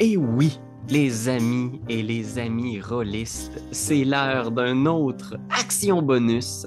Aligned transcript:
Et 0.00 0.16
oui, 0.16 0.58
les 0.88 1.28
amis 1.28 1.80
et 1.88 2.02
les 2.02 2.38
amis 2.38 2.80
rôlistes, 2.80 3.62
c'est 3.70 4.04
l'heure 4.04 4.50
d'un 4.50 4.86
autre 4.86 5.36
Action 5.50 6.02
Bonus, 6.02 6.66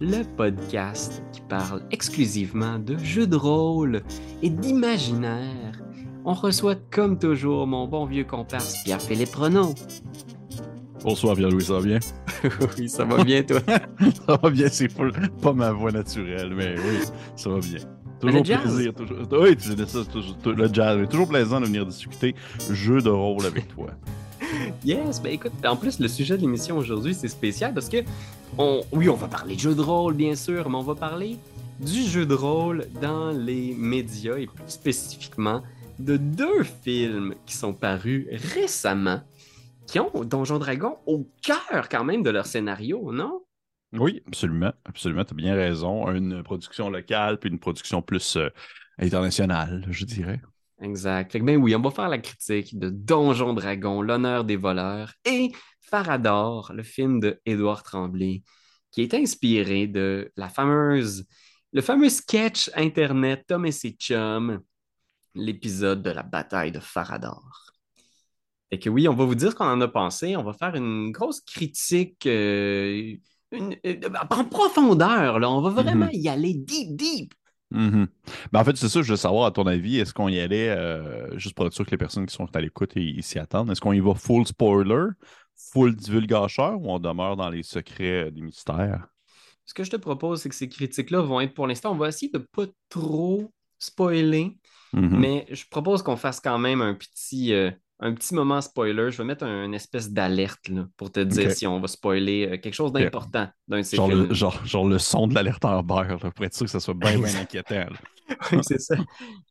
le 0.00 0.22
podcast 0.36 1.22
qui 1.32 1.40
parle 1.42 1.82
exclusivement 1.90 2.78
de 2.78 2.96
jeux 2.98 3.26
de 3.26 3.36
rôle 3.36 4.02
et 4.42 4.50
d'imaginaire. 4.50 5.82
On 6.24 6.34
reçoit 6.34 6.76
comme 6.90 7.18
toujours 7.18 7.66
mon 7.66 7.86
bon 7.88 8.06
vieux 8.06 8.24
comparse 8.24 8.82
Pierre-Philippe 8.84 9.34
Renaud. 9.34 9.74
Bonsoir 11.02 11.36
Pierre-Louis, 11.36 11.64
ça 11.64 11.74
va 11.74 11.82
bien? 11.82 11.98
oui, 12.78 12.88
ça 12.88 13.04
va 13.04 13.24
bien 13.24 13.42
toi? 13.42 13.60
ça 14.26 14.38
va 14.42 14.50
bien, 14.50 14.68
c'est 14.68 14.88
pas 15.42 15.52
ma 15.52 15.72
voix 15.72 15.92
naturelle, 15.92 16.52
mais 16.54 16.74
oui, 16.78 17.06
ça 17.36 17.50
va 17.50 17.58
bien. 17.60 17.78
Toujours 18.20 18.42
plaisir. 18.42 18.94
Toujours... 18.94 19.18
Oui, 19.32 19.56
tu 19.56 19.70
disais 19.70 19.86
ça, 19.86 20.04
toujours, 20.04 20.36
le 20.44 20.72
jazz. 20.72 20.96
Mais 20.98 21.06
toujours 21.06 21.28
plaisant 21.28 21.60
de 21.60 21.66
venir 21.66 21.84
discuter 21.84 22.34
jeu 22.70 23.00
de 23.00 23.10
rôle 23.10 23.44
avec 23.46 23.68
toi. 23.68 23.88
yes, 24.84 25.20
ben 25.20 25.32
écoute, 25.32 25.52
en 25.64 25.76
plus, 25.76 25.98
le 25.98 26.08
sujet 26.08 26.36
de 26.36 26.42
l'émission 26.42 26.78
aujourd'hui, 26.78 27.14
c'est 27.14 27.28
spécial 27.28 27.74
parce 27.74 27.88
que, 27.88 27.98
on... 28.58 28.82
oui, 28.92 29.08
on 29.08 29.16
va 29.16 29.26
parler 29.26 29.56
de 29.56 29.60
jeu 29.60 29.74
de 29.74 29.80
rôle, 29.80 30.14
bien 30.14 30.36
sûr, 30.36 30.70
mais 30.70 30.76
on 30.76 30.82
va 30.82 30.94
parler 30.94 31.36
du 31.80 32.02
jeu 32.02 32.24
de 32.24 32.34
rôle 32.34 32.86
dans 33.00 33.30
les 33.30 33.74
médias 33.76 34.36
et 34.36 34.46
plus 34.46 34.68
spécifiquement 34.68 35.62
de 35.98 36.16
deux 36.16 36.62
films 36.82 37.34
qui 37.46 37.56
sont 37.56 37.72
parus 37.72 38.26
récemment 38.54 39.20
qui 39.92 40.00
ont 40.00 40.24
Donjon 40.24 40.58
Dragon 40.58 40.96
au 41.04 41.30
cœur 41.42 41.90
quand 41.90 42.02
même 42.02 42.22
de 42.22 42.30
leur 42.30 42.46
scénario, 42.46 43.12
non? 43.12 43.44
Oui, 43.92 44.22
absolument. 44.26 44.72
Absolument, 44.86 45.22
tu 45.22 45.34
as 45.34 45.36
bien 45.36 45.54
raison. 45.54 46.10
Une 46.10 46.42
production 46.42 46.88
locale, 46.88 47.38
puis 47.38 47.50
une 47.50 47.58
production 47.58 48.00
plus 48.00 48.36
euh, 48.36 48.48
internationale, 48.98 49.84
je 49.90 50.06
dirais. 50.06 50.40
Exact. 50.80 51.36
ben 51.36 51.58
oui, 51.58 51.76
on 51.76 51.82
va 51.82 51.90
faire 51.90 52.08
la 52.08 52.16
critique 52.16 52.78
de 52.78 52.88
Donjon 52.88 53.52
Dragon, 53.52 54.00
l'honneur 54.00 54.44
des 54.44 54.56
voleurs, 54.56 55.12
et 55.26 55.52
Farador, 55.82 56.72
le 56.74 56.82
film 56.82 57.20
de 57.20 57.38
Édouard 57.44 57.82
Tremblay, 57.82 58.42
qui 58.92 59.02
est 59.02 59.12
inspiré 59.12 59.88
de 59.88 60.32
la 60.38 60.48
fameuse, 60.48 61.26
le 61.74 61.82
fameux 61.82 62.08
sketch 62.08 62.70
internet 62.74 63.44
Tom 63.46 63.66
et 63.66 63.72
ses 63.72 63.90
chums, 63.90 64.62
l'épisode 65.34 66.02
de 66.02 66.10
la 66.10 66.22
bataille 66.22 66.72
de 66.72 66.80
Farador. 66.80 67.61
Et 68.72 68.78
que 68.78 68.88
oui, 68.88 69.06
on 69.06 69.14
va 69.14 69.26
vous 69.26 69.34
dire 69.34 69.50
ce 69.50 69.54
qu'on 69.54 69.66
en 69.66 69.80
a 69.82 69.86
pensé. 69.88 70.34
On 70.34 70.42
va 70.42 70.54
faire 70.54 70.74
une 70.74 71.12
grosse 71.12 71.42
critique 71.42 72.26
euh, 72.26 73.14
euh, 73.52 74.00
en 74.30 74.44
profondeur. 74.46 75.38
Là. 75.38 75.50
On 75.50 75.60
va 75.60 75.82
vraiment 75.82 76.06
mm-hmm. 76.06 76.20
y 76.20 76.28
aller 76.30 76.54
deep, 76.54 76.96
deep. 76.96 77.34
Mm-hmm. 77.70 78.06
Ben, 78.50 78.60
en 78.60 78.64
fait, 78.64 78.76
c'est 78.78 78.88
ça, 78.88 79.02
je 79.02 79.10
veux 79.10 79.16
savoir, 79.16 79.44
à 79.44 79.50
ton 79.50 79.66
avis, 79.66 79.98
est-ce 79.98 80.14
qu'on 80.14 80.28
y 80.28 80.40
allait, 80.40 80.70
euh, 80.70 81.38
juste 81.38 81.54
pour 81.54 81.66
être 81.66 81.74
sûr 81.74 81.84
que 81.84 81.90
les 81.90 81.98
personnes 81.98 82.24
qui 82.24 82.34
sont 82.34 82.48
à 82.54 82.60
l'écoute 82.62 82.94
s'y 83.20 83.38
attendent, 83.38 83.70
est-ce 83.70 83.80
qu'on 83.80 83.92
y 83.92 84.00
va 84.00 84.14
full 84.14 84.46
spoiler, 84.46 85.08
full 85.54 85.94
divulgateur 85.94 86.80
ou 86.80 86.90
on 86.90 86.98
demeure 86.98 87.36
dans 87.36 87.50
les 87.50 87.62
secrets 87.62 88.30
des 88.30 88.40
mystères? 88.40 89.06
Ce 89.66 89.74
que 89.74 89.84
je 89.84 89.90
te 89.90 89.96
propose, 89.96 90.40
c'est 90.40 90.48
que 90.48 90.54
ces 90.54 90.68
critiques-là 90.68 91.20
vont 91.20 91.40
être 91.42 91.54
pour 91.54 91.66
l'instant, 91.66 91.92
on 91.92 91.96
va 91.96 92.08
essayer 92.08 92.32
de 92.32 92.38
ne 92.38 92.44
pas 92.44 92.70
trop 92.88 93.52
spoiler, 93.78 94.56
mm-hmm. 94.94 95.08
mais 95.10 95.46
je 95.50 95.64
propose 95.70 96.02
qu'on 96.02 96.16
fasse 96.16 96.40
quand 96.40 96.58
même 96.58 96.80
un 96.80 96.94
petit, 96.94 97.54
un 98.02 98.14
petit 98.14 98.34
moment 98.34 98.60
spoiler. 98.60 99.10
Je 99.10 99.18
vais 99.18 99.24
mettre 99.24 99.44
une 99.44 99.74
espèce 99.74 100.10
d'alerte 100.10 100.70
pour 100.96 101.10
te 101.10 101.20
dire 101.20 101.52
si 101.52 101.66
on 101.66 101.80
va 101.80 101.86
spoiler 101.86 102.46
euh, 102.46 102.58
quelque 102.58 102.74
chose 102.74 102.92
d'important 102.92 103.48
d'un 103.68 103.78
de 103.78 103.82
ces 103.82 103.96
genre 103.96 104.08
Le, 104.08 104.34
genre, 104.34 104.88
le 104.88 104.98
son 104.98 105.28
de 105.28 105.34
l'alerte 105.34 105.64
en 105.64 105.82
beurre, 105.82 106.18
pour 106.18 106.44
être 106.44 106.54
sûr 106.54 106.66
que 106.66 106.70
ça 106.70 106.80
soit 106.80 106.94
bien, 106.94 107.18
bien 107.18 107.40
inquiétant. 107.40 107.86
oui, 108.52 108.58
c'est 108.62 108.80
ça. 108.80 108.96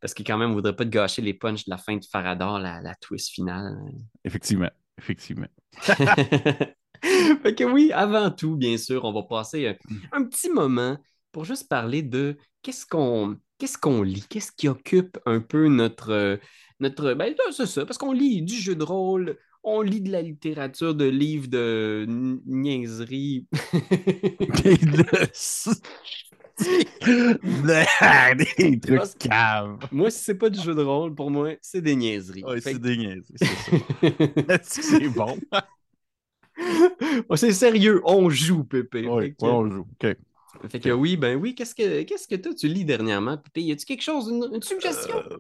Parce 0.02 0.14
qu'il 0.14 0.26
quand 0.26 0.38
même, 0.38 0.50
ne 0.50 0.56
voudrait 0.56 0.76
pas 0.76 0.84
te 0.84 0.90
gâcher 0.90 1.22
les 1.22 1.34
punchs 1.34 1.66
de 1.66 1.72
la 1.72 1.78
fin 1.78 1.96
de 1.96 2.06
Farador, 2.06 2.60
la, 2.60 2.82
la 2.82 2.94
twist 2.96 3.30
finale. 3.30 3.78
Effectivement, 4.26 4.70
effectivement. 4.98 5.48
fait 5.82 7.56
que 7.56 7.64
oui, 7.64 7.92
avant 7.94 8.30
tout, 8.32 8.58
bien 8.58 8.78
sûr, 8.78 9.06
on 9.06 9.14
va 9.14 9.24
passer 9.24 9.68
un, 9.68 9.74
mm. 9.74 10.00
un 10.12 10.24
petit 10.26 10.50
moment 10.50 10.98
pour 11.32 11.46
juste 11.46 11.70
parler 11.70 12.02
de 12.02 12.38
qu'est-ce 12.62 12.86
qu'on 12.86 13.38
qu'est-ce 13.62 13.78
qu'on 13.78 14.02
lit, 14.02 14.26
qu'est-ce 14.28 14.52
qui 14.52 14.68
occupe 14.68 15.20
un 15.28 15.40
peu 15.40 15.68
notre, 15.68 16.40
notre. 16.80 17.14
Ben, 17.14 17.36
c'est 17.52 17.68
ça, 17.68 17.86
parce 17.86 18.00
qu'on 18.00 18.12
lit 18.12 18.42
du 18.42 18.56
jeu 18.56 18.74
de 18.74 18.84
rôle, 18.84 19.38
on 19.64 19.82
lit 19.82 20.02
de 20.02 20.12
la 20.12 20.24
littérature, 20.24 20.96
de 20.96 21.06
livres 21.06 21.48
de 21.48 22.08
niaiserie. 22.48 23.46
des 24.64 24.78
trucs 28.82 29.18
caves. 29.20 29.78
Moi, 29.92 30.10
si 30.10 30.24
c'est 30.24 30.36
pas 30.36 30.50
du 30.50 30.60
jeu 30.60 30.74
de 30.74 30.82
rôle, 30.82 31.14
pour 31.14 31.30
moi, 31.30 31.52
c'est 31.62 31.82
des 31.82 31.96
niaiseries. 31.96 32.44
Oui, 32.48 32.60
c'est 32.64 32.80
des 32.80 32.98
niaiseries, 32.98 33.36
c'est 34.64 34.64
c'est 34.64 35.10
bon? 35.10 35.38
c'est 37.36 37.54
sérieux, 37.54 38.02
on 38.06 38.28
joue, 38.32 38.64
Pépé. 38.64 39.08
Oui, 39.08 39.36
on 39.40 39.70
joue. 39.70 39.86
OK. 40.02 40.18
Fait 40.70 40.80
que 40.80 40.90
oui, 40.90 41.18
ben 41.18 41.38
oui, 41.38 41.56
qu'est-ce 41.56 41.76
que 41.76 42.04
qu'est-ce 42.04 42.28
que 42.28 42.36
toi 42.36 42.54
tu 42.54 42.68
lis 42.68 42.86
dernièrement, 42.86 43.38
Pépé? 43.38 43.62
Y 43.62 43.72
a-tu 43.72 43.86
quelque 43.86 44.04
chose, 44.04 44.30
une, 44.30 44.62
suggestion? 44.62 45.18
Euh, 45.18 45.38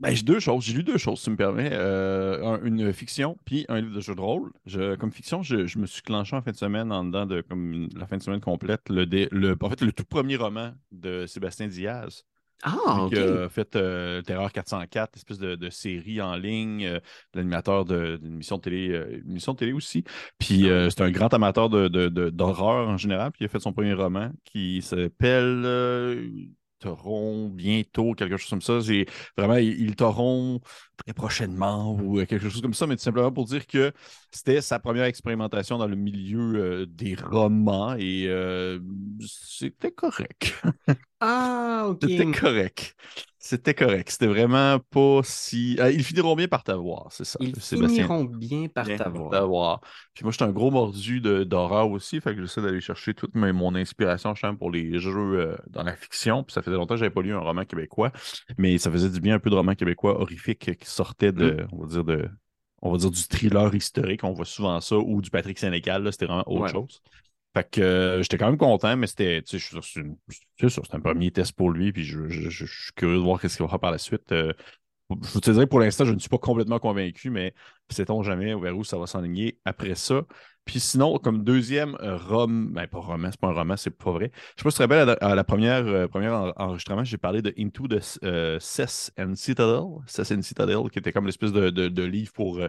ben, 0.00 0.14
j'ai 0.14 0.22
deux 0.22 0.40
choses. 0.40 0.64
J'ai 0.64 0.72
lu 0.72 0.82
deux 0.82 0.98
choses, 0.98 1.18
si 1.18 1.24
tu 1.24 1.30
me 1.30 1.36
permets. 1.36 1.70
Euh, 1.72 2.58
une 2.64 2.92
fiction, 2.92 3.36
puis 3.44 3.64
un 3.68 3.80
livre 3.80 3.94
de 3.94 4.00
jeu 4.00 4.14
de 4.14 4.20
rôle. 4.20 4.52
comme 4.98 5.12
fiction, 5.12 5.42
je, 5.42 5.78
me 5.78 5.86
suis 5.86 6.02
clenché 6.02 6.36
en 6.36 6.42
fin 6.42 6.52
de 6.52 6.56
semaine, 6.56 6.92
en 6.92 7.04
dedans 7.04 7.26
de 7.26 7.40
comme 7.42 7.88
la 7.96 8.06
fin 8.06 8.16
de 8.16 8.22
semaine 8.22 8.40
complète, 8.40 8.82
le, 8.88 9.04
le, 9.04 9.56
en 9.60 9.70
fait, 9.70 9.80
le 9.80 9.92
tout 9.92 10.04
premier 10.04 10.36
roman 10.36 10.72
de 10.92 11.26
Sébastien 11.26 11.68
Diaz. 11.68 12.24
Ah. 12.62 13.06
Qui 13.10 13.18
a 13.18 13.48
fait 13.48 13.76
euh, 13.76 14.22
Terreur 14.22 14.50
404, 14.50 15.16
espèce 15.16 15.38
de, 15.38 15.70
série 15.70 16.20
en 16.20 16.36
ligne, 16.36 16.86
euh, 16.86 17.00
l'animateur 17.34 17.84
d'une 17.84 18.34
émission 18.34 18.56
de 18.56 18.62
télé, 18.62 19.20
émission 19.26 19.52
de 19.52 19.58
télé 19.58 19.72
aussi. 19.72 20.04
Puis 20.38 20.70
ah 20.70 20.88
c'est 20.90 21.02
un 21.02 21.10
grand 21.10 21.32
amateur 21.34 21.68
d'horreur 21.68 22.88
en 22.88 22.96
général. 22.96 23.32
Puis 23.32 23.42
il 23.42 23.46
a 23.46 23.48
fait 23.48 23.60
son 23.60 23.72
premier 23.72 23.92
roman 23.92 24.30
qui 24.44 24.82
s'appelle 24.82 25.64
t'auront 26.78 27.48
bientôt, 27.48 28.14
quelque 28.14 28.36
chose 28.36 28.50
comme 28.50 28.62
ça. 28.62 28.80
J'ai 28.80 29.06
vraiment, 29.36 29.56
ils 29.56 29.96
t'auront 29.96 30.60
très 30.96 31.12
prochainement 31.12 31.94
ou 31.94 32.20
euh, 32.20 32.26
quelque 32.26 32.48
chose 32.48 32.62
comme 32.62 32.74
ça, 32.74 32.86
mais 32.86 32.96
tout 32.96 33.02
simplement 33.02 33.32
pour 33.32 33.46
dire 33.46 33.66
que 33.66 33.92
c'était 34.30 34.60
sa 34.60 34.78
première 34.78 35.04
expérimentation 35.04 35.78
dans 35.78 35.86
le 35.86 35.96
milieu 35.96 36.54
euh, 36.56 36.86
des 36.86 37.14
romans 37.14 37.94
et 37.96 38.26
euh, 38.28 38.78
c'était 39.20 39.92
correct. 39.92 40.54
Ah, 41.20 41.86
ok. 41.88 41.98
C'était 42.02 42.30
correct. 42.30 42.94
C'était 43.46 43.74
correct. 43.74 44.10
C'était 44.10 44.26
vraiment 44.26 44.80
pas 44.90 45.20
si. 45.22 45.74
ils 45.74 46.02
finiront 46.02 46.34
bien 46.34 46.48
par 46.48 46.64
t'avoir, 46.64 47.06
c'est 47.12 47.24
ça. 47.24 47.38
Ils 47.40 47.54
finiront 47.54 48.24
bien 48.24 48.66
par 48.66 48.86
t'avoir. 48.86 49.80
Puis 50.14 50.24
moi, 50.24 50.32
j'étais 50.32 50.44
un 50.44 50.50
gros 50.50 50.72
mordu 50.72 51.20
d'horreur 51.20 51.88
aussi, 51.90 52.20
fait 52.20 52.34
que 52.34 52.40
j'essaie 52.40 52.60
d'aller 52.60 52.80
chercher 52.80 53.14
toute 53.14 53.36
mon 53.36 53.74
inspiration 53.76 54.34
pour 54.58 54.72
les 54.72 54.98
jeux 54.98 55.56
dans 55.68 55.84
la 55.84 55.94
fiction. 55.94 56.42
Puis 56.42 56.54
ça 56.54 56.62
faisait 56.62 56.76
longtemps 56.76 56.94
que 56.94 57.00
j'avais 57.00 57.10
pas 57.10 57.22
lu 57.22 57.32
un 57.32 57.38
roman 57.38 57.64
québécois, 57.64 58.10
mais 58.58 58.78
ça 58.78 58.90
faisait 58.90 59.10
du 59.10 59.20
bien 59.20 59.36
un 59.36 59.38
peu 59.38 59.50
de 59.50 59.54
roman 59.54 59.76
québécois 59.76 60.20
horrifique 60.20 60.76
qui 60.76 60.90
sortait 60.90 61.30
de, 61.30 61.52
mm. 61.52 61.68
on 61.70 61.78
va 61.78 61.86
dire, 61.86 62.04
de, 62.04 62.28
on 62.82 62.90
va 62.90 62.98
dire 62.98 63.10
du 63.12 63.22
thriller 63.22 63.72
historique, 63.74 64.24
on 64.24 64.32
voit 64.32 64.44
souvent 64.44 64.80
ça, 64.80 64.96
ou 64.96 65.22
du 65.22 65.30
Patrick 65.30 65.58
Sénécal, 65.58 66.12
c'était 66.12 66.26
vraiment 66.26 66.44
autre 66.46 66.68
chose. 66.68 67.00
Fait 67.56 67.70
que 67.70 67.80
euh, 67.80 68.22
j'étais 68.22 68.36
quand 68.36 68.48
même 68.48 68.58
content, 68.58 68.98
mais 68.98 69.06
c'était, 69.06 69.40
tu 69.40 69.58
sais, 69.58 69.78
c'est 69.88 70.94
un 70.94 71.00
premier 71.00 71.30
test 71.30 71.52
pour 71.52 71.70
lui, 71.70 71.90
puis 71.90 72.04
je, 72.04 72.50
suis 72.50 72.92
curieux 72.94 73.16
de 73.16 73.22
voir 73.22 73.40
ce 73.40 73.46
qu'il 73.46 73.64
va 73.64 73.68
faire 73.68 73.80
par 73.80 73.92
la 73.92 73.96
suite. 73.96 74.30
Euh, 74.32 74.52
je 75.22 75.38
te 75.38 75.50
dirais 75.50 75.66
pour 75.66 75.80
l'instant, 75.80 76.04
je 76.04 76.12
ne 76.12 76.18
suis 76.18 76.28
pas 76.28 76.36
complètement 76.36 76.78
convaincu, 76.78 77.30
mais 77.30 77.54
sait-on 77.88 78.22
jamais 78.22 78.54
vers 78.54 78.76
où 78.76 78.84
ça 78.84 78.98
va 78.98 79.06
s'enligner 79.06 79.58
après 79.64 79.94
ça. 79.94 80.26
Puis 80.66 80.80
sinon, 80.80 81.16
comme 81.16 81.44
deuxième 81.44 81.96
euh, 82.02 82.18
roman, 82.18 82.68
ben 82.72 82.86
pas 82.88 82.98
roman, 82.98 83.30
c'est 83.30 83.40
pas 83.40 83.48
un 83.48 83.54
roman, 83.54 83.76
c'est 83.78 83.88
pas 83.88 84.10
vrai. 84.10 84.30
Je 84.34 84.60
sais 84.60 84.64
pas 84.64 84.70
si 84.70 84.76
tu 84.76 84.86
te 84.86 84.94
rappelles, 84.94 85.16
à 85.18 85.34
la, 85.34 85.44
première, 85.44 86.10
première 86.10 86.52
enregistrement, 86.58 87.04
j'ai 87.04 87.16
parlé 87.16 87.40
de 87.40 87.54
Into 87.56 87.88
the 87.88 88.18
euh, 88.22 88.58
Cess 88.60 89.10
and 89.18 89.34
Citadel. 89.34 90.02
Cess 90.06 90.30
and 90.30 90.42
Citadel, 90.42 90.90
qui 90.92 90.98
était 90.98 91.10
comme 91.12 91.24
l'espèce 91.24 91.52
de, 91.52 91.70
de, 91.70 92.02
livre 92.02 92.32
pour 92.34 92.60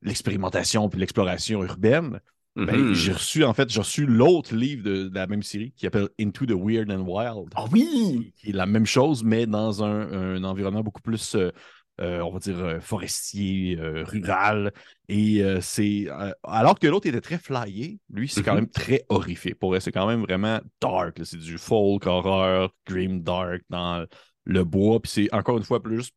l'expérimentation 0.00 0.88
puis 0.88 1.00
l'exploration 1.00 1.62
urbaine. 1.62 2.18
Ben, 2.54 2.66
mm-hmm. 2.66 2.94
j'ai 2.94 3.12
reçu, 3.12 3.44
en 3.44 3.54
fait, 3.54 3.70
j'ai 3.70 3.80
reçu 3.80 4.04
l'autre 4.04 4.54
livre 4.54 4.82
de, 4.82 5.10
la 5.14 5.26
même 5.26 5.42
série 5.42 5.72
qui 5.72 5.86
s'appelle 5.86 6.08
Into 6.20 6.44
the 6.44 6.52
Weird 6.52 6.90
and 6.90 7.00
Wild. 7.00 7.48
Ah 7.54 7.64
oui! 7.72 8.32
Qui 8.36 8.50
est 8.50 8.52
la 8.52 8.66
même 8.66 8.84
chose, 8.84 9.24
mais 9.24 9.46
dans 9.46 9.82
un, 9.82 10.36
un 10.36 10.44
environnement 10.44 10.82
beaucoup 10.82 11.00
plus 11.00 11.34
euh, 12.00 12.20
on 12.20 12.30
va 12.30 12.38
dire, 12.38 12.58
euh, 12.58 12.80
forestier, 12.80 13.78
euh, 13.78 14.02
rural. 14.04 14.72
Et 15.08 15.42
c'est. 15.60 16.06
alors 16.42 16.78
que 16.78 16.86
l'autre 16.86 17.06
était 17.06 17.20
très 17.20 17.38
flyé, 17.38 17.98
lui, 18.10 18.28
c'est 18.28 18.42
quand 18.42 18.52
mm-hmm. 18.52 18.56
même 18.56 18.68
très 18.68 19.04
horrifique. 19.10 19.58
Pour 19.58 19.76
c'est 19.78 19.92
quand 19.92 20.06
même 20.06 20.22
vraiment 20.22 20.60
dark. 20.80 21.20
C'est 21.22 21.38
du 21.38 21.58
folk, 21.58 22.06
horreur, 22.06 22.74
grim 22.86 23.20
dark 23.20 23.62
dans 23.68 24.06
le 24.44 24.64
bois. 24.64 25.00
Puis 25.00 25.12
c'est 25.12 25.34
encore 25.34 25.58
une 25.58 25.64
fois 25.64 25.82
plus 25.82 26.10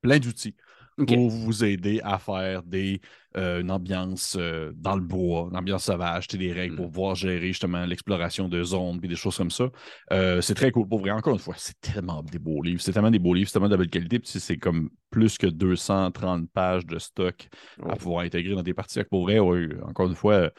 plein 0.00 0.18
d'outils 0.18 0.56
Pour 0.96 1.28
vous 1.30 1.64
aider 1.64 2.00
à 2.04 2.18
faire 2.18 2.62
des, 2.62 3.00
euh, 3.36 3.60
une 3.62 3.70
ambiance 3.70 4.36
euh, 4.38 4.72
dans 4.76 4.94
le 4.94 5.00
bois, 5.00 5.48
une 5.50 5.56
ambiance 5.56 5.84
sauvage, 5.84 6.28
des 6.28 6.52
règles 6.52 6.74
Mm. 6.74 6.76
pour 6.76 6.90
pouvoir 6.90 7.14
gérer 7.14 7.46
justement 7.48 7.84
l'exploration 7.86 8.48
de 8.48 8.62
zones 8.62 9.00
et 9.02 9.08
des 9.08 9.16
choses 9.16 9.36
comme 9.36 9.50
ça. 9.50 9.70
Euh, 10.12 10.40
c'est 10.42 10.54
très 10.54 10.70
cool. 10.70 10.86
Pour 10.88 11.00
vrai, 11.00 11.10
encore 11.10 11.32
une 11.32 11.38
fois, 11.38 11.54
c'est 11.56 11.80
tellement 11.80 12.22
des 12.22 12.38
beaux 12.38 12.62
livres. 12.62 12.80
C'est 12.82 12.92
tellement 12.92 13.10
des 13.10 13.18
beaux 13.18 13.32
livres, 13.34 13.48
c'est 13.48 13.54
tellement 13.54 13.68
de 13.70 13.76
belle 13.76 13.88
qualité. 13.90 14.18
Puis 14.18 14.38
c'est 14.38 14.58
comme 14.58 14.90
plus 15.10 15.38
que 15.38 15.46
230 15.46 16.50
pages 16.50 16.86
de 16.86 16.98
stock 16.98 17.48
à 17.82 17.92
Oh. 17.94 17.96
pouvoir 17.96 18.24
intégrer 18.24 18.54
dans 18.54 18.62
des 18.62 18.74
parties. 18.74 19.02
Pour 19.04 19.22
vrai, 19.22 19.38
ouais, 19.38 19.68
encore 19.84 20.08
une 20.08 20.14
fois, 20.14 20.50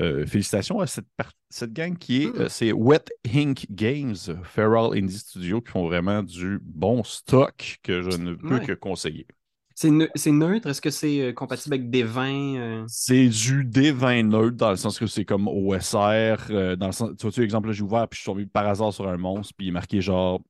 euh, 0.00 0.26
félicitations 0.26 0.80
à 0.80 0.86
cette, 0.88 1.06
cette 1.50 1.72
gang 1.72 1.96
qui 1.96 2.24
est, 2.24 2.26
Mm. 2.26 2.40
euh, 2.40 2.48
c'est 2.48 2.72
Wet 2.72 3.04
Ink 3.32 3.66
Games, 3.70 4.16
Feral 4.42 4.96
Indie 4.98 5.18
Studio, 5.18 5.60
qui 5.60 5.70
font 5.70 5.86
vraiment 5.86 6.22
du 6.22 6.58
bon 6.62 7.04
stock 7.04 7.78
que 7.82 8.02
je 8.02 8.16
ne 8.16 8.34
peux 8.34 8.56
Ouais. 8.58 8.66
que 8.66 8.72
conseiller. 8.72 9.26
C'est 9.74 9.90
neu- 9.90 10.10
c'est 10.14 10.32
neutre? 10.32 10.68
Est-ce 10.68 10.80
que 10.80 10.90
c'est 10.90 11.20
euh, 11.20 11.32
compatible 11.32 11.74
avec 11.74 11.90
des 11.90 12.02
vins? 12.02 12.56
euh? 12.56 12.86
C'est 12.86 13.28
du 13.28 13.64
D20 13.64 14.22
neutre 14.24 14.56
dans 14.56 14.70
le 14.70 14.76
sens 14.76 14.98
que 14.98 15.06
c'est 15.06 15.24
comme 15.24 15.48
OSR. 15.48 16.36
euh, 16.50 16.76
dans 16.76 16.86
le 16.86 16.92
sens, 16.92 17.10
tu 17.16 17.22
vois, 17.22 17.32
tu 17.32 17.42
exemple, 17.42 17.72
j'ai 17.72 17.82
ouvert 17.82 18.06
puis 18.08 18.16
je 18.18 18.22
suis 18.22 18.26
tombé 18.30 18.46
par 18.46 18.66
hasard 18.66 18.92
sur 18.92 19.08
un 19.08 19.16
monstre, 19.16 19.54
puis 19.56 19.66
il 19.66 19.68
est 19.70 19.72
marqué 19.72 20.00
genre 20.02 20.42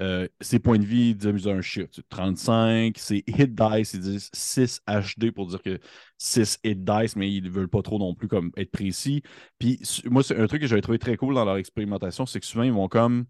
euh, 0.00 0.28
ses 0.40 0.58
points 0.60 0.78
de 0.78 0.84
vie, 0.86 1.14
dis 1.16 1.28
un 1.50 1.62
chiffre. 1.62 1.88
tu 1.90 2.00
sais, 2.02 2.06
35, 2.10 2.98
c'est 2.98 3.24
hit 3.28 3.54
dice, 3.54 3.94
ils 3.94 4.00
disent 4.00 4.30
6 4.34 4.82
HD 4.88 5.32
pour 5.32 5.46
dire 5.48 5.62
que 5.62 5.78
6 6.18 6.58
hit 6.64 6.84
dice, 6.84 7.16
mais 7.16 7.32
ils 7.32 7.44
ne 7.44 7.50
veulent 7.50 7.68
pas 7.70 7.82
trop 7.82 7.98
non 7.98 8.14
plus 8.14 8.28
comme 8.28 8.52
être 8.56 8.72
précis. 8.72 9.22
Puis 9.58 9.80
moi, 10.06 10.22
c'est 10.24 10.38
un 10.38 10.46
truc 10.48 10.62
que 10.62 10.68
j'avais 10.68 10.82
trouvé 10.82 10.98
très 11.00 11.16
cool 11.16 11.34
dans 11.34 11.44
leur 11.46 11.56
expérimentation, 11.58 12.26
c'est 12.26 12.40
que 12.40 12.46
souvent, 12.46 12.64
ils 12.64 12.72
vont 12.72 12.88
comme 12.88 13.26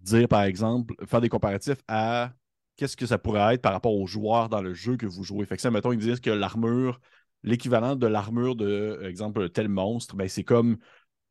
dire, 0.00 0.28
par 0.28 0.42
exemple, 0.44 0.94
faire 1.06 1.20
des 1.22 1.28
comparatifs 1.30 1.78
à 1.88 2.32
qu'est-ce 2.80 2.96
que 2.96 3.04
ça 3.04 3.18
pourrait 3.18 3.54
être 3.54 3.60
par 3.60 3.72
rapport 3.72 3.94
aux 3.94 4.06
joueurs 4.06 4.48
dans 4.48 4.62
le 4.62 4.72
jeu 4.72 4.96
que 4.96 5.04
vous 5.04 5.22
jouez? 5.22 5.44
Fait 5.44 5.56
que 5.56 5.60
ça, 5.60 5.70
mettons, 5.70 5.92
ils 5.92 5.98
disent 5.98 6.20
que 6.20 6.30
l'armure, 6.30 6.98
l'équivalent 7.42 7.94
de 7.94 8.06
l'armure 8.06 8.56
de, 8.56 9.02
exemple, 9.04 9.50
tel 9.50 9.68
monstre, 9.68 10.16
ben, 10.16 10.26
c'est 10.28 10.44
comme 10.44 10.78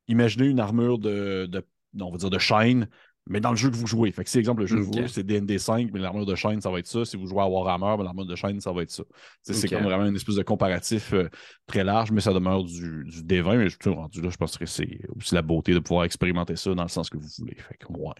imaginez 0.07 0.45
une 0.45 0.59
armure 0.59 0.99
de, 0.99 1.47
de, 1.47 1.65
on 1.99 2.11
va 2.11 2.17
dire 2.17 2.29
de 2.29 2.37
Shine, 2.37 2.87
mais 3.25 3.39
dans 3.39 3.49
le 3.49 3.55
jeu 3.55 3.71
que 3.71 3.75
vous 3.75 3.87
jouez. 3.87 4.11
Fait 4.11 4.23
que 4.23 4.29
si, 4.29 4.37
exemple, 4.37 4.61
le 4.61 4.67
jeu 4.67 4.77
que 4.77 4.81
vous 4.81 5.07
c'est 5.07 5.23
DND5, 5.25 5.89
mais 5.91 5.99
l'armure 5.99 6.27
de 6.27 6.35
Shine, 6.35 6.61
ça 6.61 6.69
va 6.69 6.77
être 6.77 6.87
ça. 6.87 7.03
Si 7.03 7.17
vous 7.17 7.25
jouez 7.25 7.41
à 7.41 7.47
Warhammer, 7.47 7.97
ben, 7.97 8.03
l'armure 8.03 8.27
de 8.27 8.35
Shine, 8.35 8.61
ça 8.61 8.71
va 8.71 8.83
être 8.83 8.91
ça. 8.91 9.03
C'est 9.41 9.67
comme 9.69 9.83
vraiment 9.83 10.05
une 10.05 10.15
espèce 10.15 10.35
de 10.35 10.43
comparatif 10.43 11.13
euh, 11.13 11.29
très 11.65 11.83
large, 11.83 12.11
mais 12.11 12.21
ça 12.21 12.31
demeure 12.31 12.63
du, 12.63 13.05
du 13.05 13.23
D20. 13.23 13.57
Mais 13.57 13.69
je 13.69 13.77
suis 13.81 13.89
rendu 13.89 14.21
là, 14.21 14.29
je 14.29 14.37
pense 14.37 14.55
que 14.55 14.67
c'est 14.67 14.99
aussi 15.15 15.33
la 15.33 15.41
beauté 15.41 15.73
de 15.73 15.79
pouvoir 15.79 16.05
expérimenter 16.05 16.55
ça 16.55 16.75
dans 16.75 16.83
le 16.83 16.89
sens 16.89 17.09
que 17.09 17.17
vous 17.17 17.27
voulez. 17.39 17.55
Fait 17.55 17.75
que, 17.75 17.91
ouais. 17.91 18.13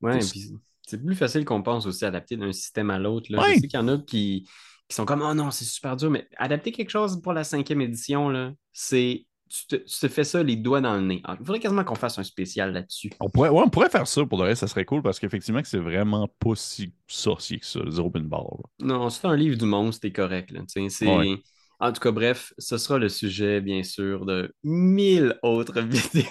Ouais, 0.00 0.18
puis 0.18 0.52
c'est 0.86 1.04
plus 1.04 1.14
facile 1.16 1.44
qu'on 1.44 1.62
pense 1.62 1.84
aussi 1.86 2.04
adapter 2.04 2.36
d'un 2.36 2.52
système 2.52 2.90
à 2.90 2.98
l'autre. 2.98 3.30
là. 3.30 3.40
Ouais. 3.42 3.54
Je 3.56 3.60
sais 3.60 3.68
qu'il 3.68 3.78
y 3.78 3.82
en 3.82 3.88
a 3.88 3.98
qui, 3.98 4.48
qui 4.88 4.94
sont 4.94 5.04
comme 5.04 5.22
Oh 5.22 5.34
non, 5.34 5.50
c'est 5.50 5.64
super 5.64 5.96
dur, 5.96 6.10
mais 6.10 6.28
adapter 6.38 6.72
quelque 6.72 6.90
chose 6.90 7.20
pour 7.20 7.32
la 7.32 7.44
cinquième 7.44 7.80
édition, 7.80 8.28
là, 8.28 8.52
c'est. 8.72 9.26
Tu 9.48 9.66
te, 9.68 9.76
tu 9.76 10.00
te 10.00 10.08
fais 10.08 10.24
ça 10.24 10.42
les 10.42 10.56
doigts 10.56 10.80
dans 10.80 10.94
le 10.96 11.02
nez. 11.02 11.20
Ah, 11.22 11.36
Il 11.38 11.46
faudrait 11.46 11.60
quasiment 11.60 11.84
qu'on 11.84 11.94
fasse 11.94 12.18
un 12.18 12.24
spécial 12.24 12.72
là-dessus. 12.72 13.12
On 13.20 13.30
pourrait, 13.30 13.48
ouais, 13.50 13.62
on 13.64 13.68
pourrait 13.68 13.88
faire 13.90 14.08
ça 14.08 14.26
pour 14.26 14.38
le 14.38 14.44
reste, 14.44 14.58
ça 14.62 14.66
serait 14.66 14.84
cool 14.84 15.02
parce 15.02 15.20
qu'effectivement, 15.20 15.62
que 15.62 15.68
c'est 15.68 15.78
vraiment 15.78 16.26
pas 16.40 16.56
si 16.56 16.92
sorcier 17.06 17.60
que 17.60 17.66
ça, 17.66 17.78
les 17.84 18.00
open 18.00 18.24
bar. 18.26 18.42
là. 18.42 18.86
Non, 18.86 19.08
c'est 19.08 19.24
un 19.24 19.36
livre 19.36 19.56
du 19.56 19.64
monstre, 19.64 20.00
t'es 20.00 20.10
correct. 20.10 20.50
Là, 20.50 20.62
tu 20.62 20.82
sais, 20.82 20.88
c'est... 20.88 21.16
Ouais. 21.16 21.36
En 21.78 21.92
tout 21.92 22.00
cas, 22.00 22.10
bref, 22.10 22.54
ce 22.58 22.78
sera 22.78 22.98
le 22.98 23.08
sujet, 23.08 23.60
bien 23.60 23.82
sûr, 23.82 24.24
de 24.24 24.54
mille 24.64 25.38
autres 25.42 25.80
vidéos. 25.82 26.24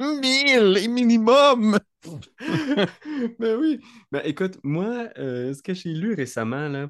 1000 0.00 0.88
minimum! 0.90 1.78
ben 3.38 3.56
oui. 3.60 3.80
Ben 4.10 4.22
écoute, 4.24 4.58
moi, 4.62 5.08
euh, 5.18 5.52
ce 5.52 5.62
que 5.62 5.74
j'ai 5.74 5.90
lu 5.92 6.14
récemment, 6.14 6.68
là, 6.68 6.88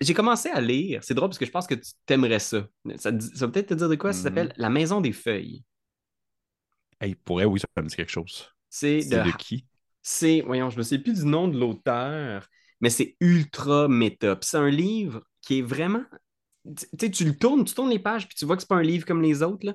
j'ai 0.00 0.12
commencé 0.14 0.50
à 0.50 0.60
lire. 0.60 1.02
C'est 1.02 1.14
drôle 1.14 1.30
parce 1.30 1.38
que 1.38 1.46
je 1.46 1.50
pense 1.50 1.66
que 1.66 1.74
tu 1.74 1.92
t'aimerais 2.04 2.38
ça. 2.38 2.66
Ça, 2.96 3.10
va 3.10 3.48
peut-être 3.48 3.68
te 3.68 3.74
dire 3.74 3.88
de 3.88 3.94
quoi? 3.96 4.12
Ça 4.12 4.18
Mhm. 4.18 4.24
s'appelle 4.24 4.52
La 4.56 4.68
Maison 4.68 5.00
des 5.00 5.12
Feuilles. 5.12 5.64
Hey, 7.00 7.14
pourrait, 7.14 7.44
oui, 7.46 7.60
ça 7.60 7.66
me 7.82 7.88
dit 7.88 7.96
quelque 7.96 8.10
chose. 8.12 8.48
C'est 8.70 9.04
de, 9.04 9.16
de 9.22 9.30
qui? 9.32 9.66
c'est, 10.02 10.40
voyons, 10.42 10.70
je 10.70 10.78
me 10.78 10.82
souviens 10.82 11.00
plus 11.02 11.20
du 11.20 11.26
nom 11.26 11.48
de 11.48 11.58
l'auteur, 11.58 12.46
mais 12.80 12.90
c'est 12.90 13.16
ultra 13.20 13.88
méta. 13.88 14.38
C'est 14.40 14.56
un 14.56 14.70
livre 14.70 15.22
qui 15.40 15.58
est 15.58 15.62
vraiment. 15.62 16.04
Tu 16.98 17.24
le 17.24 17.36
tournes, 17.36 17.64
tu 17.64 17.74
tournes 17.74 17.90
les 17.90 17.98
pages, 17.98 18.28
puis 18.28 18.36
tu 18.36 18.44
vois 18.44 18.56
que 18.56 18.62
c'est 18.62 18.68
pas 18.68 18.76
un 18.76 18.82
livre 18.82 19.04
comme 19.04 19.22
les 19.22 19.42
autres. 19.42 19.66
Là. 19.66 19.74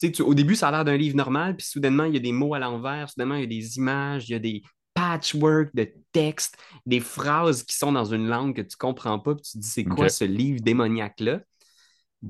Tu 0.00 0.22
au 0.22 0.34
début, 0.34 0.56
ça 0.56 0.68
a 0.68 0.70
l'air 0.70 0.84
d'un 0.84 0.96
livre 0.96 1.16
normal, 1.16 1.56
puis 1.56 1.66
soudainement, 1.66 2.04
il 2.04 2.14
y 2.14 2.16
a 2.16 2.20
des 2.20 2.32
mots 2.32 2.54
à 2.54 2.58
l'envers, 2.58 3.08
soudainement, 3.08 3.36
il 3.36 3.42
y 3.42 3.44
a 3.44 3.46
des 3.46 3.76
images, 3.76 4.28
il 4.28 4.32
y 4.32 4.34
a 4.34 4.38
des 4.40 4.62
patchwork 4.94 5.74
de 5.74 5.92
textes, 6.12 6.56
des 6.86 7.00
phrases 7.00 7.62
qui 7.64 7.76
sont 7.76 7.92
dans 7.92 8.04
une 8.04 8.28
langue 8.28 8.54
que 8.54 8.62
tu 8.62 8.76
comprends 8.76 9.18
pas, 9.18 9.34
puis 9.34 9.42
tu 9.42 9.52
te 9.52 9.58
dis, 9.58 9.68
c'est 9.68 9.84
quoi 9.84 10.08
ce 10.08 10.24
livre 10.24 10.60
démoniaque-là? 10.62 11.40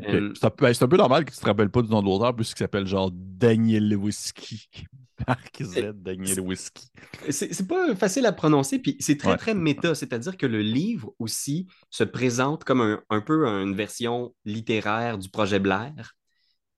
Euh, 0.08 0.32
C'est 0.34 0.44
un, 0.46 0.50
peu- 0.50 0.72
c'est 0.72 0.84
un 0.84 0.88
peu 0.88 0.96
normal 0.96 1.24
que 1.24 1.32
tu 1.32 1.38
te 1.38 1.46
rappelles 1.46 1.70
pas 1.70 1.82
du 1.82 1.88
nom 1.90 2.00
de 2.02 2.06
l'auteur 2.06 2.34
puisqu'il 2.34 2.58
s'appelle 2.60 2.86
genre 2.86 3.10
Daniel 3.12 3.94
Whiskey. 3.96 4.56
Marc 5.28 5.62
Z, 5.62 5.92
Daniel 5.94 6.40
Whiskey. 6.40 6.82
C'est 7.30 7.54
c'est 7.54 7.68
pas 7.68 7.94
facile 7.94 8.26
à 8.26 8.32
prononcer, 8.32 8.80
puis 8.80 8.96
c'est 8.98 9.16
très, 9.16 9.30
Ouais. 9.30 9.36
très 9.36 9.54
méta. 9.54 9.94
C'est-à-dire 9.94 10.36
que 10.36 10.46
le 10.46 10.60
livre 10.60 11.14
aussi 11.20 11.68
se 11.90 12.02
présente 12.02 12.64
comme 12.64 12.80
un, 12.80 13.00
un 13.10 13.20
peu 13.20 13.46
une 13.46 13.74
version 13.74 14.34
littéraire 14.44 15.16
du 15.18 15.28
projet 15.30 15.60
Blair. 15.60 16.14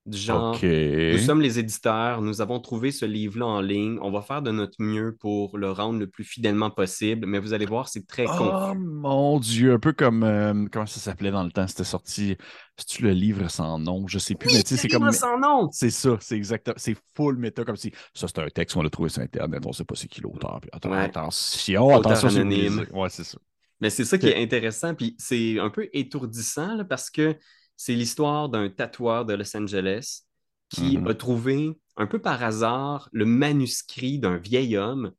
Du 0.07 0.17
genre, 0.19 0.57
nous 0.63 1.19
sommes 1.19 1.41
les 1.41 1.59
éditeurs, 1.59 2.23
nous 2.23 2.41
avons 2.41 2.61
trouvé 2.61 2.93
ce 2.93 3.05
livre-là 3.05 3.45
en 3.47 3.61
ligne, 3.61 3.99
on 4.03 4.13
va 4.13 4.23
faire 4.23 4.41
de 4.41 4.53
notre 4.53 4.77
mieux 4.81 5.17
pour 5.19 5.59
le 5.59 5.73
rendre 5.73 5.99
le 5.99 6.07
plus 6.07 6.23
fidèlement 6.23 6.71
possible, 6.71 7.27
mais 7.27 7.41
vous 7.41 7.53
allez 7.55 7.67
voir, 7.67 7.89
c'est 7.89 8.07
très 8.07 8.25
Oh 8.29 8.37
confus. 8.39 8.79
mon 8.79 9.41
Dieu, 9.41 9.73
un 9.73 9.81
peu 9.81 9.93
comme 9.93 10.23
euh, 10.23 10.67
comment 10.71 10.87
ça 10.87 11.01
s'appelait 11.01 11.33
dans 11.33 11.43
le 11.43 11.51
temps, 11.51 11.67
c'était 11.67 11.83
sorti. 11.83 12.37
C'est-tu 12.77 13.03
le 13.03 13.11
livre 13.11 13.49
sans 13.51 13.81
nom? 13.81 14.07
Je 14.07 14.21
sais 14.21 14.37
plus, 14.37 14.53
mais 14.53 14.63
tu 14.63 14.77
sais, 14.77 14.77
c'est 14.77 14.89
livre 14.89 15.01
comme. 15.01 15.11
sans 15.13 15.39
nom! 15.41 15.69
C'est 15.73 15.91
ça, 15.91 16.17
c'est 16.21 16.37
exactement. 16.37 16.77
C'est 16.79 16.97
full 17.17 17.37
méta, 17.39 17.65
comme 17.65 17.75
si 17.77 17.91
ça 18.15 18.29
c'est 18.29 18.39
un 18.39 18.49
texte, 18.49 18.77
on 18.77 18.83
l'a 18.83 18.91
trouvé 18.91 19.09
sur 19.09 19.23
Internet, 19.23 19.63
on 19.67 19.73
sait 19.73 19.85
pas 19.85 19.97
c'est 19.97 20.07
qui 20.09 20.21
l'auteur. 20.21 20.61
Puis 20.61 20.71
atten- 20.73 20.91
Ouais. 20.93 20.99
Attention, 20.99 21.87
Auteur 21.87 21.99
attention, 22.13 22.29
c'est 22.31 22.37
anonyme. 22.41 22.87
Ouais, 22.93 23.09
c'est 23.11 23.25
ça. 23.25 23.39
Mais 23.81 23.91
c'est 23.91 24.05
ça 24.05 24.17
qui 24.19 24.29
est 24.29 24.41
intéressant, 24.43 24.95
puis 24.95 25.17
c'est 25.19 25.59
un 25.59 25.69
peu 25.69 25.89
étourdissant 25.93 26.77
là, 26.77 26.85
parce 26.85 27.11
que 27.11 27.37
c'est 27.77 27.95
l'histoire 27.95 28.49
d'un 28.49 28.69
tatoueur 28.69 29.25
de 29.25 29.35
Los 29.35 29.57
Angeles 29.57 30.23
qui 30.69 30.99
Mhm. 30.99 31.09
a 31.09 31.15
trouvé 31.15 31.79
un 31.97 32.07
peu 32.07 32.19
par 32.21 32.43
hasard 32.43 33.09
le 33.13 33.25
manuscrit 33.25 34.19
d'un 34.19 34.37
vieil 34.37 34.77
homme 34.77 35.13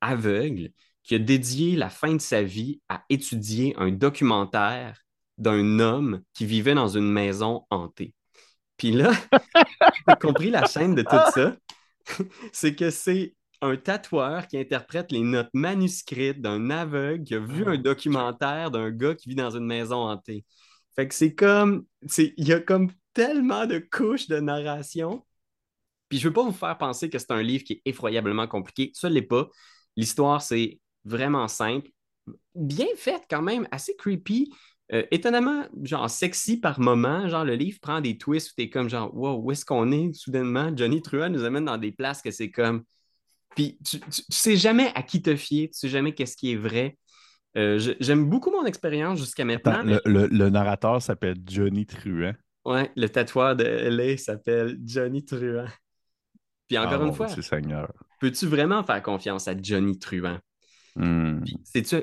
aveugle 0.00 0.70
qui 1.02 1.14
a 1.14 1.18
dédié 1.18 1.76
la 1.76 1.90
fin 1.90 2.14
de 2.14 2.20
sa 2.20 2.42
vie 2.42 2.80
à 2.88 3.04
étudier 3.10 3.74
un 3.76 3.90
documentaire 3.90 5.00
d'un 5.38 5.78
homme 5.80 6.22
qui 6.32 6.46
vivait 6.46 6.74
dans 6.74 6.88
une 6.88 7.10
maison 7.10 7.66
hantée. 7.70 8.14
Puis 8.78 8.92
là, 8.92 9.12
j'ai 10.08 10.16
compris 10.16 10.50
la 10.50 10.64
chaîne 10.66 10.94
de 10.94 11.02
tout 11.02 11.22
ça, 11.24 11.56
c'est 12.52 12.74
que 12.74 12.90
c'est 12.90 13.34
un 13.62 13.76
tatoueur 13.76 14.46
qui 14.46 14.58
interprète 14.58 15.12
les 15.12 15.22
notes 15.22 15.50
manuscrites 15.54 16.40
d'un 16.40 16.70
aveugle 16.70 17.24
qui 17.24 17.34
a 17.34 17.40
vu 17.40 17.66
un 17.66 17.78
documentaire 17.78 18.70
d'un 18.70 18.90
gars 18.90 19.14
qui 19.14 19.30
vit 19.30 19.34
dans 19.34 19.56
une 19.56 19.66
maison 19.66 19.96
hantée. 20.08 20.44
Fait 20.96 21.08
que 21.08 21.14
c'est 21.14 21.34
comme, 21.34 21.86
il 22.18 22.48
y 22.48 22.52
a 22.52 22.60
comme 22.60 22.90
tellement 23.12 23.66
de 23.66 23.78
couches 23.78 24.28
de 24.28 24.38
narration. 24.38 25.24
Puis 26.08 26.18
je 26.18 26.28
veux 26.28 26.32
pas 26.34 26.44
vous 26.44 26.52
faire 26.52 26.78
penser 26.78 27.10
que 27.10 27.18
c'est 27.18 27.32
un 27.32 27.42
livre 27.42 27.64
qui 27.64 27.74
est 27.74 27.82
effroyablement 27.84 28.46
compliqué. 28.46 28.90
Ça 28.94 29.08
l'est 29.08 29.22
pas. 29.22 29.48
L'histoire, 29.96 30.42
c'est 30.42 30.80
vraiment 31.04 31.48
simple, 31.48 31.90
bien 32.54 32.86
faite 32.96 33.22
quand 33.28 33.42
même, 33.42 33.68
assez 33.70 33.94
creepy. 33.96 34.52
Euh, 34.92 35.02
étonnamment, 35.10 35.64
genre 35.82 36.10
sexy 36.10 36.60
par 36.60 36.78
moment, 36.78 37.26
genre 37.28 37.44
le 37.44 37.54
livre 37.54 37.78
prend 37.80 38.02
des 38.02 38.18
twists 38.18 38.50
où 38.50 38.54
t'es 38.56 38.68
comme 38.68 38.90
genre, 38.90 39.14
wow, 39.16 39.40
où 39.42 39.50
est-ce 39.50 39.64
qu'on 39.64 39.90
est 39.92 40.12
soudainement? 40.12 40.70
Johnny 40.76 41.00
Truant 41.00 41.30
nous 41.30 41.44
amène 41.44 41.64
dans 41.64 41.78
des 41.78 41.90
places 41.92 42.20
que 42.20 42.30
c'est 42.30 42.50
comme. 42.50 42.84
Puis 43.56 43.78
tu, 43.84 43.98
tu, 44.00 44.10
tu 44.10 44.22
sais 44.28 44.56
jamais 44.56 44.92
à 44.94 45.02
qui 45.02 45.22
te 45.22 45.36
fier, 45.36 45.68
tu 45.68 45.78
sais 45.78 45.88
jamais 45.88 46.14
qu'est-ce 46.14 46.36
qui 46.36 46.52
est 46.52 46.56
vrai. 46.56 46.98
Euh, 47.56 47.78
J'aime 48.00 48.28
beaucoup 48.28 48.50
mon 48.50 48.66
expérience 48.66 49.18
jusqu'à 49.18 49.44
maintenant. 49.44 49.72
Attends, 49.72 49.84
le, 49.84 50.00
le- 50.04 50.26
le 50.26 50.50
narrateur 50.50 51.00
s'appelle 51.00 51.36
Johnny 51.46 51.86
Truant. 51.86 52.34
Ouais, 52.64 52.90
le 52.96 53.08
tatoueur 53.08 53.56
de 53.56 53.64
LA 53.64 54.16
s'appelle 54.16 54.78
Johnny 54.84 55.24
Truant. 55.24 55.66
Puis 56.66 56.78
encore 56.78 57.02
Ah, 57.02 57.06
une 57.06 57.12
fois, 57.14 57.28
peux-tu 58.20 58.46
vraiment 58.46 58.82
faire 58.82 59.02
confiance 59.02 59.48
à 59.48 59.54
Johnny 59.60 59.98
Truant? 59.98 60.38
Hmm. 60.96 61.40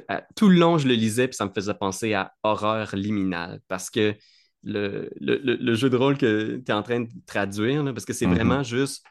À- 0.08 0.22
tout 0.36 0.50
le 0.50 0.58
long, 0.58 0.78
je 0.78 0.88
le 0.88 0.94
lisais, 0.94 1.28
puis 1.28 1.36
ça 1.36 1.46
me 1.46 1.52
faisait 1.54 1.74
penser 1.74 2.14
à 2.14 2.34
horreur 2.44 2.96
liminale, 2.96 3.62
parce 3.68 3.90
que 3.90 4.16
le, 4.64 5.10
le- 5.20 5.38
le- 5.38 5.74
jeu 5.76 5.90
de 5.90 5.96
rôle 5.98 6.18
que 6.18 6.58
tu 6.58 6.72
es 6.72 6.74
en 6.74 6.84
train 6.84 7.02
de 7.02 7.10
traduire, 7.26 7.84
là, 7.84 7.94
parce 7.94 8.06
que 8.06 8.14
c'est 8.14 8.28
Mhm. 8.28 8.36
vraiment 8.36 8.64
juste 8.64 9.04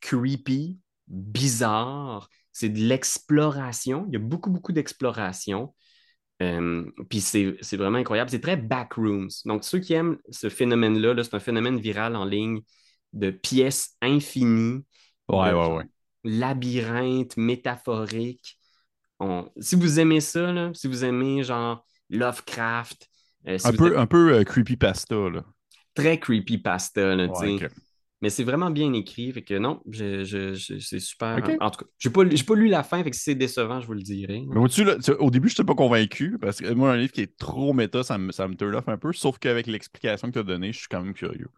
creepy, 0.00 0.78
bizarre, 1.06 2.28
c'est 2.54 2.70
de 2.70 2.80
l'exploration, 2.80 4.06
il 4.08 4.14
y 4.14 4.16
a 4.16 4.20
beaucoup, 4.20 4.50
beaucoup 4.50 4.72
d'exploration. 4.72 5.74
Euh, 6.42 6.84
puis 7.10 7.20
c'est 7.20 7.56
c'est 7.62 7.76
vraiment 7.76 7.98
incroyable, 7.98 8.30
c'est 8.30 8.40
très 8.40 8.56
backrooms. 8.56 9.28
Donc, 9.46 9.64
ceux 9.64 9.78
qui 9.80 9.94
aiment 9.94 10.18
ce 10.30 10.48
phénomène-là, 10.50 11.14
là, 11.14 11.24
c'est 11.24 11.34
un 11.34 11.40
phénomène 11.40 11.78
viral 11.80 12.16
en 12.16 12.24
ligne 12.24 12.60
de 13.12 13.30
pièces 13.30 13.96
infinies, 14.02 14.84
Ouais, 15.28 15.52
de 15.52 15.54
ouais, 15.54 15.66
ouais. 15.76 15.84
labyrinthe 16.24 17.36
métaphorique. 17.36 18.58
On- 19.20 19.50
Si 19.60 19.76
vous 19.76 20.00
aimez 20.00 20.20
ça, 20.20 20.52
là, 20.52 20.72
si 20.74 20.88
vous 20.88 21.04
aimez 21.04 21.44
genre 21.44 21.86
Lovecraft. 22.10 23.08
Euh, 23.48 23.58
un, 23.64 23.72
peu, 23.72 23.98
un 23.98 24.06
peu 24.06 24.42
creepypasta, 24.44 25.14
là. 25.30 25.44
Très 25.94 26.18
creepypasta, 26.18 27.14
là, 27.16 27.28
tu 27.28 27.58
sais. 27.58 27.68
Mais 28.24 28.30
c'est 28.30 28.42
vraiment 28.42 28.70
bien 28.70 28.90
écrit. 28.94 29.30
Fait 29.32 29.42
que 29.42 29.58
non, 29.58 29.82
c'est 29.92 30.98
super. 30.98 31.36
En 31.60 31.70
tout 31.70 31.84
cas, 31.84 31.90
j'ai 31.98 32.08
pas, 32.08 32.24
pas 32.24 32.54
lu 32.54 32.68
la 32.68 32.82
fin, 32.82 33.04
fait 33.04 33.10
que 33.10 33.16
si 33.16 33.22
c'est 33.22 33.34
décevant, 33.34 33.82
je 33.82 33.86
vous 33.86 33.92
le 33.92 34.00
dirai. 34.00 34.46
Mais 34.48 34.56
au, 34.56 34.66
là, 34.82 34.96
au 35.18 35.30
début, 35.30 35.50
je 35.50 35.52
n'étais 35.52 35.64
pas 35.64 35.74
convaincu 35.74 36.38
parce 36.40 36.62
que 36.62 36.72
moi, 36.72 36.92
un 36.92 36.96
livre 36.96 37.12
qui 37.12 37.20
est 37.20 37.36
trop 37.36 37.74
méta, 37.74 38.02
ça 38.02 38.16
me, 38.16 38.32
ça 38.32 38.48
me 38.48 38.54
turn 38.54 38.74
off 38.76 38.88
un 38.88 38.96
peu. 38.96 39.12
Sauf 39.12 39.38
qu'avec 39.38 39.66
l'explication 39.66 40.28
que 40.28 40.32
tu 40.32 40.38
as 40.38 40.42
donnée, 40.42 40.72
je 40.72 40.78
suis 40.78 40.88
quand 40.90 41.02
même 41.02 41.12
curieux. 41.12 41.50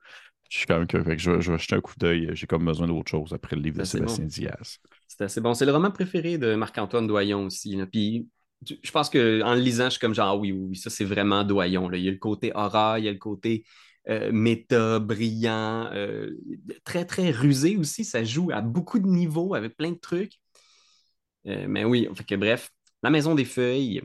Je 0.51 0.59
suis 0.59 0.67
quand 0.67 0.77
même 0.77 0.89
curieux. 0.89 1.05
Fait 1.05 1.15
que 1.15 1.23
je, 1.23 1.31
vais 1.31 1.59
jeter 1.59 1.77
un 1.77 1.81
coup 1.81 1.95
d'œil. 1.99 2.31
J'ai 2.33 2.49
comme 2.49 2.65
besoin 2.65 2.89
d'autre 2.89 3.09
chose 3.09 3.33
après 3.33 3.55
le 3.55 3.63
livre 3.63 3.79
de 3.79 3.85
Sébastien 3.85 4.25
Diaz. 4.25 4.79
C'est 5.07 5.23
assez 5.23 5.41
bon. 5.41 5.55
C'est 5.55 5.67
le 5.67 5.73
roman 5.73 5.93
préféré 5.93 6.37
de 6.37 6.57
Marc-Antoine 6.57 7.07
Doyon 7.07 7.47
aussi. 7.47 7.79
Puis 7.93 8.27
je 8.83 8.91
pense 8.91 9.09
qu'en 9.09 9.19
le 9.55 9.61
lisant, 9.61 9.85
je 9.85 9.91
suis 9.91 10.01
comme 10.01 10.15
genre, 10.15 10.31
ah 10.31 10.37
oui, 10.37 10.51
oui, 10.51 10.75
ça 10.75 10.91
c'est 10.91 11.05
vraiment 11.05 11.45
Doyon. 11.45 11.89
Là. 11.89 11.97
Il 11.97 12.05
y 12.05 12.09
a 12.09 12.11
le 12.11 12.19
côté 12.19 12.51
horreur, 12.57 12.99
il 12.99 13.05
y 13.05 13.09
a 13.09 13.13
le 13.13 13.19
côté 13.19 13.65
euh, 14.09 14.31
méta, 14.31 15.01
brillant, 15.01 15.91
euh, 15.93 16.31
très, 16.85 17.05
très 17.05 17.31
rusé 17.31 17.77
aussi. 17.77 18.05
Ça 18.05 18.23
joue 18.23 18.51
à 18.53 18.61
beaucoup 18.61 19.01
de 19.01 19.07
niveaux 19.07 19.55
avec 19.55 19.77
plein 19.77 19.91
de 19.91 19.99
trucs. 19.99 20.35
Euh, 21.49 21.67
mais 21.69 21.85
oui, 21.85 22.09
fait 22.15 22.23
que 22.23 22.35
bref, 22.37 22.71
La 23.03 23.11
Maison 23.11 23.35
des 23.35 23.45
Feuilles. 23.45 24.03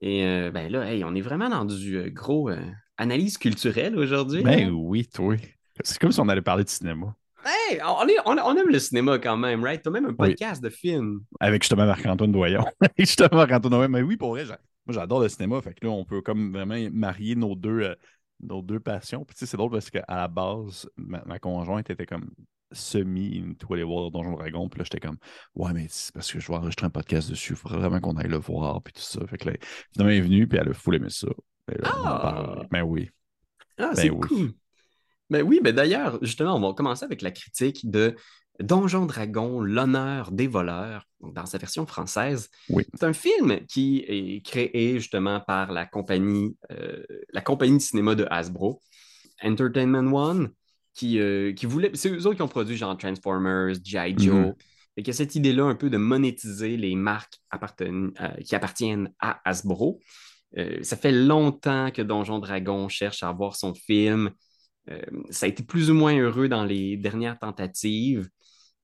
Et 0.00 0.22
ben 0.52 0.70
là, 0.70 0.84
on 1.06 1.14
est 1.14 1.22
vraiment 1.22 1.48
dans 1.48 1.64
du 1.64 2.10
gros 2.10 2.50
analyse 2.98 3.38
culturelle 3.38 3.96
aujourd'hui. 3.96 4.42
Ben 4.42 4.68
hein? 4.68 4.70
oui, 4.70 5.06
toi. 5.06 5.36
C'est 5.82 5.98
comme 5.98 6.12
si 6.12 6.20
on 6.20 6.28
allait 6.28 6.42
parler 6.42 6.64
de 6.64 6.68
cinéma. 6.68 7.14
Hey, 7.46 7.80
on, 7.82 8.56
aime 8.56 8.68
le 8.68 8.78
cinéma 8.78 9.18
quand 9.18 9.38
même, 9.38 9.64
right? 9.64 9.80
T'as 9.80 9.90
même 9.90 10.04
un 10.04 10.12
podcast 10.12 10.62
de 10.62 10.68
films. 10.68 11.20
Avec 11.40 11.62
justement 11.62 11.86
Marc-Antoine 11.86 12.30
Doyon. 12.30 12.64
justement 12.98 13.36
Marc-Antoine 13.36 13.72
Doyon. 13.72 13.88
Mais 13.88 14.02
oui, 14.02 14.18
pour 14.18 14.30
vrai, 14.30 14.44
moi 14.44 14.56
j'adore 14.90 15.20
le 15.20 15.28
cinéma. 15.28 15.62
Fait 15.62 15.72
que 15.72 15.86
là, 15.86 15.92
on 15.92 16.04
peut 16.04 16.20
comme 16.20 16.52
vraiment 16.52 16.76
marier 16.92 17.36
nos 17.36 17.54
deux, 17.54 17.96
nos 18.40 18.62
deux 18.62 18.80
passions. 18.80 19.24
Puis 19.24 19.34
tu 19.34 19.40
sais, 19.40 19.46
c'est 19.46 19.56
drôle 19.56 19.70
parce 19.70 19.90
qu'à 19.90 20.04
la 20.08 20.28
base, 20.28 20.88
ma, 20.96 21.38
conjointe 21.38 21.90
était 21.90 22.06
comme 22.06 22.30
semi 22.72 23.38
into 23.38 23.72
aller 23.74 23.84
voir 23.84 24.10
Donjon 24.10 24.32
Dragon. 24.32 24.68
Puis 24.68 24.78
là, 24.78 24.84
j'étais 24.84 25.06
comme, 25.06 25.18
ouais, 25.54 25.72
mais 25.72 25.86
c'est 25.88 26.12
parce 26.12 26.32
que 26.32 26.40
je 26.40 26.48
vais 26.48 26.54
enregistrer 26.54 26.86
un 26.86 26.90
podcast 26.90 27.30
dessus. 27.30 27.52
Il 27.52 27.56
faudrait 27.56 27.78
vraiment 27.78 28.00
qu'on 28.00 28.16
aille 28.16 28.28
le 28.28 28.38
voir. 28.38 28.82
Puis 28.82 28.92
tout 28.92 29.00
ça. 29.00 29.26
Fait 29.26 29.38
que 29.38 29.50
là, 29.50 29.56
finalement, 29.92 30.12
elle 30.12 30.18
est 30.18 30.22
venue. 30.22 30.48
Puis 30.48 30.58
elle 30.58 30.68
a 30.68 30.74
full 30.74 30.96
aimé 30.96 31.08
ça. 31.10 31.28
ah! 31.84 32.62
Ben 32.70 32.82
oui. 32.82 33.10
Ah, 33.78 33.92
ben 33.94 33.94
c'est 33.94 34.08
cool. 34.08 34.52
Ben 35.28 35.42
oui, 35.42 35.60
ben 35.62 35.74
d'ailleurs, 35.74 36.18
justement, 36.22 36.54
on 36.56 36.60
va 36.60 36.72
commencer 36.72 37.04
avec 37.04 37.20
la 37.20 37.32
critique 37.32 37.90
de 37.90 38.14
Donjon 38.60 39.06
Dragon, 39.06 39.60
l'honneur 39.60 40.32
des 40.32 40.46
voleurs, 40.46 41.06
dans 41.20 41.46
sa 41.46 41.58
version 41.58 41.86
française. 41.86 42.50
C'est 42.68 43.04
un 43.04 43.12
film 43.12 43.60
qui 43.66 44.04
est 44.06 44.44
créé 44.44 44.98
justement 44.98 45.40
par 45.40 45.72
la 45.72 45.86
compagnie, 45.86 46.56
euh, 46.70 47.02
la 47.32 47.40
compagnie 47.40 47.78
de 47.78 47.82
cinéma 47.82 48.14
de 48.14 48.26
Hasbro, 48.30 48.80
Entertainment 49.42 50.12
One, 50.12 50.50
qui, 50.94 51.18
euh, 51.18 51.52
qui 51.52 51.66
voulait. 51.66 51.90
C'est 51.94 52.10
eux 52.10 52.26
autres 52.26 52.36
qui 52.36 52.42
ont 52.42 52.48
produit 52.48 52.76
genre 52.76 52.96
Transformers, 52.96 53.74
G.I. 53.82 54.14
Joe. 54.16 54.34
Mm-hmm. 54.34 54.54
Et 54.98 55.02
qui 55.02 55.10
a 55.10 55.12
cette 55.12 55.34
idée-là 55.34 55.64
un 55.64 55.74
peu 55.74 55.90
de 55.90 55.98
monétiser 55.98 56.78
les 56.78 56.94
marques 56.94 57.38
euh, 57.82 58.10
qui 58.42 58.54
appartiennent 58.54 59.12
à 59.20 59.40
Hasbro. 59.44 60.00
ça 60.80 60.96
fait 60.96 61.12
longtemps 61.12 61.90
que 61.90 62.00
Donjon 62.00 62.38
Dragon 62.38 62.88
cherche 62.88 63.22
à 63.22 63.28
avoir 63.28 63.56
son 63.56 63.74
film. 63.74 64.30
ça 65.28 65.44
a 65.44 65.48
été 65.50 65.62
plus 65.62 65.90
ou 65.90 65.94
moins 65.94 66.18
heureux 66.18 66.48
dans 66.48 66.64
les 66.64 66.96
dernières 66.96 67.38
tentatives. 67.38 68.26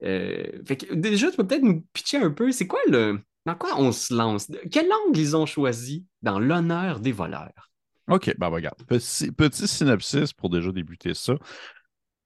Euh, 0.04 0.44
déjà, 0.92 1.30
tu 1.30 1.36
peux 1.36 1.46
peut-être 1.46 1.62
nous 1.62 1.84
pitcher 1.92 2.18
un 2.18 2.30
peu, 2.30 2.50
c'est 2.52 2.66
quoi 2.66 2.80
le. 2.88 3.20
Dans 3.44 3.54
quoi 3.54 3.70
on 3.76 3.90
se 3.92 4.14
lance? 4.14 4.50
Quel 4.70 4.86
angle 4.92 5.18
ils 5.18 5.36
ont 5.36 5.46
choisi 5.46 6.06
dans 6.22 6.38
l'honneur 6.38 7.00
des 7.00 7.12
voleurs? 7.12 7.70
OK, 8.08 8.34
ben 8.38 8.48
regarde. 8.48 8.78
Petit, 8.86 9.68
synopsis 9.68 10.32
pour 10.32 10.50
déjà 10.50 10.70
débuter 10.70 11.14
ça. 11.14 11.34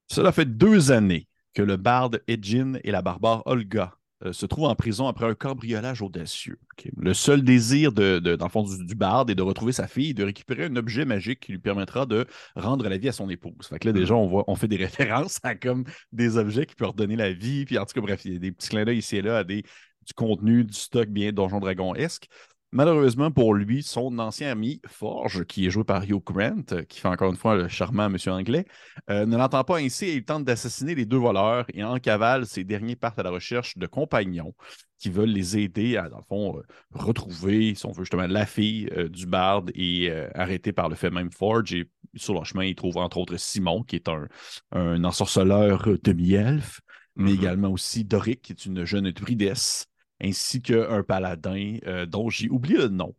Cela 0.08 0.32
fait 0.32 0.44
deux 0.44 0.90
années 0.90 1.26
que 1.54 1.62
le 1.62 1.76
barde 1.76 2.22
Edgin 2.28 2.78
et 2.84 2.90
la 2.90 3.02
barbare 3.02 3.42
Olga 3.46 3.94
euh, 4.24 4.32
se 4.32 4.46
trouvent 4.46 4.64
en 4.64 4.74
prison 4.74 5.08
après 5.08 5.26
un 5.26 5.34
cambriolage 5.34 6.00
audacieux. 6.00 6.58
Le 6.96 7.12
seul 7.12 7.42
désir 7.42 7.92
de, 7.92 8.18
dans 8.18 8.46
le 8.46 8.50
fond 8.50 8.62
du, 8.62 8.94
barde 8.94 9.28
est 9.30 9.34
de 9.34 9.42
retrouver 9.42 9.72
sa 9.72 9.86
fille 9.86 10.10
et 10.10 10.14
de 10.14 10.24
récupérer 10.24 10.64
un 10.64 10.76
objet 10.76 11.04
magique 11.04 11.40
qui 11.40 11.52
lui 11.52 11.58
permettra 11.58 12.06
de 12.06 12.26
rendre 12.54 12.88
la 12.88 12.96
vie 12.96 13.08
à 13.08 13.12
son 13.12 13.28
épouse. 13.28 13.66
Fait 13.68 13.78
que 13.78 13.88
là, 13.88 13.92
déjà, 13.92 14.14
on, 14.14 14.26
voit, 14.26 14.44
on 14.46 14.54
fait 14.54 14.68
des 14.68 14.76
références 14.86 15.38
à 15.42 15.54
comme 15.54 15.84
des 16.12 16.38
objets 16.38 16.64
qui 16.64 16.74
peuvent 16.74 16.88
redonner 16.88 17.16
la 17.16 17.32
vie. 17.32 17.66
Puis 17.66 17.76
en 17.78 17.84
tout 17.84 17.92
cas, 17.92 18.00
bref, 18.00 18.24
il 18.24 18.32
y 18.32 18.36
a 18.36 18.38
des 18.38 18.52
petits 18.52 18.70
clins 18.70 18.84
d'œil 18.84 18.98
ici 18.98 19.16
et 19.16 19.22
là 19.22 19.38
à 19.38 19.44
des, 19.44 19.62
du 19.62 20.14
contenu, 20.14 20.64
du 20.64 20.72
stock 20.72 21.08
bien 21.08 21.32
Donjon 21.32 21.60
Dragon-esque. 21.60 22.28
Malheureusement 22.76 23.30
pour 23.30 23.54
lui, 23.54 23.82
son 23.82 24.18
ancien 24.18 24.50
ami 24.50 24.82
Forge, 24.86 25.46
qui 25.46 25.66
est 25.66 25.70
joué 25.70 25.82
par 25.82 26.04
Hugh 26.04 26.22
Grant, 26.22 26.84
qui 26.86 27.00
fait 27.00 27.08
encore 27.08 27.30
une 27.30 27.38
fois 27.38 27.56
le 27.56 27.68
charmant 27.68 28.10
monsieur 28.10 28.32
anglais, 28.32 28.66
euh, 29.08 29.24
ne 29.24 29.38
l'entend 29.38 29.64
pas 29.64 29.78
ainsi 29.78 30.04
et 30.04 30.16
il 30.16 30.24
tente 30.26 30.44
d'assassiner 30.44 30.94
les 30.94 31.06
deux 31.06 31.16
voleurs 31.16 31.64
et 31.72 31.82
en 31.82 31.98
cavale, 31.98 32.44
ces 32.44 32.64
derniers 32.64 32.94
partent 32.94 33.18
à 33.18 33.22
la 33.22 33.30
recherche 33.30 33.78
de 33.78 33.86
compagnons 33.86 34.52
qui 34.98 35.08
veulent 35.08 35.30
les 35.30 35.56
aider 35.56 35.96
à, 35.96 36.10
dans 36.10 36.18
le 36.18 36.24
fond, 36.28 36.58
euh, 36.58 36.62
retrouver, 36.92 37.74
si 37.74 37.86
on 37.86 37.92
veut 37.92 38.04
justement, 38.04 38.26
la 38.26 38.44
fille 38.44 38.90
euh, 38.94 39.08
du 39.08 39.24
barde 39.24 39.70
et 39.74 40.12
arrêter 40.34 40.72
par 40.72 40.90
le 40.90 40.96
fait 40.96 41.08
même 41.08 41.32
Forge. 41.32 41.72
Et 41.72 41.88
sur 42.14 42.34
leur 42.34 42.44
chemin, 42.44 42.64
ils 42.64 42.74
trouvent 42.74 42.98
entre 42.98 43.16
autres 43.16 43.38
Simon, 43.38 43.84
qui 43.84 43.96
est 43.96 44.10
un, 44.10 44.28
un 44.72 45.02
ensorceleur 45.02 45.88
demi-elfe, 46.02 46.82
mais 47.14 47.30
mm-hmm. 47.30 47.34
également 47.34 47.70
aussi 47.70 48.04
Doric, 48.04 48.42
qui 48.42 48.52
est 48.52 48.66
une 48.66 48.84
jeune 48.84 49.10
druidesse 49.12 49.88
ainsi 50.22 50.62
qu'un 50.62 51.02
paladin 51.02 51.78
euh, 51.86 52.06
dont 52.06 52.30
j'ai 52.30 52.48
oublié 52.48 52.78
le 52.78 52.88
nom 52.88 53.14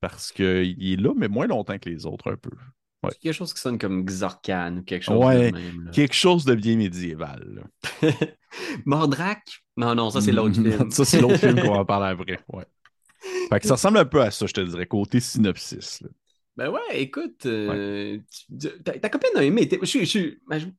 parce 0.00 0.32
qu'il 0.32 0.92
est 0.92 1.00
là, 1.00 1.12
mais 1.16 1.28
moins 1.28 1.46
longtemps 1.46 1.78
que 1.78 1.88
les 1.88 2.06
autres 2.06 2.30
un 2.30 2.36
peu. 2.36 2.50
Quelque 3.20 3.32
chose 3.32 3.54
qui 3.54 3.60
sonne 3.60 3.78
comme 3.78 4.04
Xorcan 4.04 4.78
ou 4.78 4.82
quelque 4.82 5.04
chose 5.04 5.20
de 5.20 5.50
même. 5.52 5.90
Quelque 5.92 6.14
chose 6.14 6.44
de 6.44 6.54
bien 6.54 6.76
médiéval. 6.76 7.64
Mordrak? 8.84 9.62
Non, 9.76 9.94
non, 9.94 10.10
ça 10.10 10.20
c'est 10.20 10.32
l'autre 10.32 10.54
film. 10.54 10.90
ça 10.90 11.04
c'est 11.04 11.20
l'autre 11.20 11.36
film 11.36 11.60
qu'on 11.60 11.74
va 11.74 11.84
parler 11.84 12.08
après. 12.08 12.40
Ouais. 12.52 12.66
Fait 13.50 13.60
que 13.60 13.66
ça 13.66 13.74
ressemble 13.74 13.98
un 13.98 14.04
peu 14.04 14.20
à 14.20 14.30
ça, 14.30 14.46
je 14.46 14.52
te 14.52 14.60
dirais, 14.60 14.86
côté 14.86 15.20
synopsis. 15.20 16.02
Ben 16.58 16.70
ouais, 16.70 16.80
écoute, 17.02 17.46
euh, 17.46 18.18
ta, 18.84 19.08
copine 19.08 19.30
a 19.36 19.44
aimé. 19.44 19.68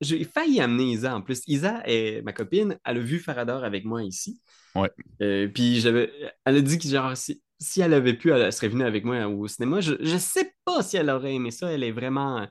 J'ai 0.02 0.24
failli 0.26 0.60
amener 0.60 0.92
Isa 0.92 1.16
en 1.16 1.22
plus. 1.22 1.42
Isa, 1.48 1.82
est, 1.86 2.22
ma 2.22 2.34
copine, 2.34 2.78
elle 2.84 2.98
a 2.98 3.00
vu 3.00 3.18
Farador 3.18 3.64
avec 3.64 3.86
moi 3.86 4.04
ici. 4.04 4.42
Ouais. 4.76 4.92
Euh, 5.22 5.48
puis 5.48 5.80
j'avais, 5.80 6.12
elle 6.44 6.58
a 6.58 6.62
dit 6.62 6.78
que 6.80 6.86
genre, 6.86 7.14
si, 7.16 7.42
elle 7.80 7.94
avait 7.94 8.14
pu, 8.14 8.30
elle 8.30 8.52
serait 8.52 8.68
venue 8.68 8.84
avec 8.84 9.06
moi 9.06 9.26
au 9.28 9.48
cinéma. 9.48 9.80
Je, 9.80 9.94
je 10.02 10.18
sais 10.18 10.52
pas 10.66 10.84
si 10.84 10.98
elle 10.98 11.10
aurait 11.10 11.36
aimé 11.36 11.50
ça. 11.50 11.72
Elle 11.72 11.86
est 11.86 11.94
vraiment 11.94 12.46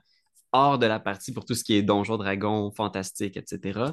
hors 0.51 0.79
de 0.79 0.87
la 0.87 0.99
partie 0.99 1.31
pour 1.31 1.45
tout 1.45 1.53
ce 1.53 1.63
qui 1.63 1.75
est 1.75 1.83
Donjon 1.83 2.17
Dragon, 2.17 2.71
fantastique, 2.71 3.37
etc. 3.37 3.91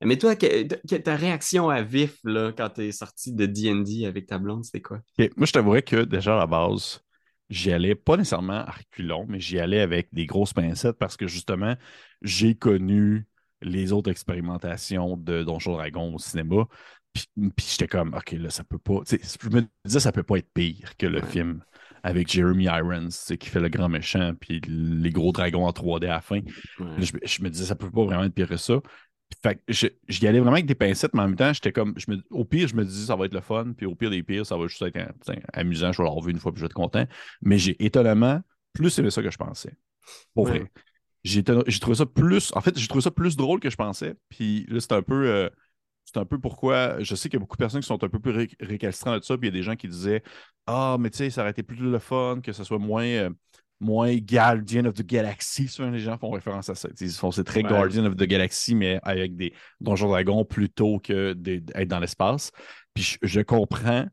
Mais 0.00 0.16
toi, 0.16 0.36
ta 0.36 1.16
réaction 1.16 1.70
à 1.70 1.82
vif 1.82 2.18
là, 2.22 2.52
quand 2.52 2.68
tu 2.68 2.82
es 2.82 2.92
sorti 2.92 3.32
de 3.32 3.46
D&D 3.46 4.06
avec 4.06 4.28
ta 4.28 4.38
blonde, 4.38 4.64
c'était 4.64 4.82
quoi? 4.82 5.00
Moi, 5.18 5.46
je 5.46 5.52
t'avouerais 5.52 5.82
que 5.82 6.04
déjà 6.04 6.36
à 6.36 6.38
la 6.38 6.46
base, 6.46 7.00
j'y 7.50 7.72
allais 7.72 7.94
pas 7.94 8.16
nécessairement 8.16 8.64
à 8.64 8.70
reculons, 8.70 9.26
mais 9.28 9.40
j'y 9.40 9.58
allais 9.58 9.80
avec 9.80 10.08
des 10.12 10.26
grosses 10.26 10.52
pincettes 10.52 10.98
parce 10.98 11.16
que 11.16 11.26
justement, 11.26 11.76
j'ai 12.22 12.54
connu 12.54 13.26
les 13.62 13.92
autres 13.92 14.10
expérimentations 14.10 15.16
de 15.16 15.42
Donjon 15.42 15.74
Dragon 15.74 16.14
au 16.14 16.18
cinéma. 16.18 16.66
Puis, 17.12 17.66
j'étais 17.70 17.88
comme, 17.88 18.14
OK, 18.14 18.32
là, 18.32 18.50
ça 18.50 18.62
peut 18.62 18.78
pas. 18.78 19.00
Je 19.08 19.48
me 19.48 19.66
disais, 19.84 20.00
ça 20.00 20.12
peut 20.12 20.22
pas 20.22 20.36
être 20.36 20.52
pire 20.52 20.96
que 20.98 21.06
le 21.06 21.22
film 21.22 21.62
avec 22.02 22.30
Jeremy 22.30 22.64
Irons, 22.64 23.08
qui 23.40 23.48
fait 23.48 23.58
le 23.58 23.68
grand 23.68 23.88
méchant, 23.88 24.32
puis 24.38 24.60
les 24.68 25.10
gros 25.10 25.32
dragons 25.32 25.66
en 25.66 25.70
3D 25.70 26.04
à 26.04 26.08
la 26.08 26.20
fin. 26.20 26.40
Je, 26.78 27.42
me 27.42 27.48
disais, 27.48 27.64
ça 27.64 27.74
peut 27.74 27.90
pas 27.90 28.04
vraiment 28.04 28.24
être 28.24 28.34
pire 28.34 28.48
que 28.48 28.56
ça. 28.56 28.80
Fait 29.42 29.60
j'y 29.68 30.26
allais 30.26 30.38
vraiment 30.38 30.54
avec 30.54 30.66
des 30.66 30.74
pincettes, 30.74 31.14
mais 31.14 31.20
en 31.20 31.28
même 31.28 31.36
temps, 31.36 31.52
j'étais 31.52 31.72
comme, 31.72 31.94
je 31.96 32.10
me, 32.10 32.22
au 32.30 32.44
pire, 32.44 32.68
je 32.68 32.76
me 32.76 32.84
disais, 32.84 33.06
ça 33.06 33.16
va 33.16 33.26
être 33.26 33.34
le 33.34 33.40
fun, 33.40 33.72
puis 33.76 33.86
au 33.86 33.94
pire 33.94 34.10
des 34.10 34.22
pires, 34.22 34.46
ça 34.46 34.56
va 34.56 34.66
juste 34.66 34.82
être 34.82 35.12
amusant, 35.52 35.92
je 35.92 35.98
vais 35.98 36.04
l'avoir 36.04 36.24
vu 36.24 36.32
une 36.32 36.38
fois, 36.38 36.52
puis 36.52 36.60
je 36.60 36.64
vais 36.64 36.66
être 36.66 36.74
content. 36.74 37.04
Mais 37.42 37.58
j'ai 37.58 37.76
étonnamment 37.84 38.40
plus 38.72 38.98
aimé 38.98 39.10
ça 39.10 39.22
que 39.22 39.30
je 39.30 39.36
pensais. 39.36 39.74
Pour 40.34 40.46
vrai. 40.46 40.70
J'ai 41.24 41.42
trouvé 41.42 41.96
ça 41.96 42.06
plus, 42.06 42.52
en 42.54 42.60
fait, 42.60 42.78
j'ai 42.78 42.86
trouvé 42.86 43.02
ça 43.02 43.10
plus 43.10 43.36
drôle 43.36 43.58
que 43.58 43.68
je 43.68 43.76
pensais, 43.76 44.14
puis 44.28 44.64
là, 44.68 44.80
c'est 44.80 44.92
un 44.92 45.02
peu. 45.02 45.26
Euh, 45.26 45.50
c'est 46.04 46.18
un 46.18 46.24
peu 46.24 46.38
pourquoi 46.38 47.02
je 47.02 47.16
sais 47.16 47.28
qu'il 47.28 47.36
y 47.36 47.40
a 47.40 47.40
beaucoup 47.40 47.56
de 47.56 47.62
personnes 47.62 47.80
qui 47.80 47.86
sont 47.88 48.02
un 48.04 48.08
peu 48.08 48.20
plus 48.20 48.48
récalcitrantes 48.60 49.18
de 49.18 49.24
ça, 49.24 49.36
puis 49.36 49.48
il 49.48 49.52
y 49.52 49.56
a 49.56 49.58
des 49.58 49.64
gens 49.64 49.74
qui 49.74 49.88
disaient 49.88 50.22
Ah, 50.66 50.96
mais 51.00 51.10
tu 51.10 51.18
sais, 51.18 51.30
ça 51.30 51.40
aurait 51.40 51.50
été 51.50 51.64
plus 51.64 51.78
le 51.78 51.98
fun, 51.98 52.40
que 52.42 52.52
ce 52.52 52.62
soit 52.62 52.78
moins, 52.78 53.04
euh, 53.04 53.30
moins 53.80 54.16
Guardian 54.16 54.86
of 54.86 54.94
the 54.94 55.02
Galaxy. 55.02 55.68
Souvent, 55.68 55.90
les 55.90 56.00
gens 56.00 56.16
font 56.18 56.30
référence 56.30 56.68
à 56.68 56.74
ça. 56.74 56.88
Ils 57.00 57.10
font 57.10 57.30
c'est 57.30 57.44
très 57.44 57.62
Guardian 57.62 58.04
of 58.06 58.16
the 58.16 58.24
Galaxy, 58.24 58.74
mais 58.74 58.98
avec 59.02 59.36
des 59.36 59.52
Donjons 59.80 60.08
Dragons 60.08 60.44
plutôt 60.44 60.98
que 60.98 61.32
d'être 61.34 61.88
dans 61.88 62.00
l'espace. 62.00 62.52
Puis 62.94 63.18
je, 63.22 63.40
comprends. 63.40 64.06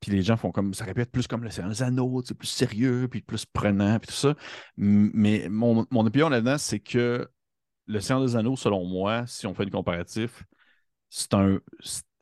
Puis 0.00 0.10
les 0.10 0.22
gens 0.22 0.36
font 0.36 0.50
comme 0.50 0.74
ça 0.74 0.84
répète 0.84 1.10
plus 1.10 1.26
comme 1.26 1.44
le 1.44 1.50
Seigneur 1.50 1.70
des 1.70 1.82
Anneaux, 1.82 2.22
c'est 2.24 2.36
plus 2.36 2.48
sérieux, 2.48 3.08
puis 3.08 3.20
plus 3.20 3.44
prenant, 3.44 3.98
puis 3.98 4.08
tout 4.08 4.14
ça. 4.14 4.34
Mais 4.76 5.48
mon, 5.48 5.86
mon 5.90 6.06
opinion 6.06 6.28
là-dedans, 6.28 6.58
c'est 6.58 6.80
que 6.80 7.28
le 7.86 8.00
Seigneur 8.00 8.24
des 8.24 8.36
Anneaux, 8.36 8.56
selon 8.56 8.84
moi, 8.86 9.26
si 9.26 9.46
on 9.46 9.54
fait 9.54 9.64
une 9.64 9.70
comparatif, 9.70 10.44
c'est 11.10 11.34
un. 11.34 11.58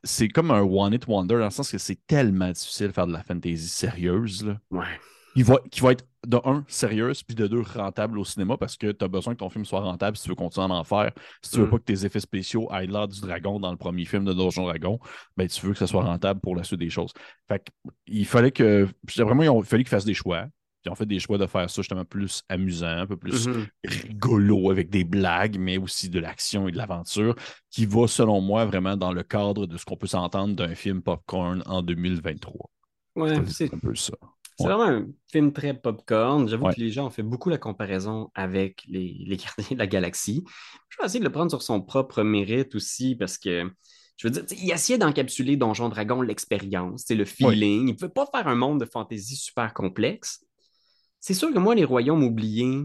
C'est 0.03 0.29
comme 0.29 0.49
un 0.49 0.61
one-hit 0.61 1.05
wonder 1.07 1.35
dans 1.35 1.45
le 1.45 1.51
sens 1.51 1.71
que 1.71 1.77
c'est 1.77 2.07
tellement 2.07 2.49
difficile 2.49 2.87
de 2.87 2.91
faire 2.91 3.05
de 3.05 3.13
la 3.13 3.21
fantasy 3.21 3.67
sérieuse. 3.67 4.43
Là. 4.43 4.59
Ouais. 4.71 4.99
Qui 5.33 5.43
va, 5.43 5.59
qui 5.71 5.81
va 5.81 5.91
être 5.93 6.05
de 6.27 6.37
un, 6.45 6.63
sérieuse, 6.67 7.23
puis 7.23 7.35
de 7.35 7.47
deux, 7.47 7.61
rentable 7.61 8.19
au 8.19 8.25
cinéma 8.25 8.55
parce 8.57 8.77
que 8.77 8.91
tu 8.91 9.03
as 9.03 9.07
besoin 9.07 9.33
que 9.33 9.39
ton 9.39 9.49
film 9.49 9.65
soit 9.65 9.79
rentable 9.79 10.15
si 10.17 10.23
tu 10.23 10.29
veux 10.29 10.35
continuer 10.35 10.67
à 10.67 10.69
en 10.69 10.83
faire. 10.83 11.11
Si 11.41 11.51
tu 11.51 11.57
veux 11.59 11.65
Mm. 11.65 11.69
pas 11.71 11.77
que 11.79 11.83
tes 11.83 12.05
effets 12.05 12.19
spéciaux 12.19 12.67
aillent 12.71 12.87
l'air 12.87 13.07
du 13.07 13.19
dragon 13.21 13.59
dans 13.59 13.71
le 13.71 13.77
premier 13.77 14.05
film 14.05 14.25
de 14.25 14.33
Donjon 14.33 14.65
Dragon, 14.65 14.99
ben 15.37 15.47
tu 15.47 15.65
veux 15.65 15.73
que 15.73 15.79
ça 15.79 15.87
soit 15.87 16.03
rentable 16.03 16.39
pour 16.39 16.55
la 16.55 16.63
suite 16.63 16.79
des 16.79 16.89
choses. 16.91 17.11
Fait 17.47 17.59
que, 17.59 17.71
il 18.07 18.25
fallait 18.25 18.51
que. 18.51 18.87
Vraiment, 19.17 19.43
il 19.43 19.65
fallu 19.65 19.83
qu'ils 19.83 19.89
fassent 19.89 20.05
des 20.05 20.13
choix. 20.13 20.43
Puis 20.43 20.89
ils 20.89 20.91
ont 20.91 20.95
fait 20.95 21.05
des 21.05 21.19
choix 21.19 21.37
de 21.37 21.45
faire 21.45 21.69
ça 21.69 21.81
justement 21.81 22.05
plus 22.05 22.41
amusant, 22.49 22.87
un 22.87 23.05
peu 23.07 23.15
plus 23.17 23.47
Mhm. 23.47 23.67
rigolo 23.85 24.71
avec 24.71 24.89
des 24.89 25.03
blagues, 25.03 25.57
mais 25.59 25.77
aussi 25.77 26.09
de 26.09 26.19
l'action 26.19 26.67
et 26.67 26.71
de 26.71 26.77
l'aventure, 26.77 27.35
qui 27.69 27.85
va, 27.85 28.07
selon 28.07 28.41
moi, 28.41 28.65
vraiment 28.65 28.97
dans 28.97 29.11
le 29.13 29.21
cadre 29.23 29.65
de 29.67 29.77
ce 29.77 29.85
qu'on 29.85 29.95
peut 29.97 30.07
s'entendre 30.07 30.55
d'un 30.55 30.73
film 30.75 31.01
popcorn 31.03 31.61
en 31.67 31.81
2023. 31.83 32.69
Ouais, 33.15 33.43
c'est 33.47 33.73
un 33.73 33.77
peu 33.77 33.93
ça. 33.95 34.13
C'est 34.61 34.67
Ouais. 34.67 34.73
vraiment 34.73 34.97
un 34.97 35.07
film 35.31 35.51
très 35.53 35.73
popcorn. 35.73 36.47
J'avoue 36.47 36.65
Ouais. 36.67 36.73
que 36.75 36.79
les 36.79 36.91
gens 36.91 37.07
ont 37.07 37.09
fait 37.09 37.23
beaucoup 37.23 37.49
la 37.49 37.57
comparaison 37.57 38.29
avec 38.35 38.83
les, 38.87 39.23
les 39.25 39.37
Gardiens 39.37 39.65
de 39.75 39.77
la 39.79 39.87
Galaxie. 39.87 40.43
Je 40.89 40.97
vais 40.99 41.05
essayer 41.05 41.19
de 41.19 41.25
le 41.25 41.31
prendre 41.31 41.49
sur 41.51 41.61
son 41.61 41.81
propre 41.81 42.23
mérite 42.23 42.75
aussi 42.75 43.15
parce 43.15 43.37
que, 43.37 43.69
je 44.17 44.27
veux 44.27 44.31
dire, 44.31 44.43
il 44.61 44.71
essayait 44.71 44.99
d'encapsuler 44.99 45.57
Donjon 45.57 45.89
Dragon 45.89 46.21
l'expérience, 46.21 47.03
c'est 47.07 47.15
le 47.15 47.25
feeling. 47.25 47.81
Il 47.87 47.93
ne 47.93 47.93
pouvait 47.93 48.09
pas 48.11 48.25
faire 48.33 48.47
un 48.47 48.55
monde 48.55 48.79
de 48.79 48.85
fantasy 48.85 49.35
super 49.35 49.73
complexe. 49.73 50.45
C'est 51.19 51.33
sûr 51.33 51.53
que 51.53 51.59
moi, 51.59 51.75
les 51.75 51.85
royaumes 51.85 52.23
oubliés, 52.23 52.81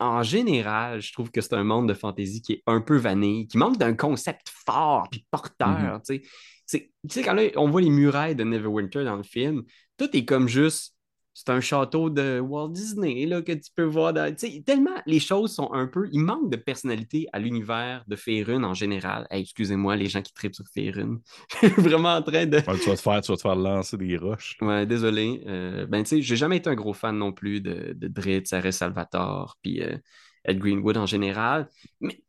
en 0.00 0.22
général, 0.22 1.00
je 1.00 1.12
trouve 1.12 1.30
que 1.30 1.40
c'est 1.40 1.54
un 1.54 1.64
monde 1.64 1.88
de 1.88 1.94
fantasy 1.94 2.42
qui 2.42 2.52
est 2.54 2.62
un 2.66 2.80
peu 2.80 2.96
vanille, 2.96 3.46
qui 3.46 3.58
manque 3.58 3.78
d'un 3.78 3.94
concept 3.94 4.48
fort 4.66 5.08
puis 5.10 5.24
porteur. 5.30 6.00
tu 6.06 6.16
sais. 6.16 6.22
C'est- 6.66 6.90
Tu 7.08 7.14
sais, 7.14 7.22
quand 7.22 7.34
là, 7.34 7.42
on 7.56 7.68
voit 7.68 7.80
les 7.82 7.90
murailles 7.90 8.34
de 8.34 8.42
Neverwinter 8.42 9.04
dans 9.04 9.16
le 9.16 9.22
film, 9.22 9.62
tout 9.98 10.08
est 10.16 10.24
comme 10.24 10.48
juste. 10.48 10.93
C'est 11.34 11.50
un 11.50 11.60
château 11.60 12.10
de 12.10 12.38
Walt 12.38 12.68
Disney 12.68 13.26
là, 13.26 13.42
que 13.42 13.50
tu 13.50 13.70
peux 13.74 13.82
voir. 13.82 14.12
Dans, 14.12 14.32
tellement 14.64 14.94
les 15.04 15.18
choses 15.18 15.52
sont 15.52 15.72
un 15.72 15.88
peu. 15.88 16.08
Il 16.12 16.20
manque 16.20 16.48
de 16.48 16.56
personnalité 16.56 17.26
à 17.32 17.40
l'univers 17.40 18.04
de 18.06 18.14
Faerun 18.14 18.62
en 18.62 18.72
général. 18.72 19.26
Hey, 19.30 19.42
excusez-moi, 19.42 19.96
les 19.96 20.06
gens 20.06 20.22
qui 20.22 20.32
tripent 20.32 20.54
sur 20.54 20.64
Faerun. 20.72 21.18
Vraiment 21.76 22.14
en 22.14 22.22
train 22.22 22.46
de. 22.46 22.58
Ouais, 22.58 22.78
tu, 22.78 22.88
vas 22.88 22.96
te 22.96 23.00
faire, 23.00 23.20
tu 23.20 23.32
vas 23.32 23.36
te 23.36 23.42
faire 23.42 23.56
lancer 23.56 23.96
des 23.96 24.16
roches. 24.16 24.56
Ouais, 24.60 24.86
désolé. 24.86 25.42
Euh, 25.48 25.86
ben, 25.86 26.04
tu 26.04 26.10
sais, 26.10 26.22
j'ai 26.22 26.36
jamais 26.36 26.58
été 26.58 26.70
un 26.70 26.76
gros 26.76 26.94
fan 26.94 27.18
non 27.18 27.32
plus 27.32 27.60
de, 27.60 27.94
de 27.96 28.06
Dritz, 28.06 28.50
Sarah 28.50 28.70
Salvatore, 28.70 29.56
puis 29.60 29.82
euh, 29.82 29.96
Ed 30.44 30.60
Greenwood 30.60 30.96
en 30.96 31.06
général. 31.06 31.68
Mais 32.00 32.22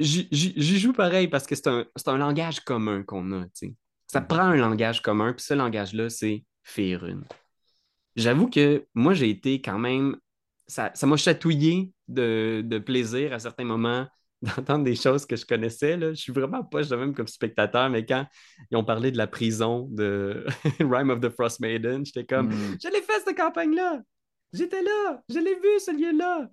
j'y 0.00 0.78
joue 0.80 0.92
pareil 0.92 1.28
parce 1.28 1.46
que 1.46 1.54
c'est 1.54 1.68
un, 1.68 1.86
c'est 1.94 2.08
un 2.08 2.18
langage 2.18 2.58
commun 2.60 3.04
qu'on 3.04 3.30
a, 3.40 3.44
tu 3.44 3.50
sais. 3.54 3.74
Ça 4.08 4.22
prend 4.22 4.40
un 4.40 4.56
langage 4.56 5.02
commun, 5.02 5.34
puis 5.34 5.44
ce 5.44 5.54
langage-là, 5.54 6.08
c'est 6.08 6.42
Faerun. 6.62 7.20
J'avoue 8.18 8.48
que 8.50 8.84
moi, 8.94 9.14
j'ai 9.14 9.30
été 9.30 9.60
quand 9.62 9.78
même. 9.78 10.16
Ça 10.66 10.90
ça 10.94 11.06
m'a 11.06 11.16
chatouillé 11.16 11.92
de, 12.08 12.62
de 12.64 12.78
plaisir 12.78 13.32
à 13.32 13.38
certains 13.38 13.64
moments 13.64 14.06
d'entendre 14.42 14.84
des 14.84 14.94
choses 14.94 15.24
que 15.24 15.34
je 15.36 15.46
connaissais. 15.46 15.96
Là. 15.96 16.10
Je 16.10 16.20
suis 16.20 16.32
vraiment 16.32 16.62
pas 16.62 16.82
de 16.82 16.94
même 16.96 17.14
comme 17.14 17.26
spectateur, 17.26 17.88
mais 17.90 18.04
quand 18.04 18.26
ils 18.70 18.76
ont 18.76 18.84
parlé 18.84 19.10
de 19.10 19.16
la 19.16 19.26
prison 19.26 19.88
de 19.90 20.44
Rime 20.80 21.10
of 21.10 21.20
the 21.20 21.30
Frost 21.30 21.60
Maiden, 21.60 22.04
j'étais 22.04 22.24
comme 22.26 22.48
Mm. 22.48 22.76
Je 22.82 22.88
l'ai 22.88 23.00
fait 23.02 23.20
cette 23.24 23.36
campagne-là! 23.36 24.00
J'étais 24.52 24.82
là! 24.82 25.22
Je 25.28 25.38
l'ai 25.38 25.54
vu 25.54 25.78
ce 25.78 25.90
lieu-là! 25.96 26.48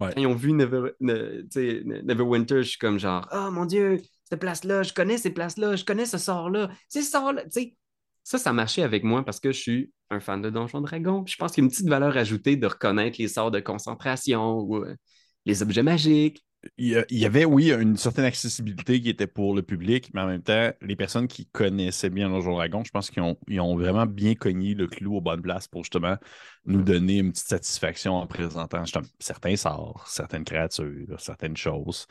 Ouais. 0.00 0.12
Quand 0.14 0.20
ils 0.20 0.26
ont 0.26 0.34
vu 0.34 0.52
Never, 0.52 0.92
ne- 1.00 2.02
Neverwinter, 2.02 2.62
je 2.62 2.68
suis 2.70 2.78
comme 2.78 2.98
genre 2.98 3.28
Oh 3.32 3.50
mon 3.50 3.66
Dieu, 3.66 4.00
cette 4.28 4.40
place-là, 4.40 4.82
je 4.82 4.92
connais 4.92 5.18
ces 5.18 5.30
places-là, 5.30 5.76
je 5.76 5.84
connais 5.84 6.06
ce 6.06 6.18
sort-là, 6.18 6.70
ces 6.88 7.02
sorts-là. 7.02 7.44
Tu 7.44 7.50
sais, 7.50 7.76
ça, 8.24 8.38
ça 8.38 8.52
marchait 8.52 8.82
avec 8.82 9.04
moi 9.04 9.24
parce 9.24 9.40
que 9.40 9.52
je 9.52 9.58
suis 9.58 9.92
un 10.10 10.20
fan 10.20 10.40
de 10.42 10.50
Donjon 10.50 10.80
Dragon. 10.80 11.24
Puis 11.24 11.32
je 11.32 11.38
pense 11.38 11.52
qu'il 11.52 11.62
y 11.62 11.64
a 11.64 11.66
une 11.66 11.70
petite 11.70 11.88
valeur 11.88 12.16
ajoutée 12.16 12.56
de 12.56 12.66
reconnaître 12.66 13.16
les 13.18 13.28
sorts 13.28 13.50
de 13.50 13.60
concentration 13.60 14.58
ou 14.60 14.76
euh, 14.76 14.94
les 15.46 15.62
objets 15.62 15.82
magiques. 15.82 16.44
Il 16.78 17.04
y 17.10 17.26
avait, 17.26 17.44
oui, 17.44 17.72
une 17.72 17.96
certaine 17.96 18.24
accessibilité 18.24 19.00
qui 19.00 19.08
était 19.08 19.26
pour 19.26 19.52
le 19.52 19.62
public, 19.62 20.10
mais 20.14 20.20
en 20.20 20.28
même 20.28 20.44
temps, 20.44 20.70
les 20.80 20.94
personnes 20.94 21.26
qui 21.26 21.46
connaissaient 21.46 22.08
bien 22.08 22.28
Donjon 22.28 22.52
Dragon, 22.52 22.84
je 22.84 22.90
pense 22.92 23.10
qu'ils 23.10 23.22
ont, 23.22 23.36
ils 23.48 23.60
ont 23.60 23.76
vraiment 23.76 24.06
bien 24.06 24.36
cogné 24.36 24.74
le 24.74 24.86
clou 24.86 25.16
aux 25.16 25.20
bonnes 25.20 25.42
places 25.42 25.66
pour 25.66 25.82
justement 25.82 26.16
nous 26.64 26.82
donner 26.82 27.18
une 27.18 27.32
petite 27.32 27.48
satisfaction 27.48 28.14
en 28.14 28.28
présentant 28.28 28.84
justement 28.84 29.08
certains 29.18 29.56
sorts, 29.56 30.06
certaines 30.06 30.44
créatures, 30.44 31.18
certaines 31.18 31.56
choses. 31.56 32.06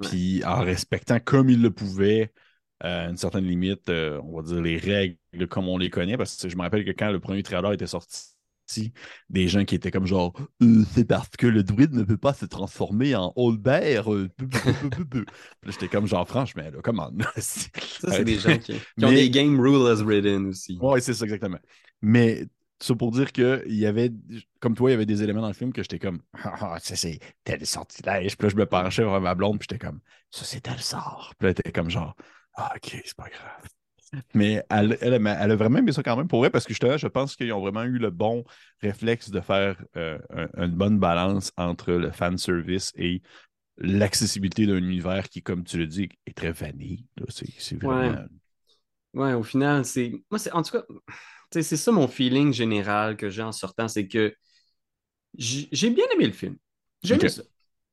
Puis 0.00 0.44
en 0.44 0.62
respectant 0.62 1.20
comme 1.20 1.48
ils 1.48 1.62
le 1.62 1.70
pouvaient, 1.70 2.32
une 2.82 3.16
certaine 3.16 3.44
limite, 3.46 3.88
euh, 3.88 4.20
on 4.24 4.36
va 4.36 4.42
dire 4.42 4.60
les 4.60 4.76
règles 4.76 5.16
comme 5.48 5.68
on 5.68 5.78
les 5.78 5.90
connaît, 5.90 6.16
parce 6.16 6.36
que 6.36 6.48
je 6.48 6.56
me 6.56 6.62
rappelle 6.62 6.84
que 6.84 6.90
quand 6.90 7.10
le 7.10 7.20
premier 7.20 7.42
trailer 7.42 7.72
était 7.72 7.86
sorti, 7.86 8.30
des 9.28 9.48
gens 9.48 9.64
qui 9.66 9.74
étaient 9.74 9.90
comme 9.90 10.06
genre 10.06 10.32
Euh, 10.62 10.82
c'est 10.94 11.04
parce 11.04 11.28
que 11.38 11.46
le 11.46 11.62
druide 11.62 11.92
ne 11.92 12.04
peut 12.04 12.16
pas 12.16 12.32
se 12.32 12.46
transformer 12.46 13.14
en 13.14 13.32
Holbert. 13.36 14.10
euh, 14.12 14.30
j'étais 15.66 15.88
comme 15.88 16.06
genre 16.06 16.26
franchement, 16.26 16.62
là, 16.62 16.80
comment 16.82 17.10
Ça, 17.36 17.70
c'est 18.10 18.24
des 18.24 18.38
gens 18.38 18.56
qui, 18.58 18.72
qui 18.98 19.04
ont 19.04 19.10
Mais- 19.10 19.14
des 19.16 19.30
game 19.30 19.60
rules 19.60 19.86
as 19.90 20.02
written 20.02 20.46
aussi. 20.46 20.78
Ouais, 20.80 21.00
c'est 21.00 21.14
ça, 21.14 21.24
exactement. 21.24 21.58
Mais 22.00 22.46
ça 22.80 22.94
pour 22.94 23.12
dire 23.12 23.32
que 23.32 23.62
il 23.66 23.74
y 23.76 23.86
avait, 23.86 24.10
comme 24.60 24.74
toi, 24.74 24.90
il 24.90 24.92
y 24.92 24.96
avait 24.96 25.06
des 25.06 25.22
éléments 25.22 25.42
dans 25.42 25.48
le 25.48 25.54
film 25.54 25.72
que 25.72 25.82
j'étais 25.82 25.98
comme, 25.98 26.20
ah, 26.42 26.74
ah, 26.74 26.78
ça 26.80 26.96
c'est 26.96 27.20
tel 27.44 27.64
sortilège. 27.66 28.36
Puis 28.36 28.46
là, 28.46 28.50
je 28.50 28.56
me 28.56 28.66
penchais 28.66 29.02
vers 29.04 29.20
ma 29.20 29.34
blonde, 29.34 29.58
puis 29.58 29.66
j'étais 29.70 29.84
comme, 29.84 30.00
ça 30.30 30.44
c'est 30.44 30.60
tel 30.62 30.80
sort. 30.80 31.34
Puis 31.38 31.48
là, 31.48 31.54
comme 31.74 31.90
genre, 31.90 32.16
ah, 32.56 32.72
ok, 32.76 33.02
c'est 33.04 33.16
pas 33.16 33.28
grave. 33.30 33.68
Mais 34.34 34.64
elle, 34.70 34.98
elle, 35.02 35.14
elle 35.14 35.50
a 35.52 35.56
vraiment 35.56 35.78
aimé 35.78 35.92
ça 35.92 36.02
quand 36.02 36.16
même 36.16 36.28
pour 36.28 36.40
vrai, 36.40 36.50
parce 36.50 36.64
que 36.66 36.70
justement, 36.74 36.96
je 36.98 37.08
pense 37.08 37.36
qu'ils 37.36 37.52
ont 37.52 37.60
vraiment 37.60 37.84
eu 37.84 37.98
le 37.98 38.10
bon 38.10 38.44
réflexe 38.82 39.30
de 39.30 39.40
faire 39.40 39.76
euh, 39.96 40.18
un- 40.30 40.64
une 40.66 40.72
bonne 40.76 40.98
balance 40.98 41.52
entre 41.56 41.92
le 41.92 42.10
fan 42.12 42.38
service 42.38 42.92
et 42.96 43.22
l'accessibilité 43.78 44.66
d'un 44.66 44.78
univers 44.78 45.28
qui, 45.30 45.42
comme 45.42 45.64
tu 45.64 45.78
le 45.78 45.86
dis, 45.88 46.08
est 46.26 46.36
très 46.36 46.52
vanille. 46.52 47.06
C'est 47.30 47.48
c'est 47.58 47.80
vraiment. 47.82 48.18
Ouais, 49.14 49.34
au 49.34 49.42
final, 49.42 49.84
c'est. 49.84 50.12
Moi, 50.30 50.38
c'est. 50.38 50.52
En 50.52 50.62
tout 50.62 50.72
cas, 50.72 50.84
c'est 51.62 51.76
ça 51.76 51.92
mon 51.92 52.08
feeling 52.08 52.52
général 52.52 53.16
que 53.16 53.28
j'ai 53.30 53.42
en 53.42 53.52
sortant, 53.52 53.88
c'est 53.88 54.08
que 54.08 54.34
j'ai 55.38 55.90
bien 55.90 56.04
aimé 56.14 56.26
le 56.26 56.32
film. 56.32 56.56
J'ai 57.02 57.14
aimé 57.16 57.28
Ok. 57.28 57.30
ça. 57.30 57.42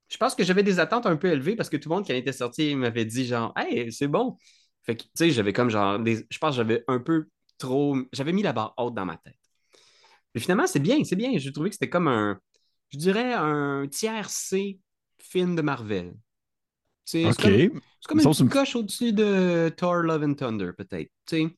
Je 0.09 0.17
pense 0.17 0.35
que 0.35 0.43
j'avais 0.43 0.63
des 0.63 0.79
attentes 0.79 1.05
un 1.05 1.15
peu 1.15 1.27
élevées 1.31 1.55
parce 1.55 1.69
que 1.69 1.77
tout 1.77 1.89
le 1.89 1.95
monde, 1.95 2.05
quand 2.05 2.13
il 2.13 2.17
était 2.17 2.33
sorti, 2.33 2.75
m'avait 2.75 3.05
dit 3.05 3.25
genre, 3.25 3.53
hey, 3.55 3.91
c'est 3.91 4.07
bon. 4.07 4.37
Fait 4.83 4.95
que, 4.95 5.03
tu 5.03 5.09
sais, 5.13 5.31
j'avais 5.31 5.53
comme 5.53 5.69
genre. 5.69 5.99
Des... 5.99 6.25
Je 6.29 6.37
pense 6.39 6.51
que 6.51 6.57
j'avais 6.57 6.83
un 6.87 6.99
peu 6.99 7.27
trop. 7.57 7.95
J'avais 8.11 8.33
mis 8.33 8.41
la 8.41 8.53
barre 8.53 8.73
haute 8.77 8.95
dans 8.95 9.05
ma 9.05 9.17
tête. 9.17 9.37
Mais 10.33 10.41
finalement, 10.41 10.65
c'est 10.65 10.79
bien, 10.79 11.03
c'est 11.03 11.15
bien. 11.15 11.31
J'ai 11.37 11.51
trouvé 11.51 11.69
que 11.69 11.75
c'était 11.75 11.89
comme 11.89 12.07
un. 12.07 12.39
Je 12.91 12.97
dirais 12.97 13.33
un 13.33 13.87
tiers 13.87 14.29
C 14.29 14.79
film 15.19 15.55
de 15.55 15.61
Marvel. 15.61 16.13
C'est 17.05 17.23
comme, 17.23 17.33
c'est 17.35 17.71
comme 18.07 18.19
une 18.19 18.25
petite 18.25 18.49
coche 18.49 18.75
au-dessus 18.75 19.13
de 19.13 19.71
Thor 19.75 19.97
Love 19.97 20.23
and 20.23 20.33
Thunder, 20.35 20.71
peut-être. 20.77 21.09
Tu 21.25 21.37
sais. 21.37 21.57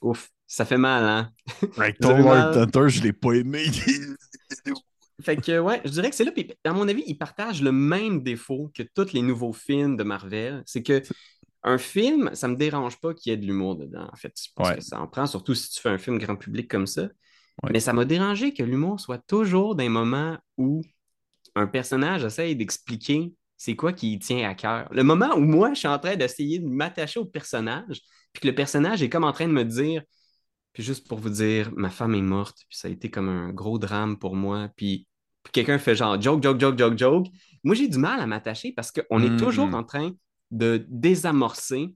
Ouf, 0.00 0.30
ça 0.46 0.64
fait 0.64 0.76
mal, 0.76 1.04
hein? 1.04 1.32
Thor? 2.00 2.18
Love 2.18 2.70
Thunder, 2.70 2.88
je 2.88 3.02
l'ai 3.02 3.12
pas 3.12 3.32
aimé. 3.32 3.64
Fait 5.22 5.36
que, 5.36 5.58
ouais, 5.58 5.80
je 5.84 5.90
dirais 5.90 6.10
que 6.10 6.16
c'est 6.16 6.24
là. 6.24 6.30
Puis, 6.32 6.52
à 6.64 6.72
mon 6.72 6.86
avis, 6.88 7.02
ils 7.06 7.18
partagent 7.18 7.62
le 7.62 7.72
même 7.72 8.22
défaut 8.22 8.70
que 8.74 8.82
tous 8.82 9.12
les 9.12 9.22
nouveaux 9.22 9.52
films 9.52 9.96
de 9.96 10.04
Marvel. 10.04 10.62
C'est 10.66 10.82
que 10.82 11.02
un 11.64 11.76
film, 11.78 12.30
ça 12.34 12.46
me 12.46 12.54
dérange 12.56 13.00
pas 13.00 13.14
qu'il 13.14 13.30
y 13.30 13.34
ait 13.34 13.36
de 13.36 13.44
l'humour 13.44 13.76
dedans, 13.76 14.08
en 14.12 14.16
fait. 14.16 14.32
Parce 14.54 14.70
Ouais. 14.70 14.76
que 14.76 14.80
ça 14.82 15.00
en 15.00 15.08
prend, 15.08 15.26
surtout 15.26 15.54
si 15.54 15.70
tu 15.70 15.80
fais 15.80 15.88
un 15.88 15.98
film 15.98 16.18
grand 16.18 16.36
public 16.36 16.68
comme 16.70 16.86
ça. 16.86 17.02
Ouais. 17.64 17.70
Mais 17.72 17.80
ça 17.80 17.92
m'a 17.92 18.04
dérangé 18.04 18.54
que 18.54 18.62
l'humour 18.62 19.00
soit 19.00 19.18
toujours 19.26 19.74
dans 19.74 19.82
les 19.82 19.88
moments 19.88 20.38
où 20.56 20.82
un 21.56 21.66
personnage 21.66 22.24
essaye 22.24 22.54
d'expliquer 22.54 23.32
c'est 23.56 23.74
quoi 23.74 23.92
qui 23.92 24.12
y 24.12 24.18
tient 24.20 24.48
à 24.48 24.54
cœur. 24.54 24.88
Le 24.92 25.02
moment 25.02 25.34
où 25.34 25.40
moi, 25.40 25.74
je 25.74 25.80
suis 25.80 25.88
en 25.88 25.98
train 25.98 26.14
d'essayer 26.14 26.60
de 26.60 26.66
m'attacher 26.68 27.18
au 27.18 27.24
personnage, 27.24 28.00
puis 28.32 28.42
que 28.42 28.46
le 28.46 28.54
personnage 28.54 29.02
est 29.02 29.08
comme 29.08 29.24
en 29.24 29.32
train 29.32 29.48
de 29.48 29.52
me 29.52 29.64
dire, 29.64 30.02
puis 30.72 30.82
juste 30.82 31.08
pour 31.08 31.18
vous 31.18 31.30
dire, 31.30 31.70
ma 31.76 31.90
femme 31.90 32.14
est 32.14 32.22
morte, 32.22 32.58
puis 32.68 32.78
ça 32.78 32.88
a 32.88 32.90
été 32.90 33.10
comme 33.10 33.28
un 33.28 33.52
gros 33.52 33.78
drame 33.78 34.18
pour 34.18 34.36
moi, 34.36 34.68
puis, 34.76 35.06
puis 35.42 35.52
quelqu'un 35.52 35.78
fait 35.78 35.96
genre 35.96 36.20
joke, 36.20 36.42
joke, 36.42 36.60
joke, 36.60 36.78
joke, 36.78 36.98
joke. 36.98 37.26
Moi, 37.64 37.74
j'ai 37.74 37.88
du 37.88 37.98
mal 37.98 38.20
à 38.20 38.26
m'attacher 38.26 38.72
parce 38.72 38.92
qu'on 38.92 39.22
est 39.22 39.36
toujours 39.38 39.74
en 39.74 39.82
train 39.84 40.12
de 40.50 40.84
désamorcer, 40.88 41.94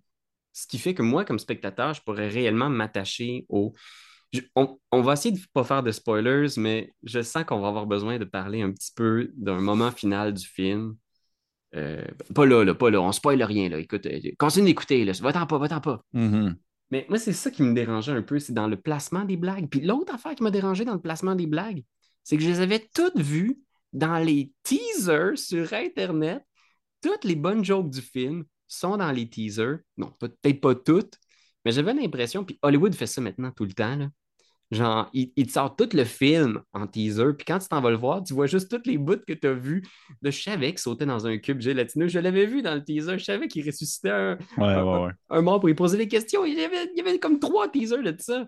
ce 0.52 0.66
qui 0.66 0.78
fait 0.78 0.94
que 0.94 1.02
moi, 1.02 1.24
comme 1.24 1.38
spectateur, 1.38 1.94
je 1.94 2.02
pourrais 2.02 2.28
réellement 2.28 2.68
m'attacher 2.68 3.46
au. 3.48 3.72
Je- 4.32 4.40
on, 4.56 4.78
on 4.90 5.02
va 5.02 5.12
essayer 5.14 5.32
de 5.34 5.38
ne 5.40 5.44
pas 5.52 5.64
faire 5.64 5.82
de 5.82 5.90
spoilers, 5.92 6.48
mais 6.56 6.92
je 7.02 7.20
sens 7.22 7.44
qu'on 7.44 7.60
va 7.60 7.68
avoir 7.68 7.86
besoin 7.86 8.18
de 8.18 8.24
parler 8.24 8.62
un 8.62 8.72
petit 8.72 8.92
peu 8.94 9.30
d'un 9.36 9.60
moment 9.60 9.90
final 9.90 10.32
du 10.34 10.46
film. 10.46 10.96
Euh, 11.74 12.04
pas 12.34 12.44
là, 12.44 12.64
là, 12.64 12.74
pas 12.74 12.90
là. 12.90 13.00
On 13.00 13.12
spoile 13.12 13.42
rien, 13.42 13.68
là. 13.68 13.78
Écoute, 13.78 14.04
euh, 14.06 14.20
continue 14.38 14.66
d'écouter, 14.66 15.04
là. 15.04 15.12
Va-t'en 15.20 15.46
pas, 15.46 15.58
va-t'en 15.58 15.80
pas. 15.80 16.04
Mhm. 16.12 16.56
Mais 16.92 17.06
moi, 17.08 17.18
c'est 17.18 17.32
ça 17.32 17.50
qui 17.50 17.62
me 17.62 17.72
dérangeait 17.72 18.12
un 18.12 18.20
peu, 18.20 18.38
c'est 18.38 18.52
dans 18.52 18.68
le 18.68 18.76
placement 18.76 19.24
des 19.24 19.38
blagues. 19.38 19.66
Puis 19.70 19.80
l'autre 19.80 20.14
affaire 20.14 20.34
qui 20.34 20.42
m'a 20.42 20.50
dérangé 20.50 20.84
dans 20.84 20.92
le 20.92 21.00
placement 21.00 21.34
des 21.34 21.46
blagues, 21.46 21.82
c'est 22.22 22.36
que 22.36 22.42
je 22.42 22.50
les 22.50 22.60
avais 22.60 22.86
toutes 22.94 23.18
vues 23.18 23.58
dans 23.94 24.18
les 24.18 24.52
teasers 24.62 25.38
sur 25.38 25.72
Internet. 25.72 26.44
Toutes 27.00 27.24
les 27.24 27.34
bonnes 27.34 27.64
jokes 27.64 27.88
du 27.88 28.02
film 28.02 28.44
sont 28.68 28.98
dans 28.98 29.10
les 29.10 29.28
teasers. 29.28 29.78
Non, 29.96 30.12
peut- 30.20 30.28
peut-être 30.28 30.60
pas 30.60 30.74
toutes, 30.74 31.14
mais 31.64 31.72
j'avais 31.72 31.94
l'impression, 31.94 32.44
puis 32.44 32.58
Hollywood 32.60 32.94
fait 32.94 33.06
ça 33.06 33.22
maintenant 33.22 33.52
tout 33.52 33.64
le 33.64 33.72
temps, 33.72 33.96
là. 33.96 34.08
Genre, 34.72 35.10
il, 35.12 35.32
il 35.36 35.46
te 35.46 35.52
sort 35.52 35.76
tout 35.76 35.88
le 35.92 36.04
film 36.04 36.62
en 36.72 36.86
teaser, 36.86 37.34
puis 37.36 37.44
quand 37.44 37.58
tu 37.58 37.68
t'en 37.68 37.82
vas 37.82 37.90
le 37.90 37.96
voir, 37.96 38.24
tu 38.24 38.32
vois 38.32 38.46
juste 38.46 38.70
toutes 38.70 38.86
les 38.86 38.96
bouts 38.96 39.18
que 39.26 39.34
tu 39.34 39.46
as 39.46 39.52
vus. 39.52 39.82
de 40.22 40.30
je 40.30 40.42
savais 40.42 40.70
qu'il 40.70 40.78
sautait 40.78 41.04
dans 41.06 41.26
un 41.26 41.36
cube 41.38 41.60
gélatineux. 41.60 42.08
Je 42.08 42.18
l'avais 42.18 42.46
vu 42.46 42.62
dans 42.62 42.74
le 42.74 42.82
teaser. 42.82 43.18
Je 43.18 43.24
savais 43.24 43.48
qu'il 43.48 43.66
ressuscitait 43.66 44.10
un, 44.10 44.38
Ouais, 44.56 44.64
un, 44.66 44.84
ouais, 44.84 45.04
ouais. 45.06 45.12
un 45.30 45.42
mort 45.42 45.60
pour 45.60 45.66
lui 45.68 45.74
poser 45.74 45.98
des 45.98 46.08
questions. 46.08 46.44
Il 46.46 46.58
y 46.58 46.64
avait, 46.64 46.86
il 46.94 46.98
y 46.98 47.00
avait 47.06 47.18
comme 47.18 47.38
trois 47.38 47.68
teasers 47.68 48.02
de 48.02 48.14
ça. 48.18 48.46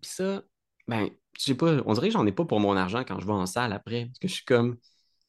Puis 0.00 0.10
ça, 0.10 0.42
ben, 0.86 1.08
je 1.38 1.44
sais 1.44 1.54
pas, 1.54 1.76
on 1.86 1.92
dirait 1.94 2.08
que 2.08 2.12
j'en 2.14 2.26
ai 2.26 2.32
pas 2.32 2.44
pour 2.44 2.60
mon 2.60 2.76
argent 2.76 3.04
quand 3.06 3.20
je 3.20 3.26
vais 3.26 3.32
en 3.32 3.46
salle 3.46 3.72
après. 3.72 4.06
Parce 4.06 4.18
que 4.18 4.28
je 4.28 4.34
suis 4.34 4.44
comme. 4.44 4.76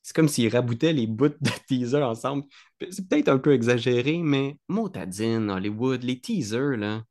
C'est 0.01 0.15
comme 0.15 0.27
s'ils 0.29 0.49
raboutaient 0.51 0.93
les 0.93 1.07
bouts 1.07 1.27
de 1.29 1.49
teaser 1.67 2.01
ensemble. 2.03 2.45
C'est 2.89 3.07
peut-être 3.07 3.27
un 3.29 3.37
peu 3.37 3.53
exagéré, 3.53 4.19
mais 4.23 4.57
motadine, 4.67 5.49
Hollywood, 5.51 6.03
les 6.03 6.19
teasers, 6.19 6.77
là. 6.77 7.03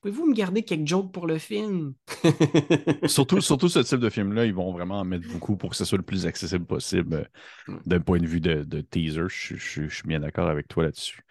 Pouvez-vous 0.00 0.26
me 0.26 0.34
garder 0.34 0.62
quelques 0.64 0.86
jokes 0.88 1.12
pour 1.12 1.26
le 1.28 1.38
film? 1.38 1.94
Surtout, 3.06 3.40
surtout 3.40 3.68
ce 3.68 3.78
type 3.80 4.00
de 4.00 4.10
film-là, 4.10 4.44
ils 4.44 4.54
vont 4.54 4.72
vraiment 4.72 5.00
en 5.00 5.04
mettre 5.04 5.26
beaucoup 5.26 5.56
pour 5.56 5.70
que 5.70 5.76
ce 5.76 5.84
soit 5.84 5.98
le 5.98 6.04
plus 6.04 6.26
accessible 6.26 6.66
possible 6.66 7.14
euh, 7.14 7.24
d'un 7.86 8.00
point 8.00 8.18
de 8.20 8.26
vue 8.26 8.40
de, 8.40 8.64
de 8.64 8.80
teaser. 8.80 9.22
Je, 9.28 9.56
je- 9.56 9.88
je 9.88 9.94
suis 9.94 10.08
bien 10.08 10.20
d'accord 10.20 10.48
avec 10.48 10.68
toi 10.68 10.84
là-dessus. 10.84 11.22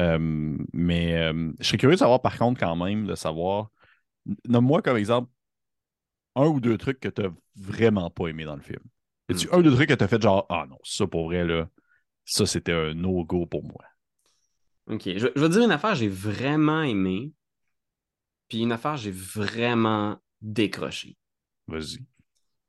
Euh, 0.00 0.56
mais 0.72 1.16
euh, 1.16 1.52
je 1.60 1.66
serais 1.66 1.78
curieux 1.78 1.96
de 1.96 2.00
savoir, 2.00 2.22
par 2.22 2.38
contre, 2.38 2.60
quand 2.60 2.76
même, 2.76 3.06
de 3.06 3.14
savoir. 3.16 3.70
Nomme-moi 4.48 4.82
comme 4.82 4.98
exemple 4.98 5.30
un 6.36 6.46
ou 6.46 6.60
deux 6.60 6.78
trucs 6.78 7.00
que 7.00 7.08
tu 7.08 7.22
n'as 7.22 7.28
vraiment 7.56 8.10
pas 8.10 8.28
aimé 8.28 8.44
dans 8.44 8.56
le 8.56 8.62
film. 8.62 8.80
Un 9.52 9.58
ou 9.58 9.62
deux 9.62 9.74
trucs 9.74 9.88
que 9.90 9.94
tu 9.94 10.04
as 10.04 10.08
fait 10.08 10.22
genre, 10.22 10.46
ah 10.48 10.64
non, 10.68 10.78
ça 10.82 11.06
pour 11.06 11.26
vrai, 11.26 11.44
là, 11.44 11.68
ça 12.24 12.46
c'était 12.46 12.72
un 12.72 12.94
no-go 12.94 13.46
pour 13.46 13.64
moi. 13.64 13.84
OK. 14.86 15.02
Je, 15.06 15.18
je 15.18 15.40
vais 15.40 15.48
te 15.48 15.52
dire 15.52 15.62
une 15.64 15.70
affaire 15.72 15.94
j'ai 15.94 16.08
vraiment 16.08 16.82
aimé, 16.82 17.32
puis 18.48 18.60
une 18.62 18.72
affaire 18.72 18.94
que 18.94 19.00
j'ai 19.00 19.10
vraiment 19.10 20.16
décroché. 20.40 21.16
Vas-y. 21.66 21.98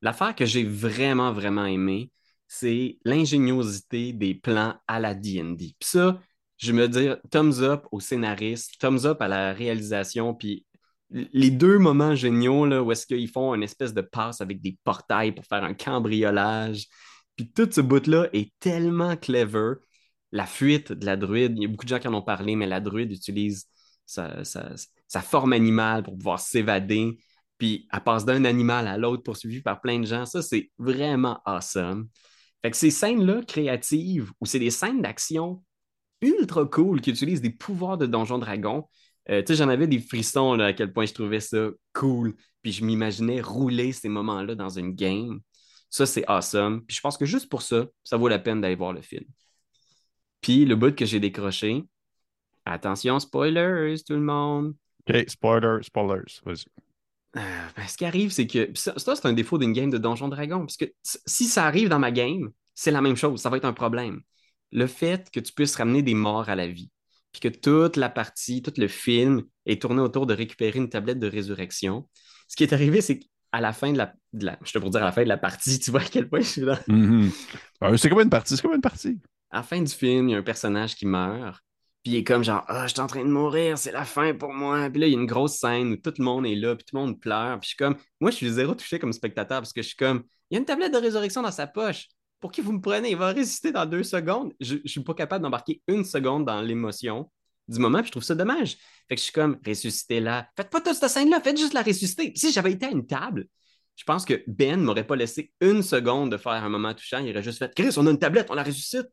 L'affaire 0.01 0.35
que 0.35 0.45
j'ai 0.45 0.63
vraiment, 0.63 1.33
vraiment 1.33 1.65
aimé, 1.65 2.11
c'est 2.47 2.97
l'ingéniosité 3.05 4.13
des 4.13 4.33
plans 4.33 4.75
à 4.87 4.99
la 4.99 5.13
D&D. 5.13 5.55
Puis 5.57 5.89
ça, 5.89 6.19
je 6.57 6.71
me 6.71 6.87
dis 6.87 7.09
thumbs 7.29 7.61
up 7.61 7.85
au 7.91 7.99
scénariste, 7.99 8.79
thumbs 8.79 9.05
up 9.05 9.21
à 9.21 9.27
la 9.27 9.53
réalisation, 9.53 10.33
puis 10.33 10.65
les 11.09 11.51
deux 11.51 11.79
moments 11.79 12.15
géniaux 12.15 12.65
là, 12.65 12.83
où 12.83 12.91
est-ce 12.91 13.07
qu'ils 13.07 13.29
font 13.29 13.53
une 13.55 13.63
espèce 13.63 13.93
de 13.93 14.01
passe 14.01 14.41
avec 14.41 14.61
des 14.61 14.77
portails 14.83 15.31
pour 15.31 15.45
faire 15.45 15.63
un 15.63 15.73
cambriolage. 15.73 16.85
Puis 17.35 17.51
tout 17.51 17.69
ce 17.71 17.81
bout-là 17.81 18.29
est 18.33 18.53
tellement 18.59 19.15
clever. 19.15 19.75
La 20.31 20.45
fuite 20.45 20.91
de 20.91 21.05
la 21.05 21.17
druide, 21.17 21.53
il 21.55 21.63
y 21.63 21.65
a 21.65 21.67
beaucoup 21.67 21.85
de 21.85 21.89
gens 21.89 21.99
qui 21.99 22.07
en 22.07 22.13
ont 22.13 22.21
parlé, 22.21 22.55
mais 22.55 22.67
la 22.67 22.79
druide 22.79 23.11
utilise 23.11 23.65
sa, 24.09 25.21
forme 25.21 25.53
animale 25.53 26.03
pour 26.03 26.17
pouvoir 26.17 26.39
s'évader. 26.39 27.17
Puis 27.57 27.87
elle 27.91 28.01
passe 28.01 28.25
d'un 28.25 28.45
animal 28.45 28.87
à 28.87 28.97
l'autre 28.97 29.23
poursuivie 29.23 29.61
par 29.61 29.81
plein 29.81 29.99
de 29.99 30.05
gens. 30.05 30.25
Ça, 30.25 30.41
c'est 30.41 30.71
vraiment 30.77 31.39
awesome. 31.45 32.07
Fait 32.61 32.71
que 32.71 32.77
ces 32.77 32.91
scènes-là 32.91 33.43
créatives, 33.43 34.31
ou 34.39 34.45
c'est 34.45 34.59
des 34.59 34.71
scènes 34.71 35.01
d'action 35.01 35.63
ultra 36.21 36.65
cool 36.65 37.01
qui 37.01 37.11
utilisent 37.11 37.41
des 37.41 37.51
pouvoirs 37.51 37.97
de 37.97 38.05
Donjon 38.05 38.39
Dragon. 38.39 38.85
Euh, 39.29 39.41
tu 39.41 39.47
sais, 39.47 39.55
j'en 39.55 39.69
avais 39.69 39.87
des 39.87 39.99
frissons 39.99 40.55
là, 40.55 40.67
à 40.67 40.73
quel 40.73 40.91
point 40.91 41.05
je 41.05 41.13
trouvais 41.13 41.39
ça 41.39 41.69
cool. 41.93 42.35
Puis 42.61 42.73
je 42.73 42.83
m'imaginais 42.83 43.41
rouler 43.41 43.93
ces 43.93 44.09
moments-là 44.09 44.55
dans 44.55 44.69
une 44.69 44.93
game. 44.93 45.39
Ça, 45.89 46.05
c'est 46.05 46.25
awesome. 46.27 46.85
Puis 46.85 46.97
je 46.97 47.01
pense 47.01 47.17
que 47.17 47.25
juste 47.25 47.49
pour 47.49 47.61
ça, 47.61 47.85
ça 48.03 48.17
vaut 48.17 48.27
la 48.27 48.39
peine 48.39 48.61
d'aller 48.61 48.75
voir 48.75 48.93
le 48.93 49.01
film. 49.01 49.25
Puis 50.41 50.65
le 50.65 50.75
bout 50.75 50.95
que 50.95 51.05
j'ai 51.05 51.19
décroché, 51.19 51.83
attention, 52.73 53.19
spoilers, 53.19 53.95
tout 54.05 54.13
le 54.13 54.21
monde. 54.21 54.75
OK, 55.08 55.25
spoiler, 55.27 55.77
spoilers. 55.82 56.39
Vas-y. 56.45 56.65
Euh, 57.38 57.41
ben, 57.75 57.88
ce 57.88 57.97
qui 57.97 58.05
arrive, 58.05 58.32
c'est 58.32 58.47
que 58.47 58.69
ça, 58.73 58.97
ça, 58.97 59.15
c'est 59.15 59.27
un 59.27 59.34
défaut 59.34 59.58
d'une 59.58 59.73
game 59.73 59.89
de 59.89 59.97
Donjon 59.97 60.29
Dragon. 60.29 60.60
Parce 60.60 60.77
que 60.77 60.86
si 61.03 61.45
ça 61.45 61.65
arrive 61.65 61.89
dans 61.89 61.99
ma 61.99 62.12
game, 62.12 62.49
c'est 62.73 62.91
la 62.91 63.01
même 63.01 63.15
chose. 63.15 63.41
Ça 63.41 63.49
va 63.49 63.58
être 63.58 63.65
un 63.65 63.73
problème. 63.73 64.21
Le 64.71 64.88
fait 64.88 65.29
que 65.32 65.39
tu 65.39 65.53
puisses 65.53 65.75
ramener 65.75 66.01
des 66.01 66.13
morts 66.13 66.49
à 66.49 66.55
la 66.55 66.67
vie, 66.67 66.89
puis 67.32 67.41
que 67.41 67.47
toute 67.47 67.97
la 67.97 68.10
partie, 68.10 68.62
tout 68.62 68.73
le 68.77 68.88
film 68.88 69.43
est 69.65 69.82
tourné 69.82 70.01
autour 70.01 70.25
de 70.25 70.34
récupérer 70.34 70.79
une 70.79 70.89
tablette 70.89 71.19
de 71.19 71.27
résurrection. 71.27 72.08
Ce 72.47 72.55
qui 72.55 72.63
est 72.63 72.73
arrivé, 72.73 73.01
c'est 73.01 73.19
qu'à 73.19 73.62
la 73.62 73.73
fin 73.73 73.91
de 73.91 73.97
la, 73.97 74.13
de 74.34 74.45
la- 74.45 74.60
Je 74.63 74.71
te 74.71 74.79
pour 74.79 74.89
dire 74.89 75.01
à 75.01 75.05
la 75.05 75.12
fin 75.12 75.23
de 75.23 75.27
la 75.27 75.38
partie, 75.38 75.79
tu 75.79 75.91
vois 75.91 76.01
à 76.01 76.05
quel 76.05 76.29
point 76.29 76.41
je 76.41 76.47
suis 76.47 76.62
dans. 76.62 76.77
Mhm. 76.88 77.32
C'est 77.97 78.10
comme 78.10 78.21
une 78.21 78.29
partie, 78.29 78.55
c'est 78.55 78.62
comme 78.62 78.75
une 78.75 78.82
partie. 78.82 79.19
À 79.51 79.58
la 79.58 79.63
fin 79.63 79.82
du 79.82 79.91
film, 79.91 80.29
il 80.29 80.32
y 80.32 80.36
a 80.36 80.38
un 80.39 80.43
personnage 80.43 80.95
qui 80.95 81.05
meurt. 81.05 81.63
Il 82.09 82.15
est 82.15 82.23
comme 82.23 82.43
genre, 82.43 82.63
ah, 82.67 82.87
je 82.87 82.93
suis 82.93 83.01
en 83.01 83.05
train 83.05 83.23
de 83.23 83.29
mourir, 83.29 83.77
c'est 83.77 83.91
la 83.91 84.03
fin 84.03 84.33
pour 84.33 84.51
moi. 84.51 84.89
Puis 84.89 84.99
là, 84.99 85.05
il 85.05 85.13
y 85.13 85.15
a 85.15 85.19
une 85.19 85.27
grosse 85.27 85.57
scène 85.59 85.91
où 85.91 85.95
tout 85.95 86.11
le 86.17 86.23
monde 86.23 86.47
est 86.47 86.55
là, 86.55 86.75
puis 86.75 86.83
tout 86.83 86.95
le 86.95 87.01
monde 87.01 87.19
pleure. 87.19 87.59
Puis 87.59 87.67
je 87.67 87.67
suis 87.67 87.77
comme, 87.77 87.97
moi, 88.19 88.31
je 88.31 88.37
suis 88.37 88.49
zéro 88.49 88.73
touché 88.73 88.97
comme 88.97 89.13
spectateur 89.13 89.59
parce 89.59 89.71
que 89.71 89.83
je 89.83 89.89
suis 89.89 89.95
comme, 89.95 90.23
il 90.49 90.55
y 90.55 90.57
a 90.57 90.59
une 90.59 90.65
tablette 90.65 90.91
de 90.91 90.97
résurrection 90.97 91.43
dans 91.43 91.51
sa 91.51 91.67
poche. 91.67 92.07
Pour 92.39 92.51
qui 92.51 92.61
vous 92.61 92.71
me 92.71 92.81
prenez? 92.81 93.11
Il 93.11 93.17
va 93.17 93.27
résister 93.27 93.71
dans 93.71 93.85
deux 93.85 94.01
secondes. 94.01 94.53
Je, 94.59 94.77
je 94.83 94.89
suis 94.89 95.03
pas 95.03 95.13
capable 95.13 95.43
d'embarquer 95.43 95.83
une 95.87 96.03
seconde 96.03 96.45
dans 96.45 96.61
l'émotion 96.61 97.29
du 97.67 97.77
moment, 97.77 97.99
puis 97.99 98.07
je 98.07 98.11
trouve 98.13 98.23
ça 98.23 98.33
dommage. 98.33 98.77
Fait 99.07 99.13
que 99.13 99.19
je 99.19 99.25
suis 99.25 99.33
comme, 99.33 99.59
ressuscitez-la. 99.63 100.49
Faites 100.57 100.71
pas 100.71 100.81
toute 100.81 100.95
cette 100.95 101.09
scène-là, 101.11 101.41
faites 101.41 101.59
juste 101.59 101.73
la 101.73 101.83
ressusciter. 101.83 102.33
Si 102.35 102.51
j'avais 102.51 102.71
été 102.71 102.87
à 102.87 102.89
une 102.89 103.05
table, 103.05 103.45
je 103.95 104.03
pense 104.03 104.25
que 104.25 104.43
Ben 104.47 104.81
m'aurait 104.81 105.05
pas 105.05 105.15
laissé 105.15 105.51
une 105.61 105.83
seconde 105.83 106.31
de 106.31 106.37
faire 106.37 106.53
un 106.53 106.69
moment 106.69 106.91
touchant. 106.95 107.19
Il 107.19 107.29
aurait 107.29 107.43
juste 107.43 107.59
fait, 107.59 107.71
Chris, 107.75 107.93
on 107.97 108.07
a 108.07 108.09
une 108.09 108.17
tablette, 108.17 108.49
on 108.49 108.55
la 108.55 108.63
ressuscite 108.63 109.05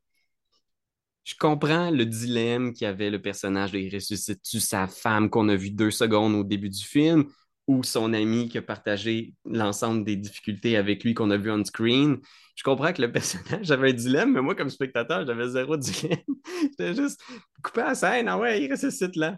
je 1.27 1.35
comprends 1.35 1.91
le 1.91 2.07
dilemme 2.07 2.73
qu'avait 2.73 3.11
le 3.11 3.21
personnage 3.21 3.73
de 3.73 3.93
ressuscite-tu 3.93 4.61
sa 4.61 4.87
femme 4.87 5.29
qu'on 5.29 5.49
a 5.49 5.57
vue 5.57 5.73
deux 5.73 5.91
secondes 5.91 6.37
au 6.37 6.45
début 6.45 6.69
du 6.69 6.85
film 6.85 7.25
ou 7.67 7.83
son 7.83 8.13
ami 8.13 8.49
qui 8.49 8.59
a 8.59 8.63
partagé 8.63 9.35
l'ensemble 9.45 10.05
des 10.05 10.15
difficultés 10.15 10.77
avec 10.77 11.03
lui 11.03 11.15
qu'on 11.15 11.33
a 11.33 11.37
vu 11.37 11.51
on 11.51 11.65
screen. 11.65 12.19
Je 12.55 12.63
comprends 12.63 12.93
que 12.93 13.03
le 13.03 13.11
personnage 13.13 13.69
avait 13.73 13.91
un 13.91 13.93
dilemme, 13.93 14.35
mais 14.35 14.41
moi, 14.41 14.55
comme 14.55 14.71
spectateur, 14.71 15.27
j'avais 15.27 15.49
zéro 15.49 15.77
dilemme. 15.77 16.21
J'étais 16.63 16.95
juste 16.95 17.21
coupé 17.61 17.81
à 17.81 17.89
la 17.89 17.95
scène. 17.97 18.29
Ah 18.29 18.39
ouais, 18.39 18.63
il 18.63 18.71
ressuscite 18.71 19.17
là. 19.17 19.37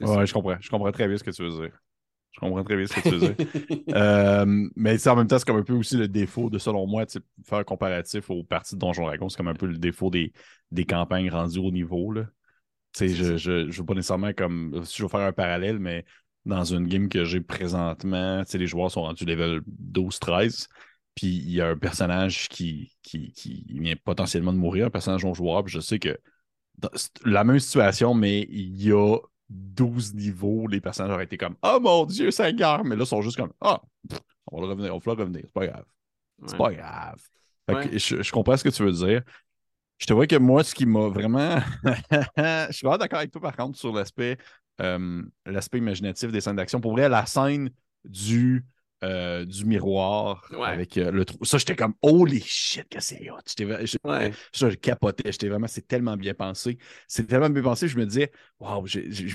Ouais, 0.00 0.08
ça. 0.08 0.24
je 0.24 0.32
comprends. 0.32 0.56
Je 0.60 0.68
comprends 0.68 0.90
très 0.90 1.06
bien 1.06 1.16
ce 1.16 1.22
que 1.22 1.30
tu 1.30 1.44
veux 1.44 1.50
dire. 1.50 1.78
Je 2.36 2.40
comprends 2.40 2.62
très 2.64 2.76
bien 2.76 2.86
ce 2.86 2.92
que 2.94 3.00
tu 3.00 3.14
veux 3.16 3.20
dire. 3.20 3.36
Euh, 3.94 4.68
mais 4.76 5.08
en 5.08 5.16
même 5.16 5.26
temps, 5.26 5.38
c'est 5.38 5.46
comme 5.46 5.56
un 5.56 5.62
peu 5.62 5.72
aussi 5.72 5.96
le 5.96 6.06
défaut 6.08 6.50
de, 6.50 6.58
selon 6.58 6.86
moi, 6.86 7.04
faire 7.44 7.58
un 7.58 7.64
comparatif 7.64 8.28
aux 8.30 8.44
parties 8.44 8.74
de 8.74 8.80
Donjon 8.80 9.06
Dragon, 9.06 9.28
c'est 9.28 9.36
comme 9.38 9.48
un 9.48 9.54
peu 9.54 9.66
le 9.66 9.78
défaut 9.78 10.10
des, 10.10 10.32
des 10.70 10.84
campagnes 10.84 11.30
rendues 11.30 11.60
au 11.60 11.70
niveau. 11.70 12.12
Là. 12.12 12.26
Je, 12.98 13.06
je, 13.06 13.70
je 13.70 13.78
veux 13.80 13.86
pas 13.86 13.94
nécessairement 13.94 14.32
comme. 14.32 14.82
Si 14.84 14.98
je 14.98 15.02
veux 15.02 15.08
faire 15.08 15.20
un 15.20 15.32
parallèle, 15.32 15.78
mais 15.78 16.04
dans 16.44 16.64
une 16.64 16.86
game 16.86 17.08
que 17.08 17.24
j'ai 17.24 17.40
présentement, 17.40 18.42
les 18.52 18.66
joueurs 18.66 18.90
sont 18.90 19.02
rendus 19.02 19.24
level 19.24 19.60
12-13. 19.66 20.68
Puis 21.14 21.28
il 21.28 21.50
y 21.52 21.60
a 21.60 21.68
un 21.68 21.76
personnage 21.78 22.48
qui, 22.48 22.94
qui, 23.02 23.32
qui 23.32 23.64
vient 23.70 23.94
potentiellement 24.04 24.52
de 24.52 24.58
mourir, 24.58 24.86
un 24.86 24.90
personnage 24.90 25.24
non 25.24 25.34
jouable. 25.34 25.66
puis 25.66 25.74
Je 25.74 25.80
sais 25.80 25.98
que 25.98 26.18
dans- 26.78 26.90
c'est 26.94 27.10
la 27.24 27.44
même 27.44 27.58
situation, 27.58 28.14
mais 28.14 28.46
il 28.50 28.82
y 28.82 28.92
a 28.92 29.16
12 29.48 30.14
niveaux, 30.14 30.66
les 30.66 30.80
personnages 30.80 31.12
auraient 31.14 31.24
été 31.24 31.36
comme 31.36 31.56
Oh 31.62 31.78
mon 31.80 32.04
Dieu, 32.06 32.30
c'est 32.30 32.52
guerre! 32.54 32.84
Mais 32.84 32.96
là, 32.96 33.02
ils 33.04 33.06
sont 33.06 33.22
juste 33.22 33.36
comme 33.36 33.52
Ah, 33.60 33.80
pff, 34.08 34.20
on 34.50 34.56
va 34.60 34.66
le 34.66 34.72
revenir, 34.72 34.94
on 34.94 34.98
va 34.98 35.14
le 35.14 35.20
revenir, 35.20 35.42
c'est 35.44 35.52
pas 35.52 35.66
grave. 35.66 35.84
C'est 36.46 36.52
Ouais. 36.52 36.58
pas 36.58 36.74
grave. 36.74 37.20
Fait 37.68 37.74
que 37.74 37.92
Ouais. 37.92 37.98
je, 37.98 38.22
je 38.22 38.32
comprends 38.32 38.56
ce 38.56 38.64
que 38.64 38.68
tu 38.68 38.82
veux 38.82 38.92
dire. 38.92 39.22
Je 39.98 40.06
te 40.06 40.12
vois 40.12 40.26
que 40.26 40.36
moi, 40.36 40.62
ce 40.62 40.74
qui 40.74 40.84
m'a 40.86 41.08
vraiment. 41.08 41.58
je 42.36 42.68
suis 42.72 42.84
vraiment 42.84 42.98
d'accord 42.98 43.18
avec 43.20 43.30
toi, 43.30 43.40
par 43.40 43.56
contre, 43.56 43.78
sur 43.78 43.92
l'aspect 43.94 44.36
euh, 44.80 45.22
l'aspect 45.46 45.78
imaginatif 45.78 46.30
des 46.30 46.40
scènes 46.40 46.56
d'action. 46.56 46.80
Pour 46.80 46.92
vrai, 46.92 47.08
la 47.08 47.24
scène 47.26 47.70
du, 48.04 48.64
euh, 49.04 49.44
du 49.44 49.64
miroir 49.64 50.48
Ouais. 50.52 50.66
avec 50.66 50.96
euh, 50.96 51.10
le 51.10 51.24
trou. 51.24 51.44
Ça, 51.44 51.58
j'étais 51.58 51.76
comme 51.76 51.94
Holy 52.02 52.40
shit, 52.40 52.88
que 52.88 53.00
c'est 53.00 53.30
hot! 53.30 53.38
Ouais. 54.04 54.32
ça, 54.52 54.70
je 54.70 54.76
capotais. 54.76 55.30
J'étais 55.32 55.48
vraiment, 55.48 55.66
c'est 55.68 55.86
tellement 55.86 56.16
bien 56.16 56.34
pensé. 56.34 56.78
C'est 57.06 57.26
tellement 57.26 57.50
bien 57.50 57.62
pensé, 57.62 57.88
je 57.88 57.98
me 57.98 58.06
disais, 58.06 58.30
waouh, 58.58 58.86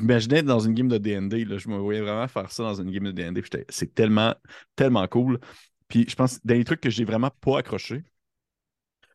m'imaginais 0.01 0.43
dans 0.43 0.59
une 0.59 0.73
game 0.73 0.87
de 0.87 0.97
DD, 0.97 1.45
je 1.59 1.69
me 1.69 1.77
voyais 1.77 2.01
vraiment 2.01 2.27
faire 2.27 2.51
ça 2.51 2.63
dans 2.63 2.75
une 2.81 2.91
game 2.91 3.03
de 3.03 3.11
DD. 3.11 3.43
C'est 3.69 3.93
tellement, 3.93 4.33
tellement 4.75 5.07
cool. 5.07 5.39
Puis 5.87 6.05
je 6.09 6.15
pense, 6.15 6.39
dans 6.45 6.53
les 6.55 6.63
trucs 6.63 6.81
que 6.81 6.89
j'ai 6.89 7.05
vraiment 7.05 7.31
pas 7.41 7.59
accroché, 7.59 8.03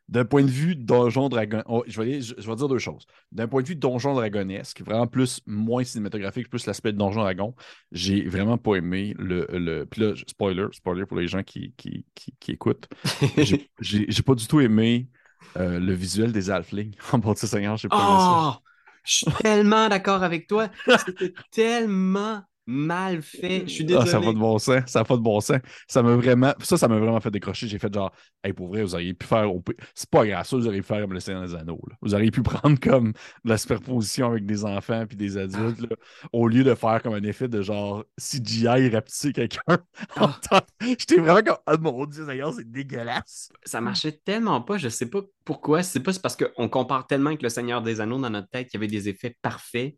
d'un 0.09 0.25
point 0.25 0.42
de 0.45 0.51
vue 0.51 0.77
donjon 0.77 1.29
dragon, 1.29 1.62
oh, 1.66 1.83
je, 1.87 1.97
vais, 2.01 2.03
aller- 2.09 2.23
je, 2.23 2.35
je 2.38 2.49
vais 2.49 2.57
dire 2.57 2.69
deux 2.69 2.79
choses. 2.79 3.07
D'un 3.33 3.49
point 3.49 3.62
de 3.62 3.69
vue 3.69 3.77
donjon 3.77 4.14
dragonesque, 4.14 4.83
vraiment 4.83 5.07
plus, 5.07 5.40
moins 5.47 5.85
cinématographique, 5.85 6.49
plus 6.49 6.66
l'aspect 6.66 6.92
de 6.92 6.99
donjon 6.99 7.21
dragon, 7.23 7.55
j'ai 7.92 8.23
vraiment 8.29 8.59
pas 8.59 8.77
aimé 8.77 9.14
le. 9.19 9.47
le 9.51 9.87
puis 9.87 10.03
là, 10.03 10.14
spoiler, 10.27 10.66
spoiler 10.73 11.07
pour 11.07 11.16
les 11.19 11.29
gens 11.29 11.42
qui, 11.42 11.75
qui, 11.77 12.05
qui, 12.14 12.35
qui 12.38 12.53
écoutent. 12.53 12.88
J'ai 13.37 13.69
j'ai- 13.81 14.07
j'ai 14.11 14.23
pas 14.23 14.35
du 14.35 14.47
tout 14.47 14.61
aimé 14.61 15.09
euh, 15.57 15.79
le 15.81 15.92
visuel 15.95 16.33
des 16.33 16.51
halflings 16.51 16.95
en 17.12 17.19
de 17.33 17.38
Seigneur, 17.38 17.77
j'ai 17.77 17.88
pas 17.90 18.05
aimé 18.05 18.19
ça. 18.19 18.35
Oh! 18.35 18.57
Je 19.05 19.12
suis 19.19 19.29
tellement 19.37 19.88
d'accord 19.88 20.23
avec 20.25 20.49
toi. 20.49 20.69
C'était 20.95 21.37
tellement 21.53 22.42
mal 22.66 23.22
fait. 23.22 23.62
Je 23.66 23.72
suis 23.72 23.85
Ah, 23.85 24.05
désolé. 24.05 24.11
ça 24.11 24.18
n'a 24.20 24.26
pas 24.26 24.33
de 24.33 24.38
bon 24.38 24.59
sens. 24.59 24.83
Ça 24.87 24.98
n'a 25.00 25.05
pas 25.05 25.16
de 25.16 25.22
bon 25.22 25.40
sens. 25.40 25.59
Ça 25.88 26.02
m'a 26.02 26.16
vraiment. 26.16 26.52
Ça, 26.61 26.76
ça 26.76 26.88
m'a 26.88 26.98
vraiment 26.98 27.20
fait 27.20 27.31
décrocher. 27.31 27.68
J'ai 27.68 27.79
fait 27.79 27.92
genre, 27.92 28.12
hey, 28.44 28.52
pour 28.52 28.68
vrai, 28.68 28.83
vous 28.83 28.94
auriez 28.94 29.14
pu 29.14 29.26
faire. 29.26 29.48
C'est 29.94 30.11
pas 30.11 30.26
grave, 30.26 30.46
ça, 30.46 30.57
vous 30.57 30.66
auriez 30.66 30.81
pu 30.81 30.87
faire 30.87 31.00
comme 31.00 31.12
le 31.12 31.20
Seigneur 31.20 31.42
des 31.46 31.55
Anneaux. 31.55 31.81
là. 31.88 31.96
Vous 32.02 32.14
auriez 32.14 32.31
pu 32.31 32.42
prendre 32.42 32.79
comme 32.81 33.12
de 33.12 33.48
la 33.50 33.59
superposition 33.59 34.31
avec 34.31 34.46
des 34.46 34.64
enfants 34.64 35.05
puis 35.07 35.16
des 35.16 35.37
adultes, 35.37 35.81
là, 35.81 35.96
au 36.33 36.48
lieu 36.48 36.64
de 36.64 36.74
faire 36.74 37.02
comme 37.02 37.14
un 37.14 37.22
effet 37.22 37.48
de 37.48 37.62
genre 37.62 38.05
CGI 38.18 38.88
rapetisser 38.90 39.33
quelqu'un. 39.33 39.61
Ah. 40.16 40.38
J'étais 40.81 41.16
vraiment 41.18 41.42
comme, 41.42 41.57
oh 41.66 41.79
mon 41.81 42.07
dieu, 42.07 42.24
d'ailleurs, 42.26 42.52
c'est 42.55 42.70
dégueulasse. 42.70 43.50
ça 43.64 43.81
marchait 43.81 44.12
tellement 44.24 44.61
pas, 44.61 44.76
je 44.79 44.88
sais 44.88 45.07
pas 45.07 45.20
pourquoi. 45.44 45.83
C'est 45.83 46.00
pas 46.00 46.12
c'est 46.12 46.22
parce 46.22 46.37
qu'on 46.37 46.68
compare 46.68 47.07
tellement 47.07 47.29
avec 47.29 47.42
le 47.42 47.48
Seigneur 47.48 47.83
des 47.83 48.00
Anneaux 48.00 48.18
dans 48.20 48.31
notre 48.31 48.48
tête 48.48 48.68
qu'il 48.68 48.81
y 48.81 48.83
avait 48.83 48.90
des 48.90 49.09
effets 49.09 49.37
parfaits. 49.42 49.94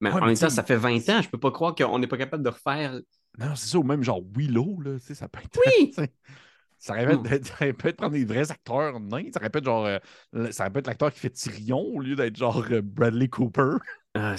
Mais 0.00 0.10
Ouais, 0.10 0.16
en 0.16 0.20
mais 0.20 0.26
même 0.28 0.36
temps, 0.38 0.50
ça 0.50 0.62
fait 0.62 0.76
20 0.76 1.08
ans, 1.08 1.22
je 1.22 1.28
peux 1.28 1.38
pas 1.38 1.50
croire 1.50 1.74
qu'on 1.74 1.98
n'est 1.98 2.06
pas 2.06 2.18
capable 2.18 2.42
de 2.42 2.48
refaire. 2.50 3.00
Non, 3.38 3.54
c'est 3.54 3.68
ça, 3.68 3.78
ou 3.78 3.82
même 3.82 4.02
genre 4.02 4.22
Willow, 4.36 4.80
là, 4.80 4.98
tu 4.98 5.06
sais, 5.06 5.14
ça 5.14 5.28
peut 5.28 5.40
être. 5.44 5.58
Oui! 5.66 5.92
Ça 6.78 6.92
répète, 6.92 7.20
Mm. 7.22 7.44
ça 7.44 7.54
répète 7.56 7.96
prendre 7.96 8.12
des 8.12 8.26
vrais 8.26 8.50
acteurs 8.50 9.00
nains. 9.00 9.30
Ça 9.32 9.40
répète 9.40 9.64
genre. 9.64 9.86
euh, 9.86 10.52
ça 10.52 10.64
répète 10.64 10.86
l'acteur 10.86 11.10
qui 11.12 11.20
fait 11.20 11.30
Tyrion 11.30 11.80
au 11.80 12.00
lieu 12.00 12.14
d'être 12.16 12.36
genre 12.36 12.62
euh, 12.70 12.82
Bradley 12.82 13.28
Cooper. 13.28 13.76
Ah, 14.14 14.34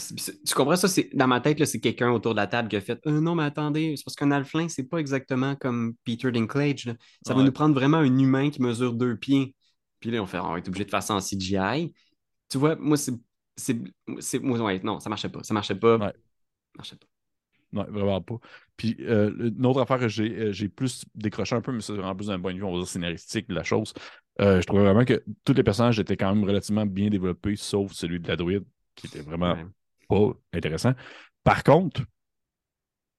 tu 0.45 0.55
comprends 0.55 0.75
ça? 0.75 0.87
Dans 1.13 1.27
ma 1.27 1.39
tête, 1.39 1.63
c'est 1.65 1.79
quelqu'un 1.79 2.09
autour 2.11 2.33
de 2.33 2.37
la 2.39 2.47
table 2.47 2.67
qui 2.67 2.75
a 2.77 2.81
fait 2.81 2.99
Euh, 3.05 3.21
Non, 3.21 3.35
mais 3.35 3.43
attendez, 3.43 3.93
c'est 3.95 4.03
parce 4.03 4.15
qu'un 4.15 4.31
alflin, 4.31 4.67
c'est 4.69 4.83
pas 4.89 4.97
exactement 4.97 5.55
comme 5.55 5.93
Peter 6.03 6.31
Dinklage. 6.31 6.85
là. 6.85 6.95
Ça 7.25 7.35
va 7.35 7.43
nous 7.43 7.51
prendre 7.51 7.75
vraiment 7.75 7.97
un 7.97 8.17
humain 8.17 8.49
qui 8.49 8.59
mesure 8.61 8.93
deux 8.93 9.15
pieds. 9.17 9.55
Puis 9.99 10.09
là, 10.09 10.21
on 10.21 10.25
fait 10.25 10.39
On 10.39 10.51
va 10.53 10.57
être 10.59 10.67
obligé 10.67 10.85
de 10.85 10.89
faire 10.89 11.03
ça 11.03 11.13
en 11.13 11.21
CGI. 11.21 11.93
Tu 12.49 12.57
vois, 12.57 12.75
moi, 12.77 12.97
c'est. 12.97 13.13
C'est, 13.57 13.77
c'est- 14.19 14.39
moi, 14.39 14.59
ouais, 14.59 14.79
non, 14.83 14.99
ça 14.99 15.09
marchait 15.09 15.29
pas. 15.29 15.43
Ça 15.43 15.53
marchait 15.53 15.75
pas. 15.75 15.97
Ouais. 15.97 16.07
Ça 16.07 16.13
marchait 16.77 16.95
pas. 16.95 17.07
Non, 17.73 17.83
vraiment 17.89 18.21
pas. 18.21 18.35
Puis, 18.77 18.95
euh, 19.01 19.51
une 19.57 19.65
autre 19.65 19.81
affaire 19.81 19.99
que 19.99 20.07
j'ai 20.07 20.29
euh, 20.39 20.51
j'ai 20.53 20.69
plus 20.69 21.03
décroché 21.15 21.55
un 21.55 21.61
peu, 21.61 21.71
mais 21.73 21.81
c'est 21.81 21.93
vraiment 21.93 22.15
plus 22.15 22.27
d'un 22.27 22.39
point 22.39 22.53
de 22.53 22.57
vue, 22.59 22.63
on 22.63 22.71
va 22.73 22.77
dire, 22.79 22.87
scénaristique 22.87 23.49
de 23.49 23.55
la 23.55 23.63
chose. 23.63 23.93
Euh, 24.39 24.61
je 24.61 24.65
trouvais 24.67 24.83
vraiment 24.83 25.03
que 25.03 25.23
tous 25.43 25.53
les 25.53 25.63
personnages 25.63 25.99
étaient 25.99 26.15
quand 26.15 26.33
même 26.33 26.45
relativement 26.45 26.85
bien 26.85 27.09
développés, 27.09 27.55
sauf 27.57 27.91
celui 27.91 28.19
de 28.21 28.27
la 28.27 28.37
druide, 28.37 28.63
qui 28.95 29.07
était 29.07 29.21
vraiment 29.21 29.55
Ouais. 29.55 29.65
pas 30.07 30.33
intéressant. 30.53 30.93
Par 31.43 31.63
contre, 31.63 32.03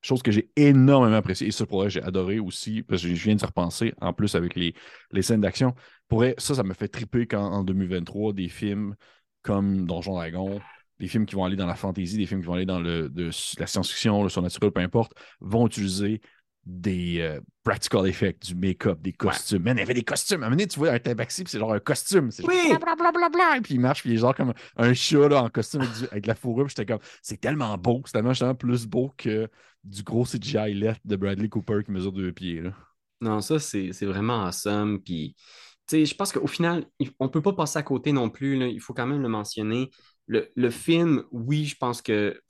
chose 0.01 0.23
que 0.23 0.31
j'ai 0.31 0.51
énormément 0.57 1.17
appréciée, 1.17 1.49
et 1.49 1.51
ça, 1.51 1.67
pour 1.67 1.89
j'ai 1.89 2.03
adoré 2.03 2.39
aussi, 2.39 2.83
parce 2.83 3.03
que 3.03 3.09
je 3.15 3.25
viens 3.25 3.35
de 3.35 3.45
repenser, 3.45 3.93
en 4.01 4.13
plus 4.13 4.35
avec 4.35 4.55
les, 4.55 4.75
les 5.11 5.23
scènes 5.23 5.41
d'action. 5.41 5.75
Pour 6.09 6.19
vrai, 6.21 6.35
ça, 6.39 6.55
ça 6.55 6.63
me 6.63 6.73
fait 6.75 6.89
triper 6.89 7.27
quand, 7.27 7.43
en 7.45 7.65
2023, 7.65 8.33
des 8.33 8.49
films 8.49 8.95
comme 9.43 9.87
Donjon 9.87 10.15
Dragon, 10.15 10.61
des 10.99 11.09
films 11.09 11.27
qui 11.27 11.35
vont 11.35 11.45
aller 11.45 11.57
dans 11.57 11.67
la 11.67 11.75
fantasy, 11.75 12.17
des 12.17 12.27
films 12.27 12.41
qui 12.41 12.47
vont 12.47 12.55
aller 12.55 12.67
dans 12.67 12.81
le, 12.81 13.09
de, 13.09 13.31
la 13.59 13.67
science-fiction, 13.67 14.23
le 14.23 14.29
surnaturel, 14.29 14.71
peu 14.73 14.81
importe, 14.81 15.13
vont 15.41 15.67
utiliser 15.67 16.21
des 16.67 17.21
euh, 17.21 17.41
practical 17.65 18.07
effects, 18.07 18.45
du 18.45 18.55
make-up, 18.55 19.01
des 19.01 19.13
costumes. 19.13 19.63
Man, 19.63 19.77
il 19.79 19.81
y 19.81 19.83
avait 19.83 19.95
des 19.95 20.03
costumes. 20.03 20.43
À 20.43 20.47
un 20.47 20.49
moment 20.51 20.57
donné, 20.57 20.67
tu 20.67 20.79
vois 20.79 20.91
un 20.91 20.99
tabaxi, 20.99 21.43
puis 21.43 21.51
c'est 21.51 21.59
genre 21.59 21.73
un 21.73 21.81
costume. 21.81 22.31
C'est 22.31 22.43
genre 22.43 22.53
Oui! 22.53 22.77
blablabla, 22.79 23.57
et 23.57 23.61
puis 23.63 23.75
il 23.75 23.81
marche, 23.81 24.03
puis 24.03 24.11
il 24.11 24.15
est 24.17 24.19
genre 24.19 24.35
comme 24.35 24.53
un 24.77 24.93
chat 24.93 25.29
là, 25.29 25.45
en 25.45 25.49
costume 25.49 25.81
avec, 25.81 25.95
du- 25.95 26.07
avec 26.11 26.23
de 26.25 26.29
la 26.29 26.35
fourrure. 26.35 26.67
Puis 26.67 26.75
j'étais 26.77 26.93
comme, 26.93 27.01
c'est 27.23 27.41
tellement 27.41 27.79
beau, 27.79 28.03
c'est 28.05 28.13
tellement 28.13 28.33
justement 28.33 28.55
plus 28.55 28.87
beau 28.87 29.15
que 29.17 29.49
du 29.83 30.03
gros 30.03 30.27
CGI 30.27 30.75
LED 30.75 30.97
de 31.05 31.17
Bradley 31.17 31.49
Cooper 31.49 31.81
qui 31.85 31.91
mesure 31.91 32.13
deux 32.13 32.33
pieds. 32.33 32.61
Là. 32.61 32.73
Non, 33.23 33.41
ça, 33.41 33.59
c'est 33.59 33.93
c'est 33.93 34.07
vraiment 34.07 34.45
awesome. 34.45 35.01
Puis, 35.01 35.35
je 35.91 36.15
pense 36.15 36.33
qu'au 36.33 36.47
final, 36.47 36.87
on 37.19 37.29
peut 37.29 37.43
pas 37.43 37.53
passer 37.53 37.79
à 37.79 37.83
côté 37.83 38.13
non 38.13 38.31
plus. 38.31 38.59
Il 38.71 38.81
faut 38.81 38.95
quand 38.95 39.07
même 39.07 39.23
le 39.23 39.29
mentionner. 39.29 39.91
Le, 40.27 40.71
film, 40.71 41.25
oui, 41.33 41.65
je 41.65 41.77
pense 41.77 42.03
que 42.03 42.41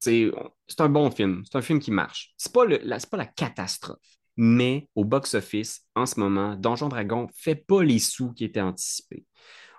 c'est 0.00 0.30
un 0.78 0.88
bon 0.88 1.10
film. 1.10 1.42
C'est 1.44 1.56
un 1.56 1.62
film 1.62 1.80
qui 1.80 1.90
marche. 1.90 2.34
C'est 2.36 2.52
pas, 2.52 2.64
le, 2.64 2.78
la, 2.82 2.98
pas 2.98 3.16
la 3.16 3.26
catastrophe. 3.26 3.98
Mais 4.36 4.88
au 4.94 5.04
box-office, 5.04 5.82
en 5.94 6.06
ce 6.06 6.18
moment, 6.18 6.56
Donjon 6.56 6.88
Dragon 6.88 7.28
fait 7.34 7.54
pas 7.54 7.82
les 7.82 8.00
sous 8.00 8.32
qui 8.32 8.44
étaient 8.44 8.60
anticipés. 8.60 9.24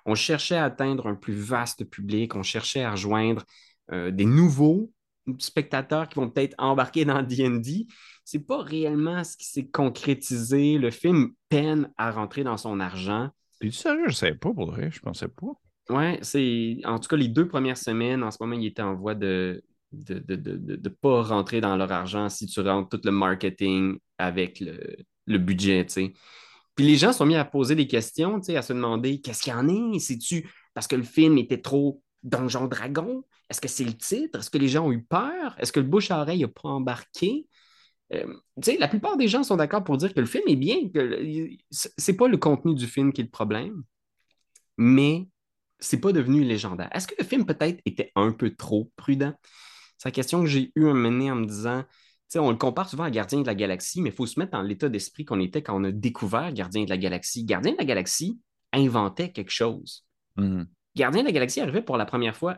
On 0.06 0.16
cherchait 0.16 0.56
à 0.56 0.66
atteindre 0.66 1.08
un 1.08 1.16
plus 1.16 1.34
vaste 1.34 1.84
public. 1.86 2.36
On 2.36 2.44
cherchait 2.44 2.84
à 2.84 2.92
rejoindre 2.92 3.44
euh, 3.92 4.12
des 4.12 4.26
nouveaux 4.26 4.92
spectateurs 5.40 6.08
qui 6.08 6.16
vont 6.16 6.30
peut-être 6.30 6.56
embarquer 6.58 7.06
dans 7.06 7.22
D&D. 7.22 7.88
C'est 8.24 8.46
pas 8.46 8.62
réellement 8.62 9.24
ce 9.24 9.38
qui 9.38 9.46
s'est 9.46 9.68
concrétisé. 9.68 10.78
Le 10.78 10.92
film 10.92 11.32
peine 11.50 11.92
à 11.98 12.12
rentrer 12.12 12.44
dans 12.44 12.58
son 12.58 12.80
argent. 12.80 13.30
T'es-tu 13.60 13.74
sérieux? 13.74 14.10
Je 14.10 14.16
savais 14.16 14.36
pas 14.36 14.54
pour 14.54 14.72
vrai, 14.72 14.90
je 14.92 15.00
pensais 15.00 15.28
pas. 15.28 15.48
Ouais, 15.90 16.18
c'est 16.24 16.78
en 16.86 17.00
tout 17.00 17.08
cas 17.08 17.16
les 17.16 17.28
deux 17.28 17.48
premières 17.48 17.78
semaines, 17.78 18.24
en 18.24 18.32
ce 18.32 18.38
moment, 18.42 18.56
ils 18.56 18.66
étaient 18.68 18.82
en 18.82 18.96
voie 18.96 19.14
de 19.16 19.64
de 19.92 20.16
de, 20.20 20.36
de, 20.36 20.58
de- 20.58 20.76
de 20.76 20.90
pas 20.90 21.22
rentrer 21.22 21.62
dans 21.62 21.78
leur 21.78 21.92
argent 21.92 22.28
si 22.28 22.48
tu 22.48 22.60
rentres 22.60 22.90
tout 22.90 23.02
le 23.06 23.12
marketing 23.12 23.98
avec 24.18 24.60
le, 24.60 24.80
le 25.28 25.38
budget, 25.38 25.86
tu 25.86 25.94
sais. 25.94 26.14
Puis 26.76 26.86
les 26.86 26.98
gens 26.98 27.14
sont 27.14 27.26
mis 27.26 27.36
à 27.36 27.46
poser 27.46 27.76
des 27.76 27.88
questions, 27.88 28.40
tu 28.40 28.48
sais, 28.48 28.58
à 28.58 28.62
se 28.62 28.74
demander 28.74 29.22
qu'est-ce 29.22 29.44
qu'il 29.44 29.54
y 29.54 29.56
en 29.56 29.68
est? 29.68 30.00
C'est-tu 30.00 30.50
parce 30.74 30.88
que 30.88 30.96
le 30.96 31.04
film 31.04 31.38
était 31.38 31.62
trop 31.62 32.02
Donjon 32.24 32.68
Dragon? 32.68 33.24
Est-ce 33.50 33.62
que 33.62 33.68
c'est 33.68 33.84
le 33.84 33.94
titre? 33.94 34.40
Est-ce 34.40 34.50
que 34.50 34.58
les 34.58 34.68
gens 34.68 34.88
ont 34.88 34.92
eu 34.92 35.04
peur? 35.04 35.56
Est-ce 35.60 35.72
que 35.72 35.80
le 35.80 35.86
bouche 35.86 36.12
à 36.12 36.22
oreille 36.22 36.42
n'a 36.42 36.48
pas 36.48 36.70
embarqué? 36.70 37.48
Euh, 38.14 38.26
tu 38.62 38.72
sais, 38.72 38.78
la 38.78 38.88
plupart 38.88 39.18
des 39.18 39.28
gens 39.28 39.44
sont 39.44 39.58
d'accord 39.58 39.84
pour 39.84 39.98
dire 39.98 40.14
que 40.14 40.20
le 40.20 40.26
film 40.26 40.44
est 40.48 40.56
bien, 40.56 40.90
que 40.90 41.50
c'est 41.72 42.16
pas 42.16 42.28
le 42.28 42.38
contenu 42.38 42.76
du 42.76 42.88
film 42.88 43.12
qui 43.12 43.22
est 43.22 43.26
le 43.26 43.30
problème, 43.30 43.84
mais 44.78 45.28
c'est 45.80 46.00
pas 46.00 46.12
devenu 46.12 46.44
légendaire. 46.44 46.90
Est-ce 46.94 47.08
que 47.08 47.16
le 47.18 47.26
film 47.26 47.46
peut-être 47.46 47.82
était 47.86 48.12
un 48.16 48.32
peu 48.32 48.56
trop 48.56 48.92
prudent? 48.96 49.34
C'est 49.98 50.10
la 50.10 50.12
question 50.12 50.42
que 50.42 50.48
j'ai 50.48 50.72
eue 50.76 50.88
un 50.88 50.94
moment 50.94 51.10
donné 51.12 51.32
en 51.32 51.36
me 51.36 51.46
disant, 51.46 51.84
on 52.36 52.52
le 52.52 52.58
compare 52.58 52.90
souvent 52.90 53.06
à 53.06 53.12
Gardien 53.12 53.42
de 53.42 53.48
la 53.48 53.56
Galaxie, 53.56 54.02
mais 54.02 54.10
il 54.10 54.16
faut 54.16 54.26
se 54.26 54.40
mettre 54.40 54.52
dans 54.52 54.62
l'état 54.62 54.90
d'esprit 54.90 55.26
qu'on 55.26 55.40
était 55.40 55.64
quand 55.64 55.80
on 55.80 55.84
a 55.86 55.92
découvert 55.92 56.52
Gardien 56.52 56.84
de 56.84 56.90
la 56.90 56.98
Galaxie. 56.98 57.46
Gardien 57.46 57.72
de 57.74 57.78
la 57.78 57.86
Galaxie 57.86 58.40
inventait 58.74 59.32
quelque 59.32 59.52
chose. 59.52 60.06
Mhm. 60.36 60.68
Gardien 60.96 61.22
de 61.22 61.28
la 61.28 61.32
Galaxie 61.32 61.62
arrivait 61.62 61.82
pour 61.82 61.98
la 61.98 62.06
première 62.06 62.36
fois. 62.36 62.58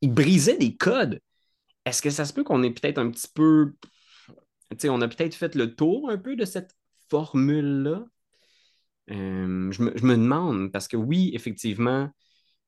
Il 0.00 0.12
brisait 0.12 0.58
des 0.58 0.76
codes. 0.76 1.20
Est-ce 1.84 2.02
que 2.02 2.10
ça 2.10 2.24
se 2.24 2.32
peut 2.32 2.44
qu'on 2.44 2.62
ait 2.62 2.72
peut-être 2.72 2.98
un 2.98 3.10
petit 3.10 3.28
peu. 3.32 3.74
On 4.84 5.00
a 5.00 5.08
peut-être 5.08 5.34
fait 5.34 5.54
le 5.54 5.74
tour 5.74 6.10
un 6.10 6.18
peu 6.18 6.36
de 6.36 6.44
cette 6.44 6.72
formule-là? 7.08 8.04
Euh, 9.10 9.70
je, 9.70 9.82
me, 9.82 9.96
je 9.96 10.04
me 10.04 10.16
demande, 10.16 10.72
parce 10.72 10.88
que 10.88 10.96
oui, 10.96 11.30
effectivement, 11.34 12.10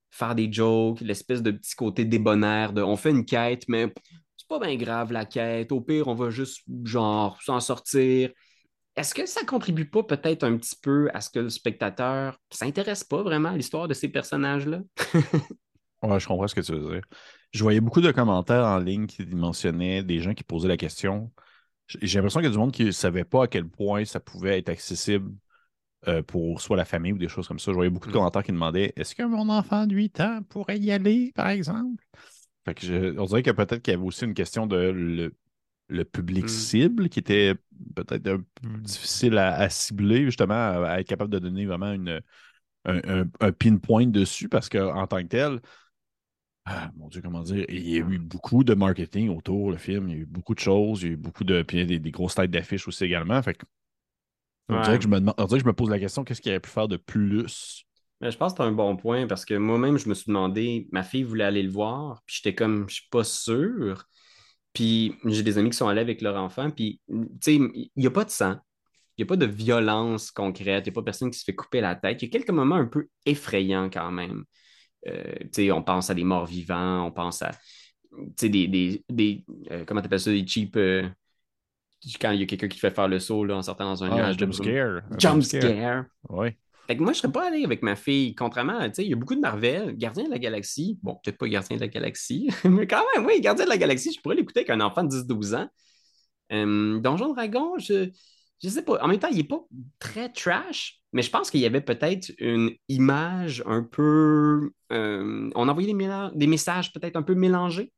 faire 0.09 0.35
des 0.35 0.51
jokes, 0.51 1.01
l'espèce 1.01 1.41
de 1.41 1.51
petit 1.51 1.75
côté 1.75 2.05
débonnaire 2.05 2.73
de 2.73 2.81
on 2.81 2.95
fait 2.95 3.11
une 3.11 3.25
quête, 3.25 3.65
mais 3.67 3.93
c'est 4.37 4.47
pas 4.47 4.59
bien 4.59 4.75
grave 4.77 5.11
la 5.11 5.25
quête. 5.25 5.71
Au 5.71 5.81
pire, 5.81 6.07
on 6.07 6.15
va 6.15 6.29
juste, 6.29 6.63
genre, 6.83 7.41
s'en 7.41 7.59
sortir. 7.59 8.31
Est-ce 8.95 9.13
que 9.13 9.25
ça 9.25 9.43
contribue 9.45 9.89
pas 9.89 10.03
peut-être 10.03 10.43
un 10.43 10.57
petit 10.57 10.75
peu 10.81 11.09
à 11.13 11.21
ce 11.21 11.29
que 11.29 11.39
le 11.39 11.49
spectateur 11.49 12.37
s'intéresse 12.51 13.03
pas 13.03 13.23
vraiment 13.23 13.49
à 13.49 13.57
l'histoire 13.57 13.87
de 13.87 13.93
ces 13.93 14.09
personnages-là? 14.09 14.81
Ouais, 16.01 16.19
je 16.19 16.27
comprends 16.27 16.47
ce 16.47 16.55
que 16.55 16.61
tu 16.61 16.71
veux 16.73 16.93
dire. 16.93 17.01
Je 17.51 17.63
voyais 17.63 17.81
beaucoup 17.81 18.01
de 18.01 18.11
commentaires 18.11 18.65
en 18.65 18.79
ligne 18.79 19.07
qui 19.07 19.25
mentionnaient 19.25 20.03
des 20.03 20.19
gens 20.21 20.33
qui 20.33 20.43
posaient 20.43 20.67
la 20.67 20.77
question. 20.77 21.31
J'ai 21.87 22.19
l'impression 22.19 22.39
qu'il 22.41 22.47
y 22.47 22.51
a 22.51 22.53
du 22.53 22.57
monde 22.59 22.71
qui 22.71 22.85
ne 22.85 22.91
savait 22.91 23.25
pas 23.25 23.45
à 23.45 23.47
quel 23.47 23.67
point 23.67 24.05
ça 24.05 24.19
pouvait 24.19 24.59
être 24.59 24.69
accessible 24.69 25.31
euh, 26.07 26.23
pour 26.23 26.61
soit 26.61 26.77
la 26.77 26.85
famille 26.85 27.13
ou 27.13 27.17
des 27.17 27.27
choses 27.29 27.47
comme 27.47 27.59
ça. 27.59 27.71
Je 27.71 27.75
voyais 27.75 27.89
beaucoup 27.89 28.07
de 28.07 28.11
Mm. 28.11 28.13
commentaires 28.13 28.43
qui 28.43 28.51
demandaient 28.53 28.93
Est-ce 28.95 29.15
que 29.15 29.23
mon 29.23 29.49
enfant 29.49 29.87
de 29.87 29.95
8 29.95 30.19
ans 30.21 30.41
pourrait 30.49 30.79
y 30.79 30.91
aller, 30.91 31.31
par 31.35 31.49
exemple? 31.49 32.03
Fait 32.65 32.73
que 32.73 32.85
je- 32.85 33.17
on 33.19 33.25
dirait 33.25 33.43
que 33.43 33.51
peut-être 33.51 33.81
qu'il 33.81 33.93
y 33.93 33.97
avait 33.97 34.05
aussi 34.05 34.25
une 34.25 34.33
question 34.33 34.67
de 34.67 34.77
le, 34.77 35.35
le 35.89 36.05
public 36.05 36.45
Mm. 36.45 36.47
cible 36.49 37.09
qui 37.09 37.19
était 37.19 37.55
peut-être 37.95 38.27
un 38.27 38.37
peu 38.39 38.43
difficile 38.83 39.37
à, 39.37 39.55
à 39.55 39.69
cibler, 39.69 40.25
justement, 40.25 40.53
à, 40.55 40.89
à 40.91 40.99
être 40.99 41.07
capable 41.07 41.31
de 41.31 41.39
donner 41.39 41.65
vraiment 41.65 41.91
une, 41.93 42.21
un, 42.85 43.21
un- 43.23 43.29
un 43.41 43.51
pinpoint 43.51 44.07
dessus 44.07 44.49
parce 44.49 44.69
qu'en 44.69 45.07
tant 45.07 45.21
que 45.23 45.27
tel, 45.27 45.61
ah, 46.69 46.91
mon 46.97 47.07
Dieu, 47.09 47.21
comment 47.21 47.41
dire, 47.43 47.65
il 47.69 47.89
y 47.89 47.95
a 47.97 47.99
eu 47.99 48.19
beaucoup 48.19 48.63
de 48.63 48.73
marketing 48.75 49.29
autour 49.29 49.71
le 49.71 49.77
film, 49.77 50.07
il 50.09 50.11
y 50.15 50.17
a 50.17 50.21
eu 50.21 50.25
beaucoup 50.25 50.55
de 50.55 50.59
choses, 50.59 51.01
il 51.03 51.07
y 51.07 51.09
a 51.11 51.13
eu 51.13 51.17
beaucoup 51.17 51.43
de. 51.43 51.63
Puis 51.63 51.77
il 51.77 51.79
y 51.81 51.83
a 51.83 51.85
des, 51.87 51.99
des 51.99 52.11
grosses 52.11 52.35
têtes 52.35 52.51
d'affiches 52.51 52.87
aussi 52.87 53.05
également. 53.05 53.41
Fait 53.41 53.55
que, 53.55 53.65
on, 54.71 54.79
Ouais. 54.79 54.79
dirait 54.79 54.97
que 54.97 55.03
je 55.03 55.09
me 55.09 55.19
demande- 55.19 55.35
on 55.37 55.45
dirait 55.45 55.59
que 55.59 55.63
je 55.63 55.69
me 55.69 55.73
pose 55.73 55.89
la 55.89 55.99
question 55.99 56.23
qu'est-ce 56.23 56.41
qu'il 56.41 56.51
aurait 56.51 56.59
pu 56.59 56.69
faire 56.69 56.87
de 56.87 56.97
plus? 56.97 57.85
Mais 58.21 58.31
je 58.31 58.37
pense 58.37 58.53
que 58.53 58.57
c'est 58.57 58.63
un 58.67 58.71
bon 58.73 58.97
point 58.97 59.27
parce 59.27 59.45
que 59.45 59.53
moi-même, 59.53 59.97
je 59.97 60.09
me 60.09 60.13
suis 60.13 60.25
demandé, 60.27 60.87
ma 60.91 61.03
fille 61.03 61.23
voulait 61.23 61.45
aller 61.45 61.63
le 61.63 61.71
voir, 61.71 62.21
puis 62.25 62.37
j'étais 62.37 62.55
comme, 62.55 62.89
je 62.89 62.95
suis 62.95 63.07
pas 63.09 63.23
sûr. 63.23 64.03
Puis 64.73 65.15
j'ai 65.25 65.43
des 65.43 65.57
amis 65.57 65.69
qui 65.71 65.77
sont 65.77 65.87
allés 65.87 66.01
avec 66.01 66.21
leur 66.21 66.35
enfant, 66.37 66.69
puis 66.71 67.01
tu 67.09 67.17
sais, 67.41 67.55
il 67.55 67.89
n'y 67.95 68.07
a 68.07 68.11
pas 68.11 68.25
de 68.25 68.29
sang, 68.29 68.57
il 69.17 69.23
n'y 69.23 69.23
a 69.23 69.27
pas 69.27 69.37
de 69.37 69.45
violence 69.45 70.31
concrète, 70.31 70.85
il 70.87 70.91
n'y 70.91 70.93
a 70.93 70.95
pas 70.95 71.03
personne 71.03 71.31
qui 71.31 71.39
se 71.39 71.45
fait 71.45 71.55
couper 71.55 71.81
la 71.81 71.95
tête. 71.95 72.21
Il 72.21 72.25
y 72.25 72.29
a 72.29 72.31
quelques 72.31 72.51
moments 72.51 72.75
un 72.75 72.87
peu 72.87 73.07
effrayants 73.25 73.89
quand 73.91 74.11
même. 74.11 74.45
Euh, 75.07 75.71
on 75.71 75.81
pense 75.83 76.09
à 76.09 76.13
des 76.13 76.23
morts 76.23 76.45
vivants, 76.45 77.05
on 77.05 77.11
pense 77.11 77.41
à 77.41 77.51
des, 78.41 78.67
des, 78.67 79.03
des 79.09 79.45
euh, 79.71 79.85
comment 79.85 80.01
t'appelles 80.01 80.19
ça, 80.19 80.31
des 80.31 80.45
cheap. 80.45 80.75
euh, 80.75 81.07
quand 82.19 82.31
il 82.31 82.39
y 82.39 82.43
a 82.43 82.45
quelqu'un 82.45 82.67
qui 82.67 82.75
te 82.75 82.81
fait 82.81 82.93
faire 82.95 83.07
le 83.07 83.19
saut 83.19 83.43
là, 83.43 83.57
en 83.57 83.61
sortant 83.61 83.85
dans 83.85 84.03
un 84.03 84.09
nuage 84.09 84.37
de 84.37 84.45
jump 84.45 84.53
brume. 84.53 85.01
scare. 85.01 85.01
Jump 85.19 85.43
scare. 85.43 86.05
Oui. 86.29 86.49
Fait 86.87 86.97
que 86.97 87.03
moi, 87.03 87.13
je 87.13 87.19
serais 87.19 87.31
pas 87.31 87.47
allé 87.47 87.63
avec 87.63 87.83
ma 87.83 87.95
fille. 87.95 88.33
Contrairement, 88.33 88.79
tu 88.85 88.95
sais, 88.95 89.05
il 89.05 89.09
y 89.09 89.13
a 89.13 89.15
beaucoup 89.15 89.35
de 89.35 89.39
Marvel, 89.39 89.95
Gardien 89.95 90.23
de 90.23 90.31
la 90.31 90.39
Galaxie. 90.39 90.97
Bon, 91.03 91.19
peut-être 91.23 91.37
pas 91.37 91.47
Gardien 91.47 91.75
de 91.75 91.81
la 91.81 91.87
Galaxie, 91.87 92.49
mais 92.65 92.87
quand 92.87 93.03
même, 93.15 93.25
oui, 93.25 93.39
Gardien 93.41 93.65
de 93.65 93.69
la 93.69 93.77
Galaxie, 93.77 94.11
je 94.11 94.21
pourrais 94.21 94.35
l'écouter 94.35 94.61
avec 94.61 94.69
un 94.71 94.81
enfant 94.81 95.03
de 95.03 95.09
10-12 95.09 95.55
ans. 95.55 95.69
Donjon 96.49 97.33
Dragon, 97.33 97.77
je, 97.77 98.09
je 98.63 98.69
sais 98.69 98.83
pas. 98.83 99.01
En 99.03 99.07
même 99.07 99.19
temps, 99.19 99.29
il 99.29 99.37
n'est 99.37 99.43
pas 99.43 99.61
très 99.99 100.29
trash, 100.29 101.01
mais 101.13 101.21
je 101.21 101.29
pense 101.29 101.49
qu'il 101.51 101.61
y 101.61 101.65
avait 101.65 101.81
peut-être 101.81 102.31
une 102.39 102.71
image 102.89 103.63
un 103.65 103.83
peu. 103.83 104.71
euh, 104.91 105.49
on 105.55 105.67
envoyait 105.69 105.93
des, 105.93 106.29
des 106.35 106.47
messages 106.47 106.91
peut-être 106.93 107.15
un 107.15 107.23
peu 107.23 107.35
mélangés. 107.35 107.91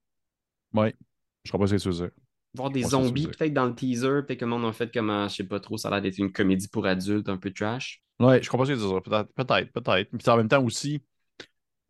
Ouais, 0.73 0.95
je 1.43 1.49
crois 1.51 1.59
pas 1.59 1.67
ce 1.67 1.75
que 1.75 1.81
tu 1.81 1.89
veux 1.89 1.95
dire. 1.95 2.11
Voir 2.53 2.69
des 2.69 2.83
zombies, 2.83 3.27
peut-être 3.27 3.53
dans 3.53 3.65
le 3.65 3.75
teaser, 3.75 4.23
peut-être 4.25 4.39
que 4.39 4.45
le 4.45 4.51
monde 4.51 4.65
en 4.65 4.73
fait 4.73 4.93
comme, 4.93 5.09
un- 5.09 5.27
je 5.29 5.35
sais 5.35 5.43
pas 5.45 5.59
trop, 5.59 5.77
ça 5.77 5.87
a 5.87 5.91
l'air 5.91 6.01
d'être 6.01 6.17
une 6.17 6.31
comédie 6.33 6.67
pour 6.67 6.85
adultes 6.85 7.29
un 7.29 7.37
peu 7.37 7.51
trash. 7.51 8.01
Ouais, 8.19 8.41
je 8.43 8.49
comprends 8.49 8.65
ce 8.65 8.71
que 8.73 8.77
tu 8.77 8.81
veux. 8.93 9.01
Peut-être, 9.01 9.33
peut-être, 9.33 9.71
peut-être. 9.71 10.11
Puis 10.17 10.29
en 10.29 10.37
même 10.37 10.47
temps 10.47 10.63
aussi, 10.63 11.01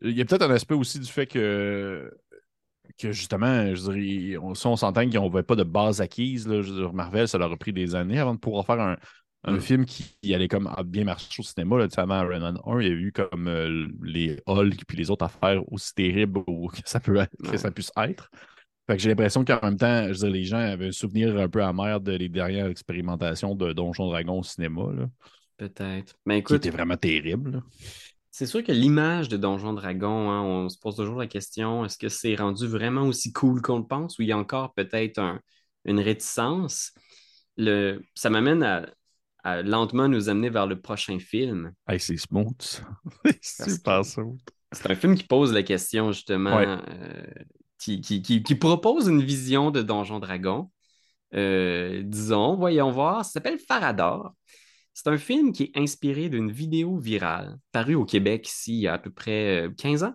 il 0.02 0.12
y 0.18 0.22
a 0.22 0.26
peut-être 0.26 0.44
un 0.44 0.52
aspect 0.52 0.76
aussi 0.76 1.00
du 1.00 1.08
fait 1.08 1.28
que, 1.28 2.12
que 2.98 3.12
justement, 3.12 3.74
je 3.76 3.92
dirais, 3.92 4.38
on, 4.38 4.54
si 4.56 4.68
on 4.68 4.76
s'entend 4.76 5.08
qu'ils 5.10 5.20
n'avaient 5.22 5.44
pas 5.44 5.56
de 5.56 5.64
base 5.64 6.02
acquise, 6.02 6.48
là, 6.48 6.62
je 6.62 6.72
dire, 6.74 6.94
Marvel, 6.94 7.28
ça 7.28 7.38
leur 7.38 7.52
a 7.52 7.58
pris 7.58 7.74
des 7.74 7.96
années 7.96 8.20
avant 8.20 8.34
de 8.36 8.40
pouvoir 8.40 8.66
faire 8.66 8.80
un, 8.80 8.98
un 9.44 9.58
Mm. 9.58 9.60
film 9.60 9.86
qui, 9.86 10.06
qui 10.22 10.36
allait 10.36 10.48
comme 10.48 10.70
bien 10.86 11.04
marcher 11.04 11.40
au 11.40 11.44
cinéma. 11.44 11.78
Là, 11.80 11.88
Tu 11.88 11.96
sais, 11.96 12.02
avant 12.02 12.22
Iron 12.24 12.40
Man 12.40 12.58
1, 12.66 12.80
il 12.82 12.88
y 12.88 12.92
a 12.92 12.94
eu 12.94 13.12
comme 13.12 13.48
euh, 13.48 13.88
les 14.04 14.40
Hulk 14.46 14.86
puis 14.88 14.98
les 14.98 15.10
autres 15.12 15.26
affaires 15.26 15.62
aussi 15.72 15.94
terribles 15.96 16.42
ou 16.48 16.68
que 16.70 16.78
ça, 16.86 17.00
peut, 17.00 17.20
que 17.50 17.58
ça 17.58 17.72
puisse 17.72 17.92
être. 17.98 18.30
Fait 18.88 18.98
que 18.98 19.02
j'ai 19.04 19.10
l'impression 19.10 19.46
qu'en 19.46 19.60
même 19.64 19.78
temps, 19.78 20.08
je 20.08 20.14
dire, 20.20 20.30
les 20.30 20.44
gens 20.44 20.58
avaient 20.58 20.88
un 20.88 20.92
souvenir 20.92 21.38
un 21.38 21.48
peu 21.50 21.64
amer 21.64 22.00
de 22.02 22.14
les 22.14 22.30
dernières 22.30 22.68
expérimentations 22.68 23.56
de 23.56 23.74
Donjon 23.74 24.08
Dragon 24.10 24.40
au 24.40 24.44
cinéma, 24.44 24.84
Peut-être. 25.58 26.16
Mais 26.26 26.40
écoute, 26.40 26.58
étaient 26.58 26.72
vraiment 26.72 26.98
terribles. 26.98 27.52
là. 27.52 27.60
C'est 28.32 28.46
sûr 28.46 28.64
que 28.64 28.72
l'image 28.72 29.30
de 29.30 29.38
Donjon 29.38 29.74
Dragon, 29.74 30.30
hein, 30.32 30.42
on 30.42 30.70
se 30.70 30.78
pose 30.80 30.96
toujours 30.96 31.20
la 31.20 31.28
question, 31.28 31.86
est-ce 31.86 31.98
que 31.98 32.10
c'est 32.10 32.36
rendu 32.36 32.68
vraiment 32.68 33.04
aussi 33.04 33.34
cool 33.34 33.62
qu'on 33.62 33.80
le 33.80 33.86
pense 33.88 34.18
ou 34.20 34.22
il 34.24 34.30
y 34.30 34.32
a 34.32 34.38
encore 34.38 34.74
peut-être 34.74 35.20
un- 35.20 35.42
une 35.86 36.00
réticence? 36.00 36.94
Le, 37.58 38.02
ça 38.16 38.30
m'amène 38.30 38.64
à, 38.64 38.88
à 39.44 39.62
lentement 39.62 40.08
nous 40.08 40.30
amener 40.30 40.50
vers 40.50 40.68
le 40.68 40.80
prochain 40.82 41.20
film. 41.20 41.74
Hey, 41.88 42.00
c'est 42.00 42.18
smooth. 42.18 42.82
c'est 43.42 43.70
super 43.72 44.04
smooth. 44.06 44.40
C'est 44.72 44.90
un 44.90 44.96
film 44.96 45.16
qui 45.16 45.24
pose 45.24 45.52
la 45.54 45.64
question, 45.64 46.12
justement, 46.12 46.58
Ouais. 46.58 46.66
euh, 46.68 47.24
qui, 47.78 48.02
qui- 48.02 48.22
qui- 48.22 48.44
qui 48.44 48.56
propose 48.56 49.08
une 49.08 49.22
vision 49.22 49.72
de 49.72 49.82
Donjon 49.82 50.20
Dragon. 50.20 50.72
Euh, 51.36 52.04
disons, 52.06 52.56
voyons 52.56 52.92
voir, 52.92 53.26
ça 53.26 53.34
s'appelle 53.34 53.60
Farador. 53.60 54.34
C'est 55.04 55.10
un 55.10 55.18
film 55.18 55.52
qui 55.52 55.64
est 55.64 55.80
inspiré 55.80 56.30
d'une 56.30 56.52
vidéo 56.52 57.00
virale 57.00 57.58
parue 57.72 57.96
au 57.96 58.06
Québec 58.06 58.48
ici 58.48 58.74
il 58.74 58.82
y 58.82 58.88
a 58.88 58.94
à 58.94 58.98
peu 59.00 59.10
près 59.10 59.66
euh, 59.66 59.72
15 59.76 60.04
ans, 60.04 60.14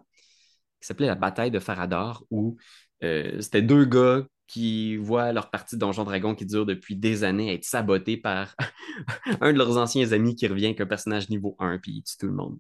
qui 0.81 0.87
s'appelait 0.87 1.09
La 1.09 1.17
bataille 1.17 1.51
de 1.51 1.59
Farador, 1.59 2.25
où 2.31 2.57
euh, 3.03 3.41
c'était 3.41 3.63
deux 3.63 3.85
gars 3.85 4.25
qui 4.47 4.97
voient 4.97 5.33
leur 5.33 5.51
partie 5.51 5.75
de 5.75 5.81
Donjon 5.81 6.05
Dragon 6.05 6.37
qui 6.37 6.47
dure 6.47 6.67
depuis 6.67 6.95
des 6.95 7.25
années 7.25 7.53
être 7.53 7.65
sabotée 7.65 8.17
par 8.17 8.55
un 9.41 9.53
de 9.53 9.59
leurs 9.59 9.77
anciens 9.77 10.13
amis 10.13 10.37
qui 10.37 10.47
revient 10.47 10.67
avec 10.67 10.81
un 10.81 10.87
personnage 10.87 11.31
niveau 11.31 11.57
1 11.59 11.79
puis 11.79 11.95
il 11.97 12.03
tue 12.05 12.17
tout 12.21 12.27
le 12.27 12.35
monde 12.35 12.57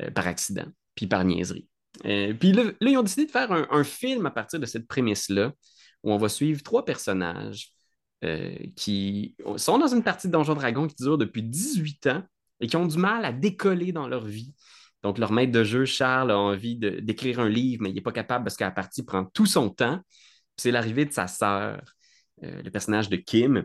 euh, 0.00 0.12
par 0.12 0.28
accident, 0.28 0.66
puis 0.94 1.08
par 1.08 1.24
niaiserie. 1.24 1.66
Euh, 2.04 2.34
puis 2.34 2.52
là, 2.52 2.66
là, 2.66 2.72
ils 2.88 2.98
ont 2.98 3.02
décidé 3.02 3.26
de 3.26 3.32
faire 3.32 3.50
un, 3.50 3.66
un 3.72 3.82
film 3.82 4.26
à 4.26 4.30
partir 4.30 4.60
de 4.60 4.66
cette 4.66 4.86
prémisse-là, 4.86 5.52
où 6.04 6.12
on 6.12 6.18
va 6.18 6.28
suivre 6.28 6.62
trois 6.62 6.84
personnages 6.84 7.72
euh, 8.24 8.54
qui 8.74 9.36
sont 9.56 9.78
dans 9.78 9.86
une 9.86 10.02
partie 10.02 10.26
de 10.26 10.32
Donjon 10.32 10.54
Dragon 10.54 10.86
qui 10.88 10.96
dure 10.96 11.18
depuis 11.18 11.42
18 11.42 12.06
ans 12.08 12.22
et 12.60 12.66
qui 12.66 12.76
ont 12.76 12.86
du 12.86 12.98
mal 12.98 13.24
à 13.24 13.32
décoller 13.32 13.92
dans 13.92 14.08
leur 14.08 14.24
vie. 14.24 14.54
Donc, 15.02 15.18
leur 15.18 15.30
maître 15.30 15.52
de 15.52 15.62
jeu, 15.62 15.84
Charles, 15.84 16.32
a 16.32 16.38
envie 16.38 16.76
d'écrire 16.76 17.38
un 17.38 17.48
livre, 17.48 17.82
mais 17.82 17.90
il 17.90 17.94
n'est 17.94 18.00
pas 18.00 18.12
capable 18.12 18.44
parce 18.44 18.56
que 18.56 18.64
la 18.64 18.72
partie 18.72 19.04
prend 19.04 19.24
tout 19.24 19.46
son 19.46 19.70
temps. 19.70 20.00
C'est 20.56 20.72
l'arrivée 20.72 21.04
de 21.04 21.12
sa 21.12 21.28
sœur, 21.28 21.80
euh, 22.42 22.62
le 22.62 22.70
personnage 22.70 23.08
de 23.08 23.16
Kim, 23.16 23.64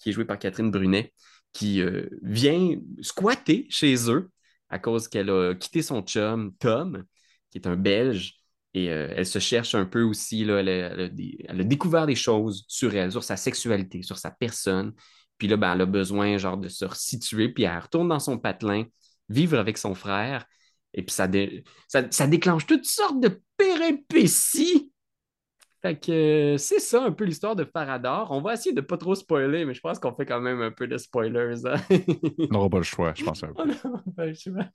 qui 0.00 0.10
est 0.10 0.12
joué 0.12 0.24
par 0.24 0.38
Catherine 0.38 0.70
Brunet, 0.70 1.12
qui 1.52 1.80
euh, 1.80 2.08
vient 2.22 2.76
squatter 3.00 3.66
chez 3.70 4.10
eux 4.10 4.30
à 4.68 4.78
cause 4.80 5.06
qu'elle 5.06 5.30
a 5.30 5.54
quitté 5.54 5.82
son 5.82 6.02
chum, 6.02 6.52
Tom, 6.58 7.04
qui 7.50 7.58
est 7.58 7.66
un 7.68 7.76
Belge, 7.76 8.41
et 8.74 8.90
euh, 8.90 9.08
elle 9.16 9.26
se 9.26 9.38
cherche 9.38 9.74
un 9.74 9.84
peu 9.84 10.02
aussi. 10.02 10.44
Là, 10.44 10.60
elle, 10.60 10.68
a, 10.68 10.72
elle 10.72 11.00
a 11.00 11.08
des- 11.08 11.38
elle 11.48 11.60
a 11.60 11.64
découvert 11.64 12.06
des 12.06 12.14
choses 12.14 12.64
sur 12.68 12.94
elle, 12.94 13.12
sur 13.12 13.24
sa 13.24 13.36
sexualité, 13.36 14.02
sur 14.02 14.18
sa 14.18 14.30
personne. 14.30 14.92
Puis 15.38 15.48
là, 15.48 15.56
ben, 15.56 15.72
elle 15.74 15.82
a 15.82 15.86
besoin 15.86 16.38
genre, 16.38 16.56
de 16.56 16.68
se 16.68 16.84
resituer, 16.84 17.48
puis 17.50 17.64
elle 17.64 17.78
retourne 17.78 18.08
dans 18.08 18.20
son 18.20 18.38
patelin, 18.38 18.84
vivre 19.28 19.58
avec 19.58 19.78
son 19.78 19.94
frère. 19.94 20.46
Et 20.94 21.02
puis 21.02 21.14
ça, 21.14 21.26
dé- 21.28 21.64
ça, 21.88 22.04
ça 22.10 22.26
déclenche 22.26 22.66
toutes 22.66 22.84
sortes 22.86 23.20
de 23.20 23.40
péripéties. 23.56 24.92
Fait 25.82 25.98
que 25.98 26.12
euh, 26.54 26.58
c'est 26.58 26.78
ça 26.78 27.02
un 27.04 27.10
peu 27.10 27.24
l'histoire 27.24 27.56
de 27.56 27.64
Farador. 27.64 28.30
On 28.30 28.40
va 28.40 28.54
essayer 28.54 28.72
de 28.72 28.80
pas 28.80 28.96
trop 28.96 29.16
spoiler, 29.16 29.64
mais 29.64 29.74
je 29.74 29.80
pense 29.80 29.98
qu'on 29.98 30.14
fait 30.14 30.26
quand 30.26 30.40
même 30.40 30.60
un 30.62 30.70
peu 30.70 30.86
de 30.86 30.96
spoilers. 30.96 31.56
hein. 31.66 31.74
On 32.50 32.54
n'aura 32.54 32.70
pas 32.70 32.76
le 32.78 32.84
choix, 32.84 33.12
je 33.16 33.24
pense. 33.24 33.42
un 33.42 33.48
peu. 33.52 33.54
Oh 33.62 33.66
non, 33.66 34.00
ben, 34.06 34.32
je 34.32 34.38
sais 34.40 34.52
pas. 34.52 34.70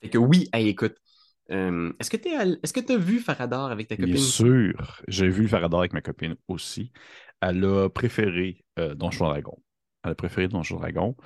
Fait 0.00 0.08
que 0.08 0.16
oui, 0.18 0.48
hey, 0.54 0.68
écoute, 0.68 0.96
euh, 1.50 1.92
est-ce 2.00 2.10
que 2.10 2.80
tu 2.80 2.92
as 2.92 2.96
vu 2.96 3.20
Farador 3.20 3.70
avec 3.70 3.88
ta 3.88 3.96
copine? 3.96 4.14
Bien 4.14 4.22
sûr, 4.22 5.02
j'ai 5.08 5.28
vu 5.28 5.42
le 5.42 5.48
Farador 5.48 5.80
avec 5.80 5.92
ma 5.92 6.00
copine 6.00 6.36
aussi. 6.48 6.92
Elle 7.40 7.64
a 7.64 7.88
préféré 7.88 8.64
euh, 8.78 8.94
Donjon 8.94 9.26
Dragon. 9.26 9.58
Elle 10.02 10.12
a 10.12 10.14
préféré 10.14 10.48
Donjon 10.48 10.76
Dragon. 10.76 11.16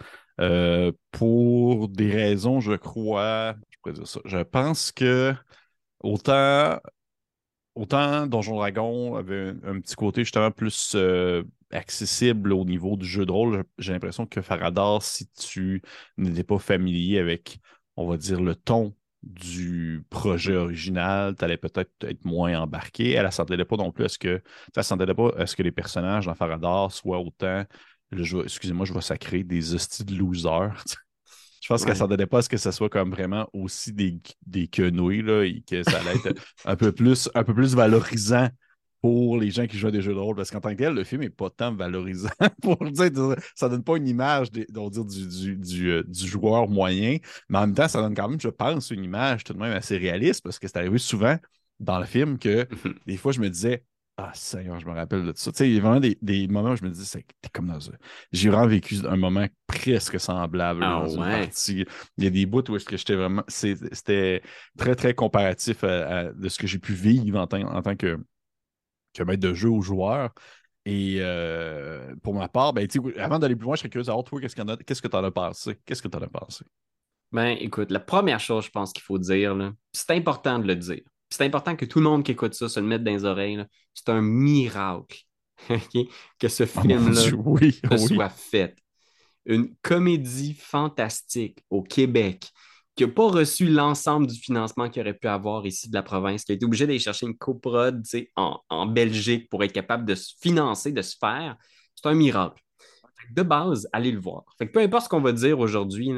Euh, 0.41 0.93
pour 1.11 1.89
des 1.89 2.11
raisons, 2.11 2.61
je 2.61 2.73
crois, 2.73 3.57
je 3.71 3.77
pourrais 3.83 3.95
dire 3.95 4.07
ça. 4.07 4.21
Je 4.25 4.39
pense 4.39 4.93
que 4.93 5.35
autant, 6.01 6.79
autant 7.75 8.27
Donjon 8.27 8.57
Dragon 8.57 9.17
avait 9.17 9.51
un, 9.51 9.77
un 9.77 9.81
petit 9.81 9.95
côté 9.95 10.23
justement 10.23 10.51
plus 10.51 10.93
euh, 10.95 11.43
accessible 11.71 12.53
au 12.53 12.65
niveau 12.65 12.97
du 12.97 13.07
jeu 13.07 13.25
de 13.27 13.33
rôle, 13.33 13.65
j'ai 13.79 13.93
l'impression 13.93 14.27
que 14.27 14.43
Farador, 14.43 15.03
si 15.03 15.29
tu 15.31 15.83
n'étais 16.17 16.45
pas 16.45 16.59
familier 16.59 17.19
avec, 17.19 17.61
on 17.97 18.07
va 18.07 18.17
dire, 18.17 18.41
le 18.41 18.55
ton 18.55 18.95
du 19.23 20.05
projet 20.11 20.57
original, 20.57 21.35
tu 21.37 21.45
allais 21.45 21.57
peut-être 21.59 21.91
être 22.03 22.25
moins 22.25 22.59
embarqué. 22.61 23.13
Elle 23.13 23.27
ne 23.27 23.31
s'entendait 23.31 23.65
pas 23.65 23.77
non 23.77 23.93
plus 23.93 24.05
à 24.05 24.09
ce 24.09 24.19
que. 24.19 24.43
S'entendait 24.81 25.15
pas 25.15 25.31
à 25.37 25.47
ce 25.47 25.57
que 25.57 25.63
les 25.63 25.73
personnages 25.73 26.27
dans 26.27 26.35
Farador 26.35 26.93
soient 26.93 27.19
autant. 27.21 27.65
Excusez-moi, 28.13 28.87
je 28.87 28.93
vais 28.95 29.01
sacrer 29.01 29.45
des 29.45 29.75
hosties 29.75 30.05
de 30.05 30.15
losers. 30.17 30.83
Je 31.63 31.69
pense 31.69 31.85
Ouais. 31.85 31.87
qu'elle 31.87 31.97
s'entendait 31.97 32.27
pas 32.27 32.39
à 32.39 32.43
ce 32.43 32.49
que 32.49 32.57
ce 32.57 32.71
soit 32.71 32.89
comme 32.89 33.11
vraiment 33.11 33.49
aussi 33.53 33.93
des, 33.93 34.19
des 34.47 34.67
quenouilles, 34.67 35.23
là, 35.23 35.43
et 35.45 35.63
que 35.63 35.83
ça 35.83 35.99
allait 36.01 36.17
être 36.25 36.41
un 36.65 36.75
peu 36.77 36.91
plus, 36.93 37.29
un 37.35 37.45
peu 37.45 37.55
plus 37.55 37.75
valorisant 37.75 38.49
pour 39.01 39.39
les 39.39 39.51
gens 39.51 39.67
qui 39.67 39.79
jouent 39.79 39.89
à 39.89 39.91
des 39.91 40.03
jeux 40.03 40.15
de 40.15 40.19
rôle. 40.19 40.37
Parce 40.37 40.51
qu'en 40.51 40.61
tant 40.61 40.71
que 40.71 40.77
tel, 40.77 40.95
le 40.95 41.05
film 41.05 41.23
n'est 41.23 41.31
pas 41.31 41.51
tant 41.51 41.75
valorisant 41.75 42.29
pour 42.63 42.77
dire, 42.91 43.11
ça 43.55 43.69
donne 43.69 43.83
pas 43.85 43.97
une 43.97 44.09
image 44.09 44.51
des- 44.51 44.67
on 44.77 44.85
va 44.85 44.91
dire, 44.91 45.05
du, 45.05 45.27
du, 45.27 45.57
du, 45.57 45.91
euh, 45.91 46.03
du 46.07 46.27
joueur 46.29 46.69
moyen, 46.69 47.17
mais 47.49 47.59
en 47.59 47.63
même 47.63 47.75
temps, 47.75 47.89
ça 47.89 48.01
donne 48.03 48.15
quand 48.15 48.29
même, 48.29 48.41
je 48.41 48.49
pense, 48.49 48.91
une 48.91 49.05
image 49.05 49.45
tout 49.45 49.53
de 49.55 49.59
même 49.59 49.73
assez 49.73 49.97
réaliste 49.97 50.43
parce 50.43 50.59
que 50.59 50.69
c'est 50.69 50.77
arrivé 50.79 50.99
souvent 50.99 51.37
dans 51.79 51.99
le 51.99 52.07
film 52.07 52.39
que 52.39 52.69
Mhm. 52.71 53.01
des 53.07 53.17
fois, 53.17 53.33
je 53.33 53.41
me 53.41 53.49
disais, 53.49 53.85
ah, 54.17 54.33
Seigneur, 54.35 54.79
je 54.79 54.87
me 54.87 54.93
rappelle 54.93 55.25
de 55.25 55.33
ça. 55.35 55.51
Tu 55.51 55.59
sais, 55.59 55.69
il 55.71 55.75
y 55.77 55.79
a 55.79 55.81
vraiment 55.81 56.01
des, 56.01 56.19
des 56.21 56.47
moments 56.47 56.73
où 56.73 56.77
je 56.77 56.85
me 56.85 56.91
dis, 56.91 57.07
c'est 57.07 57.25
comme 57.55 57.69
dans 57.69 57.89
un. 57.91 57.95
J'ai 58.33 58.51
vraiment 58.51 58.67
vécu 58.67 58.97
un 59.09 59.17
moment 59.17 59.47
presque 59.67 60.21
semblable 60.21 60.85
là, 60.85 60.89
Ah 60.89 61.01
dans 61.01 61.07
une 61.07 61.21
ouais. 61.21 61.27
partie. 61.27 61.87
Il 62.19 62.25
y 62.25 62.27
a 62.27 62.31
des 62.31 62.45
bouts 62.45 62.63
où 62.71 62.77
est-ce 62.77 62.85
que 62.85 62.99
j'étais 62.99 63.15
vraiment. 63.15 63.43
C'était 63.49 64.43
très, 64.77 64.95
très 64.95 65.15
comparatif 65.15 65.85
à, 65.85 66.19
à- 66.19 66.33
de 66.33 66.49
ce 66.51 66.59
que 66.59 66.67
j'ai 66.67 66.79
pu 66.79 66.93
vivre 66.93 67.39
en 67.41 67.47
tant 67.47 67.97
que, 67.97 68.19
que 69.14 69.23
maître 69.23 69.40
de 69.42 69.55
jeu 69.55 69.68
ou 69.68 69.83
joueur. 69.83 70.31
Et 70.87 71.16
euh, 71.20 72.14
pour 72.23 72.35
ma 72.35 72.49
part, 72.49 72.73
ben, 72.73 72.87
tu 72.88 73.01
avant 73.18 73.38
d'aller 73.38 73.57
plus 73.57 73.64
loin, 73.66 73.75
je 73.77 73.81
serais 73.81 73.90
curieux 73.90 74.03
de 74.03 74.07
savoir, 74.07 74.25
toi, 74.25 74.40
qu'est-ce 74.40 74.57
que 74.57 74.83
qu'est-ce 74.85 75.03
que 75.03 75.09
t'en 75.09 75.25
as 75.25 75.31
pensé? 75.31 75.79
Qu'est-ce 75.85 76.03
que 76.03 76.09
t'en 76.09 76.23
as 76.23 76.29
pensé? 76.29 76.64
Ben, 77.33 77.57
écoute, 77.61 77.90
la 77.90 78.01
première 78.01 78.40
chose, 78.40 78.64
je 78.66 78.70
pense 78.70 78.92
qu'il 78.92 79.03
faut 79.03 79.18
dire, 79.18 79.73
c'est 79.92 80.11
important 80.11 80.59
de 80.59 80.66
le 80.66 80.75
dire. 80.77 81.03
C'est 81.31 81.44
important 81.44 81.77
que 81.77 81.85
tout 81.85 81.99
le 82.01 82.05
monde 82.05 82.25
qui 82.25 82.33
écoute 82.33 82.55
ça 82.55 82.68
se 82.68 82.81
le 82.81 82.87
mette 82.87 83.05
dans 83.05 83.12
les 83.12 83.25
oreilles. 83.25 83.64
C'est 83.94 84.09
un 84.09 84.20
miracle 84.20 85.23
que 86.38 86.49
ce 86.49 86.66
Oh 86.75 86.85
film-là 86.88 87.31
oui, 87.44 87.81
oui. 87.90 88.09
soit 88.09 88.29
fait. 88.31 88.77
Une 89.46 89.75
comédie 89.83 90.55
fantastique 90.55 91.64
au 91.70 91.83
Québec 91.83 92.51
qui 92.96 93.05
n'a 93.07 93.12
pas 93.12 93.29
reçu 93.29 93.66
l'ensemble 93.66 94.26
du 94.26 94.38
financement 94.38 94.90
qu'il 94.90 95.03
aurait 95.03 95.14
pu 95.14 95.29
avoir 95.29 95.66
ici 95.66 95.88
de 95.88 95.94
la 95.94 96.03
province, 96.03 96.44
qui 96.44 96.53
a 96.53 96.55
été 96.55 96.64
obligé 96.66 96.87
d'aller 96.87 96.98
chercher 96.98 97.26
une 97.26 97.37
coprod 97.37 98.03
tu 98.03 98.11
sais, 98.11 98.31
en, 98.37 98.59
en 98.68 98.87
Belgique 98.87 99.48
pour 99.48 99.64
être 99.64 99.72
capable 99.72 100.05
de 100.05 100.14
se 100.14 100.35
financer, 100.40 100.92
de 100.92 101.03
se 101.03 101.16
faire. 101.18 101.57
C'est 101.94 102.09
un 102.09 102.14
miracle. 102.14 102.62
De 103.33 103.42
base, 103.42 103.88
allez 103.92 104.12
le 104.12 104.20
voir. 104.20 104.44
Fait 104.59 104.66
que 104.66 104.72
peu 104.72 104.81
importe 104.81 105.05
ce 105.05 105.09
qu'on 105.09 105.20
va 105.20 105.33
dire 105.33 105.59
aujourd'hui, 105.61 106.11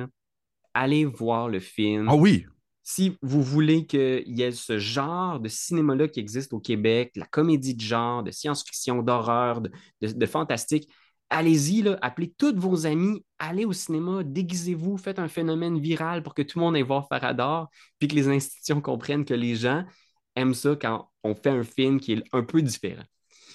allez 0.74 1.04
voir 1.04 1.48
le 1.48 1.60
film 1.60 2.08
Ah 2.08 2.16
oui, 2.16 2.46
si 2.82 3.16
vous 3.22 3.42
voulez 3.42 3.86
qu'il 3.86 4.22
y 4.26 4.42
ait 4.42 4.50
ce 4.52 4.78
genre 4.78 5.38
de 5.38 5.48
cinéma-là 5.48 6.08
qui 6.08 6.20
existe 6.20 6.52
au 6.52 6.58
Québec, 6.60 7.12
la 7.14 7.26
comédie 7.26 7.74
de 7.74 7.80
genre, 7.80 8.22
de 8.22 8.30
science-fiction, 8.30 9.02
d'horreur, 9.02 9.60
de, 9.60 9.70
de- 10.00 10.12
de 10.12 10.26
fantastique, 10.26 10.88
allez-y, 11.32 11.84
appelez 12.02 12.32
tous 12.36 12.54
vos 12.56 12.86
amis, 12.86 13.24
allez 13.38 13.64
au 13.64 13.72
cinéma, 13.72 14.22
déguisez-vous, 14.24 14.96
faites 14.98 15.18
un 15.18 15.28
phénomène 15.28 15.78
viral 15.80 16.22
pour 16.22 16.34
que 16.34 16.42
tout 16.42 16.58
le 16.58 16.64
monde 16.64 16.76
aille 16.76 16.82
voir 16.82 17.08
Farador, 17.08 17.68
puis 17.98 18.08
que 18.08 18.14
les 18.14 18.28
institutions 18.36 18.80
comprennent 18.80 19.24
que 19.24 19.34
les 19.34 19.56
gens 19.56 19.84
aiment 20.36 20.54
ça 20.54 20.76
quand 20.80 21.10
on 21.24 21.34
fait 21.34 21.50
un 21.50 21.64
film 21.64 22.00
qui 22.00 22.12
est 22.12 22.24
un 22.32 22.42
peu 22.42 22.62
différent. 22.62 23.04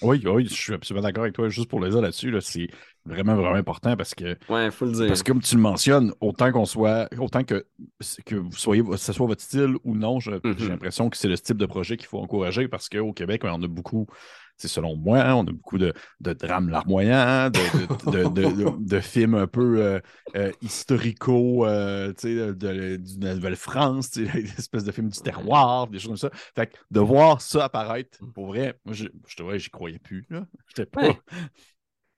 Oui, 0.00 0.22
oui, 0.26 0.46
je 0.46 0.54
suis 0.54 0.72
absolument 0.74 1.02
d'accord 1.02 1.24
avec 1.24 1.34
toi. 1.34 1.48
Juste 1.48 1.68
pour 1.68 1.80
le 1.80 1.90
dire 1.90 2.00
là-dessus, 2.00 2.32
c'est 2.40 2.68
vraiment, 3.04 3.34
vraiment 3.34 3.56
important 3.56 3.96
parce 3.96 4.14
que. 4.14 4.36
Ouais, 4.48 4.70
faut 4.70 4.86
le 4.86 4.92
dire. 4.92 5.08
Parce 5.08 5.22
que 5.22 5.32
comme 5.32 5.42
tu 5.42 5.56
le 5.56 5.60
mentionnes, 5.60 6.12
autant 6.20 6.52
qu'on 6.52 6.66
soit. 6.66 7.08
Autant 7.18 7.42
que, 7.42 7.66
que 8.24 8.36
vous 8.36 8.52
soyez, 8.52 8.82
ce 8.96 9.12
soit 9.12 9.26
votre 9.26 9.42
style 9.42 9.74
ou 9.82 9.96
non, 9.96 10.20
j'ai 10.20 10.40
Mhm. 10.44 10.68
l'impression 10.68 11.10
que 11.10 11.16
c'est 11.16 11.28
le 11.28 11.36
type 11.38 11.56
de 11.56 11.66
projet 11.66 11.96
qu'il 11.96 12.06
faut 12.06 12.18
encourager 12.20 12.68
parce 12.68 12.88
qu'au 12.88 13.12
Québec, 13.12 13.42
on 13.44 13.62
a 13.62 13.66
beaucoup. 13.66 14.06
C'est 14.58 14.68
selon 14.68 14.96
moi, 14.96 15.20
hein, 15.20 15.34
on 15.36 15.42
a 15.42 15.52
beaucoup 15.52 15.78
de, 15.78 15.92
de 16.20 16.32
drames 16.32 16.68
larmoyants, 16.68 17.48
de, 17.48 18.28
de, 18.28 18.84
de, 18.84 19.00
films 19.00 19.34
un 19.34 19.46
peu 19.46 19.80
euh, 19.80 20.00
euh, 20.34 20.52
historico, 20.60 21.64
euh, 21.64 22.12
tu 22.12 22.34
de, 22.34 22.98
la 23.24 23.34
Nouvelle-France, 23.36 24.10
tu 24.10 24.26
espèces 24.58 24.84
de 24.84 24.90
films 24.92 25.08
du 25.10 25.20
terroir, 25.20 25.86
des 25.86 25.98
choses 26.00 26.20
comme 26.20 26.30
ça. 26.30 26.30
Fait 26.56 26.66
que 26.66 26.76
de 26.90 27.00
voir 27.00 27.40
ça 27.40 27.64
apparaître, 27.64 28.18
pour 28.34 28.48
vrai, 28.48 28.78
moi, 28.84 28.94
je, 28.94 29.06
je 29.28 29.36
te 29.36 29.42
vois, 29.42 29.56
j'y 29.58 29.70
croyais 29.70 30.00
plus. 30.00 30.26
là. 30.28 30.44
J'étais 30.66 30.86
pas. 30.86 31.02
Ouais. 31.02 31.16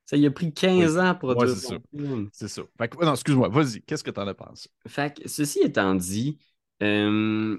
Ça 0.06 0.16
y 0.16 0.26
a 0.26 0.30
pris 0.32 0.52
15 0.52 0.98
ans 0.98 1.14
pour 1.14 1.30
Ouais, 1.36 1.46
c'est 1.46 1.68
ça. 1.68 1.76
film. 1.92 2.30
C'est 2.32 2.48
ça. 2.48 2.62
Fait 2.78 2.88
que- 2.88 3.04
non, 3.04 3.12
excuse-moi, 3.12 3.48
vas-y, 3.48 3.80
qu'est-ce 3.82 4.02
que 4.02 4.10
t'en 4.10 4.26
as 4.26 4.34
pensé? 4.34 4.68
Fait 4.88 5.16
que, 5.16 5.28
ceci 5.28 5.60
étant 5.60 5.94
dit, 5.94 6.38
euh, 6.82 7.56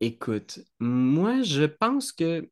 écoute, 0.00 0.60
moi, 0.80 1.42
je 1.42 1.64
pense 1.64 2.12
que 2.12 2.48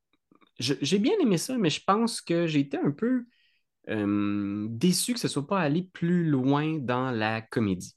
j'ai 0.58 0.98
bien 0.98 1.14
aimé 1.20 1.38
ça, 1.38 1.56
mais 1.58 1.70
je 1.70 1.82
pense 1.84 2.20
que 2.20 2.46
j'ai 2.46 2.60
été 2.60 2.78
un 2.78 2.90
peu 2.90 3.26
euh, 3.90 4.66
déçu 4.70 5.14
que 5.14 5.20
ce 5.20 5.28
soit 5.28 5.46
pas 5.46 5.60
allé 5.60 5.82
plus 5.92 6.24
loin 6.28 6.78
dans 6.78 7.10
la 7.10 7.42
comédie. 7.42 7.96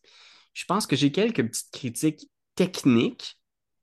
Je 0.54 0.66
pense 0.66 0.88
que 0.88 0.96
j'ai 0.96 1.12
quelques 1.12 1.46
petites 1.48 1.72
critiques 1.72 2.30
techniques. 2.56 3.38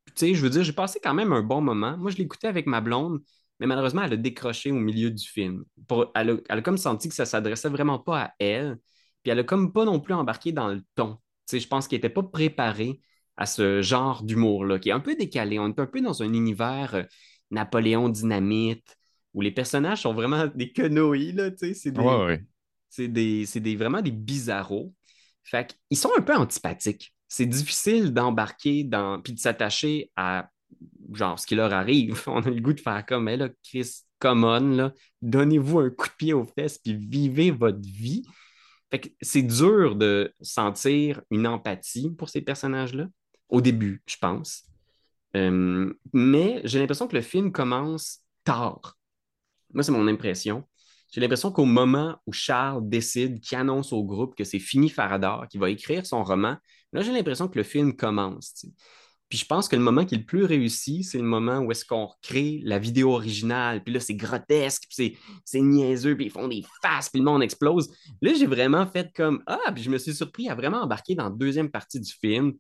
Tu 0.06 0.12
sais, 0.16 0.34
je 0.34 0.42
veux 0.42 0.50
dire, 0.50 0.64
j'ai 0.64 0.72
passé 0.72 1.00
quand 1.02 1.14
même 1.14 1.32
un 1.32 1.42
bon 1.42 1.60
moment. 1.60 1.96
Moi, 1.98 2.10
je 2.10 2.16
l'écoutais 2.18 2.48
avec 2.48 2.66
ma 2.66 2.80
blonde, 2.80 3.20
mais 3.60 3.66
malheureusement, 3.66 4.02
elle 4.02 4.14
a 4.14 4.16
décroché 4.16 4.70
au 4.72 4.76
milieu 4.76 5.10
du 5.10 5.26
film. 5.26 5.64
Pour- 5.88 6.10
elle, 6.14 6.30
a, 6.30 6.36
elle 6.48 6.58
a 6.58 6.62
comme 6.62 6.78
senti 6.78 7.08
que 7.08 7.14
ça 7.14 7.26
s'adressait 7.26 7.68
vraiment 7.68 7.98
pas 7.98 8.22
à 8.24 8.34
elle. 8.38 8.78
Puis 9.22 9.30
elle 9.32 9.38
a 9.40 9.44
comme 9.44 9.72
pas 9.72 9.84
non 9.84 10.00
plus 10.00 10.14
embarqué 10.14 10.52
dans 10.52 10.68
le 10.68 10.82
ton. 10.94 11.16
Tu 11.16 11.20
sais, 11.56 11.60
je 11.60 11.68
pense 11.68 11.88
qu'elle 11.88 11.98
n'était 11.98 12.10
pas 12.10 12.22
préparée 12.22 13.00
à 13.36 13.46
ce 13.46 13.82
genre 13.82 14.22
d'humour-là, 14.22 14.78
qui 14.78 14.88
est 14.90 14.92
un 14.92 15.00
peu 15.00 15.14
décalé. 15.16 15.58
On 15.58 15.68
est 15.68 15.78
un 15.80 15.86
peu 15.86 16.00
dans 16.00 16.22
un 16.22 16.32
univers 16.32 16.94
euh, 16.94 17.02
Napoléon 17.50 18.08
Dynamite, 18.08 18.96
où 19.34 19.40
les 19.40 19.50
personnages 19.50 20.02
sont 20.02 20.14
vraiment 20.14 20.46
des 20.54 20.72
quenouilles, 20.72 21.32
là, 21.32 21.50
tu 21.50 21.58
sais, 21.58 21.74
c'est 21.74 21.90
des, 21.90 22.00
Ouais, 22.00 22.24
ouais. 22.24 22.44
c'est 22.88 23.08
des, 23.08 23.76
vraiment 23.76 24.00
des 24.02 24.10
bizarros. 24.10 24.94
Fait 25.44 25.76
qu'ils 25.88 25.98
sont 25.98 26.10
un 26.16 26.22
peu 26.22 26.34
antipathiques. 26.34 27.14
C'est 27.28 27.46
difficile 27.46 28.12
d'embarquer 28.12 28.84
dans, 28.84 29.20
puis 29.20 29.32
de 29.32 29.38
s'attacher 29.38 30.10
à 30.16 30.50
genre 31.12 31.38
ce 31.38 31.46
qui 31.46 31.54
leur 31.54 31.72
arrive. 31.72 32.22
On 32.26 32.42
a 32.42 32.50
le 32.50 32.60
goût 32.60 32.72
de 32.72 32.80
faire 32.80 33.04
comme, 33.06 33.28
là, 33.28 33.48
Chris, 33.62 33.90
come 34.18 34.44
on, 34.44 34.60
là, 34.76 34.92
donnez-vous 35.22 35.78
un 35.80 35.90
coup 35.90 36.08
de 36.08 36.14
pied 36.14 36.32
aux 36.32 36.44
fesses, 36.44 36.78
puis 36.78 36.94
vivez 36.96 37.50
votre 37.50 37.80
vie. 37.80 38.24
Fait 38.90 39.00
que 39.00 39.08
c'est 39.20 39.42
dur 39.42 39.96
de 39.96 40.32
sentir 40.40 41.20
une 41.30 41.46
empathie 41.46 42.10
pour 42.10 42.28
ces 42.28 42.40
personnages-là, 42.40 43.08
au 43.48 43.60
début, 43.60 44.02
je 44.06 44.16
pense. 44.16 44.64
Euh, 45.34 45.92
mais 46.12 46.60
j'ai 46.64 46.78
l'impression 46.78 47.08
que 47.08 47.16
le 47.16 47.22
film 47.22 47.52
commence 47.52 48.20
tard. 48.44 48.96
Moi, 49.72 49.82
c'est 49.82 49.92
mon 49.92 50.06
impression. 50.06 50.64
J'ai 51.12 51.20
l'impression 51.20 51.50
qu'au 51.50 51.64
moment 51.64 52.16
où 52.26 52.32
Charles 52.32 52.88
décide, 52.88 53.40
qui 53.40 53.56
annonce 53.56 53.92
au 53.92 54.04
groupe 54.04 54.34
que 54.34 54.44
c'est 54.44 54.58
fini 54.58 54.88
Faradar, 54.88 55.48
qu'il 55.48 55.60
va 55.60 55.70
écrire 55.70 56.04
son 56.06 56.22
roman, 56.24 56.56
là, 56.92 57.02
j'ai 57.02 57.12
l'impression 57.12 57.48
que 57.48 57.58
le 57.58 57.64
film 57.64 57.94
commence. 57.94 58.66
Puis 59.28 59.38
je 59.38 59.44
pense 59.44 59.68
que 59.68 59.74
le 59.74 59.82
moment 59.82 60.04
qui 60.04 60.14
est 60.14 60.18
le 60.18 60.24
plus 60.24 60.44
réussi, 60.44 61.02
c'est 61.02 61.18
le 61.18 61.24
moment 61.24 61.58
où 61.58 61.72
est-ce 61.72 61.84
qu'on 61.84 62.08
crée 62.22 62.60
la 62.64 62.78
vidéo 62.78 63.12
originale. 63.12 63.82
Puis 63.82 63.92
là, 63.92 63.98
c'est 63.98 64.14
grotesque, 64.14 64.84
puis 64.88 65.18
c'est 65.44 65.60
niaiseux, 65.60 66.16
puis 66.16 66.26
ils 66.26 66.30
font 66.30 66.46
des 66.46 66.64
faces, 66.80 67.08
puis 67.08 67.18
le 67.18 67.24
monde 67.24 67.42
explose. 67.42 67.90
Là, 68.22 68.34
j'ai 68.34 68.46
vraiment 68.46 68.86
fait 68.86 69.12
comme 69.14 69.42
Ah, 69.46 69.72
puis 69.74 69.82
je 69.82 69.90
me 69.90 69.98
suis 69.98 70.14
surpris 70.14 70.48
à 70.48 70.54
vraiment 70.54 70.82
embarquer 70.82 71.16
dans 71.16 71.24
la 71.24 71.30
deuxième 71.30 71.70
partie 71.70 71.98
du 71.98 72.12
film, 72.12 72.52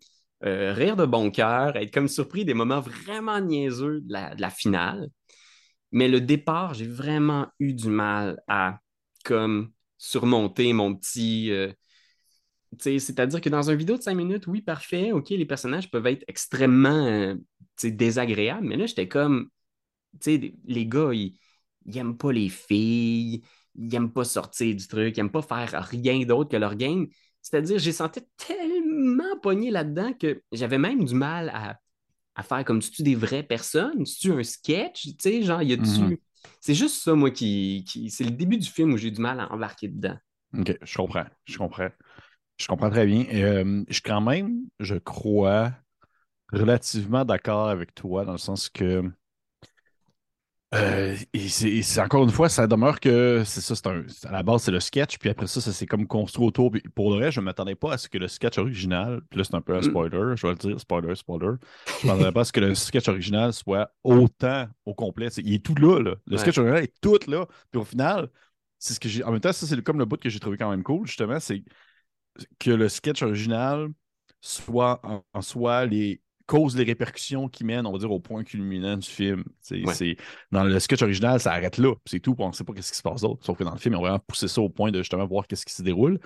euh, 0.44 0.72
rire 0.72 0.96
de 0.96 1.06
bon 1.06 1.30
cœur, 1.30 1.76
être 1.76 1.92
comme 1.92 2.08
surpris 2.08 2.44
des 2.44 2.54
moments 2.54 2.80
vraiment 2.80 3.40
niaiseux 3.40 4.00
de 4.02 4.12
la, 4.12 4.50
finale. 4.50 5.08
Mais 5.92 6.08
le 6.08 6.20
départ, 6.20 6.74
j'ai 6.74 6.86
vraiment 6.86 7.46
eu 7.58 7.72
du 7.72 7.88
mal 7.88 8.42
à 8.48 8.80
comme 9.24 9.72
surmonter 9.98 10.72
mon 10.72 10.94
petit. 10.94 11.50
euh, 11.50 11.72
c'est-à-dire 12.78 13.40
que 13.40 13.48
dans 13.48 13.70
une 13.70 13.76
vidéo 13.76 13.96
de 13.96 14.02
5 14.02 14.14
minutes, 14.14 14.46
oui, 14.46 14.60
parfait, 14.60 15.12
ok, 15.12 15.30
les 15.30 15.46
personnages 15.46 15.90
peuvent 15.90 16.06
être 16.06 16.24
extrêmement 16.28 17.06
euh, 17.06 17.34
désagréables, 17.82 18.66
mais 18.66 18.76
là, 18.76 18.86
j'étais 18.86 19.08
comme, 19.08 19.48
les 20.26 20.86
gars, 20.86 21.12
ils, 21.14 21.38
ils 21.86 21.98
aiment 21.98 22.16
pas 22.18 22.32
les 22.32 22.48
filles, 22.48 23.42
ils 23.76 23.94
aiment 23.94 24.12
pas 24.12 24.24
sortir 24.24 24.74
du 24.74 24.86
truc, 24.86 25.16
ils 25.16 25.20
aiment 25.20 25.30
pas 25.30 25.42
faire 25.42 25.86
rien 25.88 26.24
d'autre 26.24 26.50
que 26.50 26.56
leur 26.56 26.74
game. 26.74 27.06
C'est-à-dire, 27.46 27.78
j'ai 27.78 27.92
senti 27.92 28.20
tellement 28.36 29.38
pogné 29.40 29.70
là-dedans 29.70 30.12
que 30.14 30.42
j'avais 30.52 30.78
même 30.78 31.04
du 31.04 31.14
mal 31.14 31.50
à, 31.50 31.78
à 32.34 32.42
faire 32.42 32.64
comme 32.64 32.80
tu 32.80 33.02
des 33.02 33.14
vraies 33.14 33.42
personnes, 33.44 34.04
tu 34.04 34.32
un 34.32 34.42
sketch, 34.42 35.02
tu 35.04 35.14
sais, 35.20 35.42
genre, 35.42 35.62
y 35.62 35.72
a-tu. 35.72 35.84
Mhm. 36.02 36.18
C'est 36.60 36.74
juste 36.74 37.02
ça, 37.02 37.14
moi, 37.14 37.30
qui, 37.30 37.84
qui- 37.88 38.10
C'est 38.10 38.24
le 38.24 38.30
début 38.32 38.58
du 38.58 38.68
film 38.68 38.92
où 38.92 38.96
j'ai 38.96 39.10
du 39.10 39.20
mal 39.20 39.40
à 39.40 39.52
embarquer 39.52 39.88
dedans. 39.88 40.16
Ok, 40.58 40.76
je 40.82 40.96
comprends. 40.96 41.26
Je 41.44 41.58
comprends. 41.58 41.88
Je 42.58 42.66
comprends 42.68 42.90
très 42.90 43.06
bien. 43.06 43.26
Et, 43.30 43.44
euh, 43.44 43.84
je 43.88 43.94
suis 43.94 44.02
quand 44.02 44.20
même, 44.22 44.62
je 44.80 44.96
crois, 44.96 45.72
relativement 46.52 47.24
d'accord 47.24 47.68
avec 47.68 47.94
toi 47.94 48.24
dans 48.24 48.32
le 48.32 48.38
sens 48.38 48.68
que 48.68 49.04
euh, 50.74 51.16
et 51.32 51.48
c'est 51.48 52.00
encore 52.00 52.24
une 52.24 52.30
fois, 52.30 52.48
ça 52.48 52.66
demeure 52.66 52.98
que 52.98 53.42
c'est 53.44 53.60
ça, 53.60 53.76
c'est 53.76 53.86
un, 53.86 54.04
à 54.24 54.32
la 54.32 54.42
base, 54.42 54.62
c'est 54.64 54.72
le 54.72 54.80
sketch, 54.80 55.16
puis 55.18 55.30
après 55.30 55.46
ça, 55.46 55.60
ça 55.60 55.72
s'est 55.72 55.86
comme 55.86 56.06
construit 56.08 56.44
autour. 56.46 56.72
Puis 56.72 56.82
pour 56.94 57.10
le 57.14 57.18
reste, 57.18 57.36
je 57.36 57.40
ne 57.40 57.44
m'attendais 57.44 57.76
pas 57.76 57.92
à 57.92 57.98
ce 57.98 58.08
que 58.08 58.18
le 58.18 58.26
sketch 58.26 58.58
original, 58.58 59.20
puis 59.30 59.38
là, 59.38 59.44
c'est 59.44 59.54
un 59.54 59.60
peu 59.60 59.74
un 59.76 59.78
Mm. 59.78 59.82
spoiler, 59.84 60.36
je 60.36 60.46
vais 60.46 60.52
le 60.52 60.58
dire, 60.58 60.80
spoiler, 60.80 61.14
spoiler. 61.14 61.52
Je 62.02 62.06
ne 62.06 62.12
m'attendais 62.12 62.32
pas 62.32 62.40
à 62.40 62.44
ce 62.44 62.52
que 62.52 62.60
le 62.60 62.74
sketch 62.74 63.08
original 63.08 63.52
soit 63.52 63.92
autant 64.02 64.66
au 64.84 64.94
complet. 64.94 65.28
Il 65.38 65.54
est 65.54 65.64
tout 65.64 65.76
là, 65.76 66.00
là. 66.00 66.14
Le 66.26 66.32
Ouais. 66.36 66.38
sketch 66.38 66.58
original 66.58 66.82
est 66.82 66.94
tout 67.00 67.18
là. 67.28 67.46
Puis 67.70 67.80
au 67.80 67.84
final, 67.84 68.28
c'est 68.78 68.94
ce 68.94 69.00
que 69.00 69.08
j'ai. 69.08 69.22
En 69.22 69.30
même 69.30 69.40
temps, 69.40 69.52
ça, 69.52 69.66
c'est 69.66 69.80
comme 69.82 69.98
le 70.00 70.04
bout 70.04 70.18
que 70.20 70.28
j'ai 70.28 70.40
trouvé 70.40 70.56
quand 70.58 70.70
même 70.70 70.82
cool, 70.82 71.06
justement, 71.06 71.38
c'est 71.40 71.62
que 72.58 72.70
le 72.70 72.88
sketch 72.88 73.22
original 73.22 73.88
soit 74.40 75.00
en, 75.04 75.24
en 75.32 75.42
soi 75.42 75.86
les 75.86 76.20
causes 76.46 76.76
les 76.76 76.84
répercussions 76.84 77.48
qui 77.48 77.64
mènent, 77.64 77.86
on 77.86 77.92
va 77.92 77.98
dire, 77.98 78.10
au 78.10 78.20
point 78.20 78.44
culminant 78.44 78.96
du 78.96 79.08
film. 79.08 79.44
C'est, 79.60 79.84
Ouais. 79.84 79.94
c'est- 79.94 80.16
dans 80.52 80.64
le 80.64 80.78
sketch 80.80 81.02
original, 81.02 81.40
ça 81.40 81.52
arrête 81.52 81.78
là. 81.78 81.94
C'est 82.06 82.20
tout. 82.20 82.34
On 82.38 82.48
ne 82.48 82.52
sait 82.52 82.64
pas 82.64 82.72
qu'est-ce 82.72 82.92
qui 82.92 82.98
se 82.98 83.02
passe 83.02 83.22
d'autre. 83.22 83.44
Sauf 83.44 83.58
que 83.58 83.64
dans 83.64 83.72
le 83.72 83.78
film, 83.78 83.94
ils 83.94 83.98
ont 83.98 84.00
vraiment 84.02 84.18
poussé 84.20 84.48
ça 84.48 84.60
au 84.60 84.68
point 84.68 84.90
de 84.90 84.98
justement 84.98 85.26
voir 85.26 85.46
qu'est-ce 85.46 85.66
qui 85.66 85.74
se 85.74 85.82
déroule, 85.82 86.18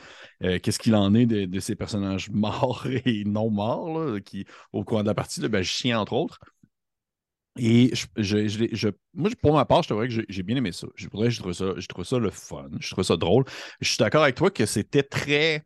euh, 0.42 0.58
qu'est-ce 0.58 0.78
qu'il 0.78 0.94
en 0.94 1.14
est 1.14 1.26
de, 1.26 1.44
de 1.46 1.60
ces 1.60 1.74
personnages 1.76 2.30
morts 2.32 2.86
et 3.06 3.24
non 3.24 3.50
morts, 3.50 3.98
là, 3.98 4.20
qui, 4.20 4.44
au 4.72 4.84
cours 4.84 5.02
de 5.02 5.08
la 5.08 5.14
partie, 5.14 5.40
le 5.40 5.48
magicien, 5.48 5.98
entre 6.00 6.12
autres. 6.14 6.38
Et 7.58 7.90
je, 7.94 8.06
je- 8.16 8.48
je 8.48 8.64
je- 8.72 8.88
moi, 9.12 9.28
pour 9.42 9.52
ma 9.54 9.64
part, 9.64 9.82
je 9.82 9.88
te 9.88 9.94
vrai 9.94 10.08
que 10.08 10.24
j'ai 10.28 10.42
bien 10.42 10.56
aimé 10.56 10.72
ça. 10.72 10.86
Je 10.94 11.04
j'ai 11.28 11.38
trouvé 11.38 11.52
ça, 11.54 11.74
j'ai 11.76 11.86
trouvé 11.88 12.04
ça 12.06 12.18
le 12.18 12.30
fun. 12.30 12.68
Je 12.78 12.90
trouve 12.90 13.04
ça 13.04 13.16
drôle. 13.16 13.44
Je 13.80 13.88
suis 13.88 13.98
d'accord 13.98 14.22
avec 14.22 14.36
toi 14.36 14.50
que 14.50 14.66
c'était 14.66 15.02
très 15.02 15.64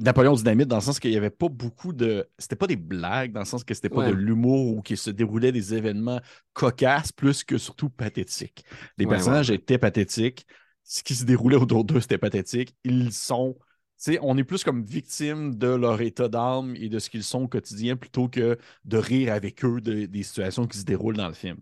Napoléon 0.00 0.34
Dynamite 0.34 0.68
dans 0.68 0.76
le 0.76 0.82
sens 0.82 1.00
qu'il 1.00 1.10
n'y 1.10 1.16
avait 1.16 1.30
pas 1.30 1.48
beaucoup 1.48 1.92
de. 1.92 2.28
C'était 2.38 2.56
pas 2.56 2.66
des 2.66 2.76
blagues, 2.76 3.32
dans 3.32 3.40
le 3.40 3.46
sens 3.46 3.64
que 3.64 3.74
c'était 3.74 3.88
pas 3.88 4.02
Ouais. 4.02 4.06
de 4.06 4.12
l'humour 4.12 4.76
ou 4.76 4.82
qu'il 4.82 4.96
se 4.98 5.10
déroulait 5.10 5.52
des 5.52 5.74
événements 5.74 6.20
cocasses, 6.52 7.12
plus 7.12 7.44
que 7.44 7.58
surtout 7.58 7.88
pathétiques. 7.90 8.64
Les 8.98 9.06
Ouais, 9.06 9.10
personnages 9.12 9.50
ouais, 9.50 9.56
étaient 9.56 9.78
pathétiques. 9.78 10.46
Ce 10.84 11.02
qui 11.02 11.14
se 11.14 11.24
déroulait 11.24 11.56
autour 11.56 11.84
d'eux, 11.84 12.00
c'était 12.00 12.18
pathétique. 12.18 12.76
Ils 12.84 13.12
sont. 13.12 13.56
tu 13.98 14.12
sais, 14.12 14.18
on 14.22 14.36
est 14.36 14.44
plus 14.44 14.62
comme 14.64 14.84
victimes 14.84 15.54
de 15.56 15.68
leur 15.68 16.00
état 16.02 16.28
d'âme 16.28 16.74
et 16.76 16.88
de 16.88 16.98
ce 16.98 17.08
qu'ils 17.10 17.24
sont 17.24 17.42
au 17.44 17.48
quotidien 17.48 17.96
plutôt 17.96 18.28
que 18.28 18.58
de 18.84 18.96
rire 18.98 19.32
avec 19.32 19.64
eux 19.64 19.80
de- 19.80 20.06
des 20.06 20.22
situations 20.22 20.66
qui 20.66 20.78
se 20.78 20.84
déroulent 20.84 21.16
dans 21.16 21.28
le 21.28 21.34
film. 21.34 21.58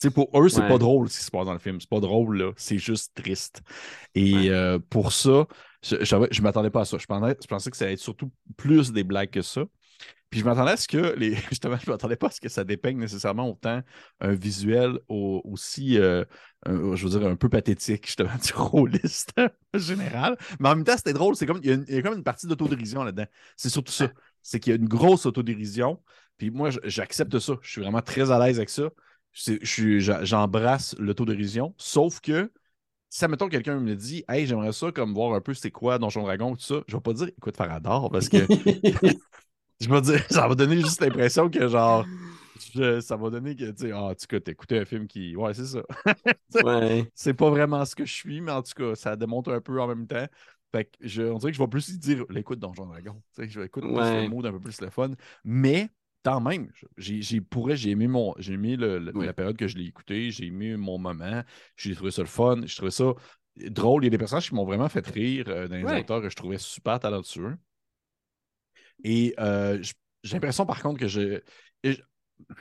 Tu 0.00 0.08
sais, 0.08 0.10
pour 0.14 0.30
eux, 0.40 0.48
c'est 0.48 0.62
Ouais. 0.62 0.68
pas 0.68 0.78
drôle 0.78 1.10
ce 1.10 1.18
qui 1.18 1.24
se 1.24 1.30
passe 1.30 1.46
dans 1.46 1.52
le 1.52 1.58
film. 1.58 1.78
C'est 1.80 1.88
pas 1.90 2.00
drôle, 2.00 2.38
là. 2.38 2.52
C'est 2.56 2.78
juste 2.78 3.14
triste. 3.14 3.62
Et 4.14 4.34
Ouais. 4.34 4.48
euh, 4.50 4.78
pour 4.78 5.12
ça, 5.12 5.46
je, 5.82 5.96
je, 6.04 6.16
je 6.30 6.42
m'attendais 6.42 6.70
pas 6.70 6.82
à 6.82 6.84
ça. 6.86 6.96
Je 6.98 7.06
pensais, 7.06 7.36
je 7.42 7.46
pensais 7.46 7.70
que 7.70 7.76
ça 7.76 7.84
allait 7.84 7.94
être 7.94 8.00
surtout 8.00 8.32
plus 8.56 8.92
des 8.92 9.04
blagues 9.04 9.30
que 9.30 9.42
ça. 9.42 9.64
Puis 10.30 10.40
je 10.40 10.44
m'attendais 10.44 10.72
à 10.72 10.76
ce 10.76 10.88
que 10.88 11.14
les. 11.18 11.34
Justement, 11.50 11.76
je 11.84 11.90
m'attendais 11.90 12.16
pas 12.16 12.28
à 12.28 12.30
ce 12.30 12.40
que 12.40 12.48
ça 12.48 12.64
dépeigne 12.64 12.98
nécessairement 12.98 13.48
autant 13.50 13.82
un 14.20 14.32
visuel 14.34 14.98
au- 15.08 15.42
aussi, 15.44 15.98
euh, 15.98 16.24
un- 16.66 16.94
je 16.96 17.04
veux 17.08 17.18
dire, 17.18 17.28
un 17.28 17.36
peu 17.36 17.48
pathétique, 17.48 18.06
justement, 18.06 18.30
du 18.42 18.52
rôliste 18.54 19.32
général. 19.74 20.36
Mais 20.60 20.68
en 20.70 20.76
même 20.76 20.84
temps, 20.84 20.96
c'était 20.96 21.12
drôle. 21.12 21.36
C'est 21.36 21.46
comme, 21.46 21.60
il 21.62 21.68
y, 21.68 21.72
a 21.72 21.74
une, 21.74 21.84
il 21.88 21.94
y 21.94 21.98
a 21.98 22.02
comme 22.02 22.16
une 22.16 22.24
partie 22.24 22.46
d'autodérision 22.46 23.02
là-dedans. 23.04 23.26
C'est 23.56 23.70
surtout 23.70 23.92
ça. 23.92 24.10
C'est 24.42 24.60
qu'il 24.60 24.70
y 24.72 24.76
a 24.76 24.78
une 24.78 24.88
grosse 24.88 25.26
autodérision. 25.26 26.00
Puis 26.38 26.50
moi, 26.50 26.70
j'accepte 26.84 27.38
ça. 27.38 27.54
Je 27.62 27.70
suis 27.70 27.82
vraiment 27.82 28.02
très 28.02 28.30
à 28.30 28.38
l'aise 28.38 28.58
avec 28.58 28.70
ça. 28.70 28.88
C'est- 29.32 29.58
je 29.62 29.66
suis- 29.70 30.00
j'a- 30.00 30.24
J'embrasse 30.24 30.94
l'autodérision. 30.98 31.74
Sauf 31.78 32.20
que 32.20 32.50
si, 33.10 33.26
mettons, 33.28 33.48
quelqu'un 33.48 33.80
me 33.80 33.96
dit, 33.96 34.24
hey, 34.28 34.46
j'aimerais 34.46 34.72
ça, 34.72 34.92
comme 34.92 35.14
voir 35.14 35.34
un 35.34 35.40
peu 35.40 35.54
c'est 35.54 35.70
quoi 35.70 35.98
Donjon 35.98 36.22
Dragon, 36.24 36.56
tout 36.56 36.62
ça, 36.62 36.76
je 36.88 36.96
vais 36.96 37.02
pas 37.02 37.12
dire, 37.14 37.28
écoute, 37.28 37.56
Farador, 37.56 38.10
parce 38.10 38.28
que 38.28 38.38
je 39.80 39.88
vais 39.88 40.00
dire, 40.00 40.24
ça 40.30 40.48
va 40.48 40.54
donner 40.54 40.76
juste 40.80 41.00
l'impression 41.00 41.50
que, 41.50 41.68
genre, 41.68 42.06
ça 43.00 43.16
va 43.16 43.30
donner 43.30 43.56
que, 43.56 43.70
tu 43.70 43.86
sais, 43.86 43.92
ah, 43.92 44.02
en 44.04 44.14
tout 44.14 44.26
cas, 44.28 44.40
t'écoutais 44.40 44.80
un 44.80 44.84
film 44.84 45.06
qui. 45.06 45.36
Ouais, 45.36 45.54
c'est 45.54 45.66
ça. 45.66 45.82
ouais. 46.62 47.10
C'est 47.14 47.34
pas 47.34 47.50
vraiment 47.50 47.84
ce 47.84 47.94
que 47.94 48.04
je 48.04 48.12
suis, 48.12 48.40
mais 48.40 48.52
en 48.52 48.62
tout 48.62 48.72
cas, 48.74 48.94
ça 48.94 49.16
démontre 49.16 49.50
un 49.52 49.60
peu 49.60 49.80
en 49.80 49.86
même 49.88 50.06
temps. 50.06 50.26
Fait 50.72 50.84
que 50.84 50.90
je, 51.00 51.22
on 51.22 51.38
dirait 51.38 51.52
que 51.52 51.56
je 51.58 51.62
vais 51.62 51.68
plus 51.68 51.98
dire 51.98 52.24
l'écoute 52.30 52.58
Donjon 52.60 52.86
Dragon. 52.86 53.20
Tu 53.34 53.42
sais, 53.42 53.48
je 53.48 53.60
vais 53.60 53.66
écouter 53.66 53.88
plus 53.88 54.14
le 54.14 54.22
mot 54.22 54.40
d'un 54.42 54.52
peu 54.52 54.60
plus 54.60 54.80
le 54.80 54.90
fun. 54.90 55.10
Mais 55.44 55.88
tant 56.22 56.40
même, 56.40 56.70
j'ai 56.96 57.40
pourrais, 57.40 57.76
j'ai 57.76 57.90
aimé 57.90 58.08
mon. 58.08 58.34
J'ai 58.38 58.54
aimé 58.54 58.76
le, 58.76 58.98
la 58.98 59.32
période 59.32 59.56
que 59.56 59.68
je 59.68 59.76
l'ai 59.76 59.86
écouté, 59.86 60.30
j'ai 60.30 60.46
aimé 60.46 60.76
mon 60.76 60.98
moment, 60.98 61.42
j'ai 61.76 61.94
trouvé 61.94 62.10
ça 62.10 62.22
le 62.22 62.28
fun, 62.28 62.60
j'ai 62.64 62.76
trouvé 62.76 62.90
ça 62.90 63.12
drôle. 63.56 64.04
Il 64.04 64.06
y 64.06 64.08
a 64.08 64.10
des 64.10 64.18
personnages 64.18 64.48
qui 64.48 64.54
m'ont 64.54 64.64
vraiment 64.64 64.88
fait 64.88 65.06
rire 65.06 65.46
euh, 65.48 65.68
dans 65.68 65.76
les 65.76 65.88
acteurs 65.88 66.20
que 66.22 66.28
je 66.28 66.36
trouvais 66.36 66.58
super 66.58 66.98
talentueux. 67.00 67.56
Et 69.02 69.34
euh, 69.38 69.82
j'ai 70.22 70.34
l'impression, 70.34 70.66
par 70.66 70.82
contre, 70.82 71.00
que 71.00 71.08
je 71.08 71.40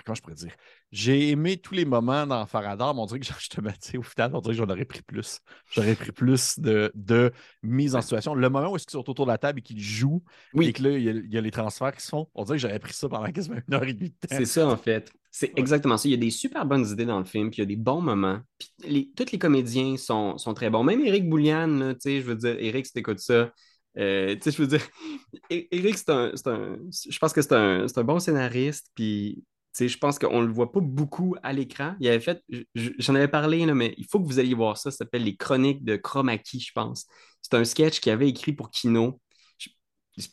comment 0.05 0.15
je 0.15 0.21
pourrais 0.21 0.35
dire? 0.35 0.55
J'ai 0.91 1.29
aimé 1.29 1.57
tous 1.57 1.75
les 1.75 1.85
moments 1.85 2.25
dans 2.25 2.45
Faradar, 2.45 2.95
mais 2.95 3.01
on 3.01 3.05
dirait 3.05 3.19
que 3.19 3.25
justement, 3.39 3.69
au 3.97 4.01
final, 4.01 4.31
on 4.33 4.41
dirait 4.41 4.55
que 4.55 4.57
j'en 4.57 4.69
aurais 4.69 4.85
pris 4.85 5.01
plus. 5.01 5.39
J'aurais 5.71 5.95
pris 5.95 6.11
plus 6.11 6.59
de, 6.59 6.91
de, 6.95 7.31
mise 7.61 7.95
en 7.95 8.01
situation. 8.01 8.33
Le 8.33 8.49
moment 8.49 8.71
où 8.71 8.77
ils 8.77 8.89
sont 8.89 9.09
autour 9.09 9.25
de 9.25 9.31
la 9.31 9.37
table 9.37 9.59
et 9.59 9.61
qu'ils 9.61 9.79
jouent, 9.79 10.23
et 10.59 10.73
que 10.73 10.83
là, 10.83 10.97
il 10.97 11.31
y, 11.31 11.37
a, 11.37 11.41
les 11.41 11.51
transferts 11.51 11.95
qui 11.95 12.01
se 12.01 12.09
font, 12.09 12.27
on 12.33 12.43
dirait 12.43 12.57
que 12.57 12.61
j'aurais 12.61 12.79
pris 12.79 12.93
ça 12.93 13.07
pendant 13.07 13.31
quasiment 13.31 13.57
une 13.67 13.73
heure 13.73 13.83
et 13.83 13.93
demie 13.93 14.09
de 14.09 14.27
temps. 14.27 14.35
C'est 14.35 14.45
ça, 14.45 14.67
en 14.67 14.77
fait. 14.77 15.11
C'est 15.31 15.53
exactement 15.57 15.97
ça. 15.97 16.07
Il 16.07 16.11
y 16.11 16.15
a 16.15 16.17
des 16.17 16.31
super 16.31 16.65
bonnes 16.65 16.87
idées 16.87 17.05
dans 17.05 17.19
le 17.19 17.25
film, 17.25 17.51
puis 17.51 17.57
il 17.57 17.61
y 17.61 17.63
a 17.63 17.67
des 17.67 17.75
bons 17.75 18.01
moments. 18.01 18.39
Puis 18.79 19.13
tous 19.15 19.31
les 19.31 19.37
comédiens 19.37 19.95
sont, 19.95 20.39
sont 20.39 20.55
très 20.55 20.71
bons. 20.71 20.83
Même 20.83 21.01
Eric 21.05 21.29
Boulian, 21.29 21.93
tu 21.93 21.99
sais, 21.99 22.21
je 22.21 22.25
veux 22.25 22.35
dire, 22.35 22.55
Eric, 22.57 22.87
si 22.87 22.93
t'écoutes 22.93 23.19
ça, 23.19 23.51
euh, 23.97 24.35
tu 24.35 24.41
sais, 24.43 24.51
je 24.51 24.61
veux 24.61 24.67
dire, 24.67 24.87
Eric, 25.49 25.97
c'est 25.97 26.09
un, 26.09 26.31
un, 26.45 26.77
Je 26.91 27.19
pense 27.19 27.33
que 27.33 27.41
c'est 27.41 27.53
un, 27.53 27.85
un, 27.93 28.03
bon 28.03 28.19
scénariste, 28.19 28.87
puis 28.95 29.43
je 29.77 29.97
pense 29.97 30.19
qu'on 30.19 30.41
ne 30.41 30.47
le 30.47 30.53
voit 30.53 30.71
pas 30.71 30.79
beaucoup 30.81 31.35
à 31.43 31.53
l'écran. 31.53 31.95
Il 31.99 32.07
avait 32.07 32.19
fait, 32.19 32.43
j'en 32.75 33.15
avais 33.15 33.27
parlé, 33.27 33.65
mais 33.67 33.93
il 33.97 34.05
faut 34.09 34.19
que 34.19 34.25
vous 34.25 34.39
alliez 34.39 34.53
voir 34.53 34.77
ça. 34.77 34.91
Ça 34.91 34.97
s'appelle 34.97 35.23
Les 35.23 35.35
Chroniques 35.35 35.83
de 35.83 35.95
Chromaki, 35.95 36.59
je 36.59 36.71
pense. 36.73 37.05
C'est 37.41 37.55
un 37.55 37.63
sketch 37.63 37.99
qu'il 37.99 38.11
avait 38.11 38.29
écrit 38.29 38.53
pour 38.53 38.69
Kino. 38.69 39.19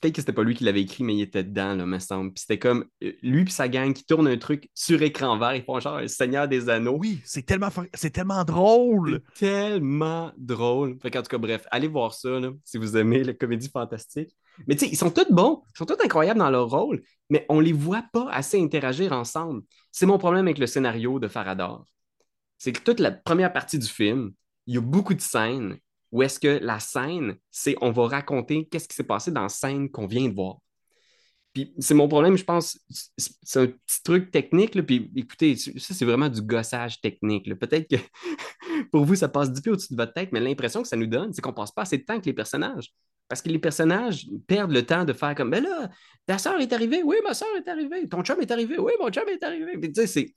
Peut-être 0.00 0.16
que 0.16 0.20
c'était 0.20 0.32
pas 0.32 0.42
lui 0.42 0.56
qui 0.56 0.64
l'avait 0.64 0.82
écrit, 0.82 1.04
mais 1.04 1.14
il 1.14 1.20
était 1.20 1.44
dedans, 1.44 1.76
là, 1.76 1.86
me 1.86 2.00
semble. 2.00 2.32
Puis 2.32 2.40
c'était 2.40 2.58
comme 2.58 2.86
euh, 3.04 3.12
lui 3.22 3.42
et 3.42 3.50
sa 3.50 3.68
gang 3.68 3.92
qui 3.92 4.04
tournent 4.04 4.26
un 4.26 4.36
truc 4.36 4.68
sur 4.74 5.00
écran 5.02 5.38
vert. 5.38 5.54
Ils 5.54 5.62
font 5.62 5.78
genre 5.78 5.98
un 5.98 6.08
Seigneur 6.08 6.48
des 6.48 6.68
Anneaux. 6.68 6.96
Oui, 6.98 7.20
c'est 7.24 7.46
tellement, 7.46 7.68
c'est 7.94 8.10
tellement 8.10 8.42
drôle. 8.42 9.22
tellement 9.36 10.32
drôle. 10.36 10.98
Fait 11.00 11.16
en 11.16 11.22
tout 11.22 11.28
cas, 11.28 11.38
bref, 11.38 11.66
allez 11.70 11.86
voir 11.86 12.14
ça 12.14 12.40
si 12.64 12.78
vous 12.78 12.96
aimez 12.96 13.22
la 13.22 13.34
comédie 13.34 13.68
fantastique. 13.68 14.34
Mais 14.66 14.74
tu 14.74 14.84
sais, 14.84 14.90
ils 14.90 14.96
sont 14.96 15.10
tous 15.10 15.30
bons, 15.30 15.62
ils 15.74 15.78
sont 15.78 15.86
tous 15.86 16.02
incroyables 16.02 16.38
dans 16.38 16.50
leur 16.50 16.68
rôle, 16.68 17.02
mais 17.30 17.46
on 17.48 17.60
les 17.60 17.72
voit 17.72 18.04
pas 18.12 18.28
assez 18.30 18.60
interagir 18.60 19.12
ensemble. 19.12 19.62
C'est 19.92 20.06
mon 20.06 20.18
problème 20.18 20.46
avec 20.46 20.58
le 20.58 20.66
scénario 20.66 21.18
de 21.18 21.28
Farador. 21.28 21.84
C'est 22.58 22.72
que 22.72 22.80
toute 22.80 23.00
la 23.00 23.12
première 23.12 23.52
partie 23.52 23.78
du 23.78 23.86
film, 23.86 24.32
il 24.66 24.74
y 24.74 24.78
a 24.78 24.80
beaucoup 24.80 25.14
de 25.14 25.20
scènes 25.20 25.78
où 26.12 26.22
est-ce 26.22 26.40
que 26.40 26.58
la 26.62 26.80
scène, 26.80 27.36
c'est 27.50 27.76
on 27.80 27.90
va 27.90 28.08
raconter 28.08 28.66
qu'est-ce 28.68 28.88
qui 28.88 28.94
s'est 28.94 29.04
passé 29.04 29.30
dans 29.30 29.42
la 29.42 29.48
scène 29.48 29.90
qu'on 29.90 30.06
vient 30.06 30.28
de 30.28 30.34
voir. 30.34 30.58
Puis 31.52 31.74
c'est 31.78 31.94
mon 31.94 32.06
problème, 32.06 32.36
je 32.36 32.44
pense, 32.44 32.78
c'est 33.42 33.60
un 33.60 33.66
petit 33.66 34.02
truc 34.04 34.30
technique, 34.30 34.74
là, 34.74 34.82
puis 34.82 35.10
écoutez, 35.16 35.56
ça 35.56 35.94
c'est 35.94 36.04
vraiment 36.04 36.28
du 36.28 36.42
gossage 36.42 37.00
technique. 37.00 37.52
Peut-être 37.58 37.88
que 37.88 37.96
pour 38.92 39.06
vous, 39.06 39.14
ça 39.14 39.28
passe 39.28 39.50
du 39.50 39.62
peu 39.62 39.70
au-dessus 39.70 39.94
de 39.94 39.96
votre 39.96 40.12
tête, 40.12 40.32
mais 40.32 40.40
l'impression 40.40 40.82
que 40.82 40.88
ça 40.88 40.96
nous 40.96 41.06
donne, 41.06 41.32
c'est 41.32 41.40
qu'on 41.40 41.54
passe 41.54 41.72
pas 41.72 41.82
assez 41.82 41.96
de 41.96 42.04
temps 42.04 42.12
avec 42.12 42.26
les 42.26 42.34
personnages. 42.34 42.92
Parce 43.28 43.42
que 43.42 43.48
les 43.48 43.58
personnages 43.58 44.26
perdent 44.46 44.72
le 44.72 44.84
temps 44.84 45.04
de 45.04 45.12
faire 45.12 45.34
comme 45.34 45.50
Ben 45.50 45.62
là, 45.62 45.90
ta 46.26 46.38
soeur 46.38 46.60
est 46.60 46.72
arrivée, 46.72 47.02
oui, 47.02 47.16
ma 47.24 47.34
soeur 47.34 47.48
est 47.56 47.68
arrivée, 47.68 48.08
ton 48.08 48.22
chum 48.22 48.40
est 48.40 48.50
arrivé, 48.50 48.78
oui, 48.78 48.92
mon 49.00 49.10
chum 49.10 49.28
est 49.28 49.42
arrivé. 49.42 49.72
tu 49.92 50.06
sais, 50.06 50.34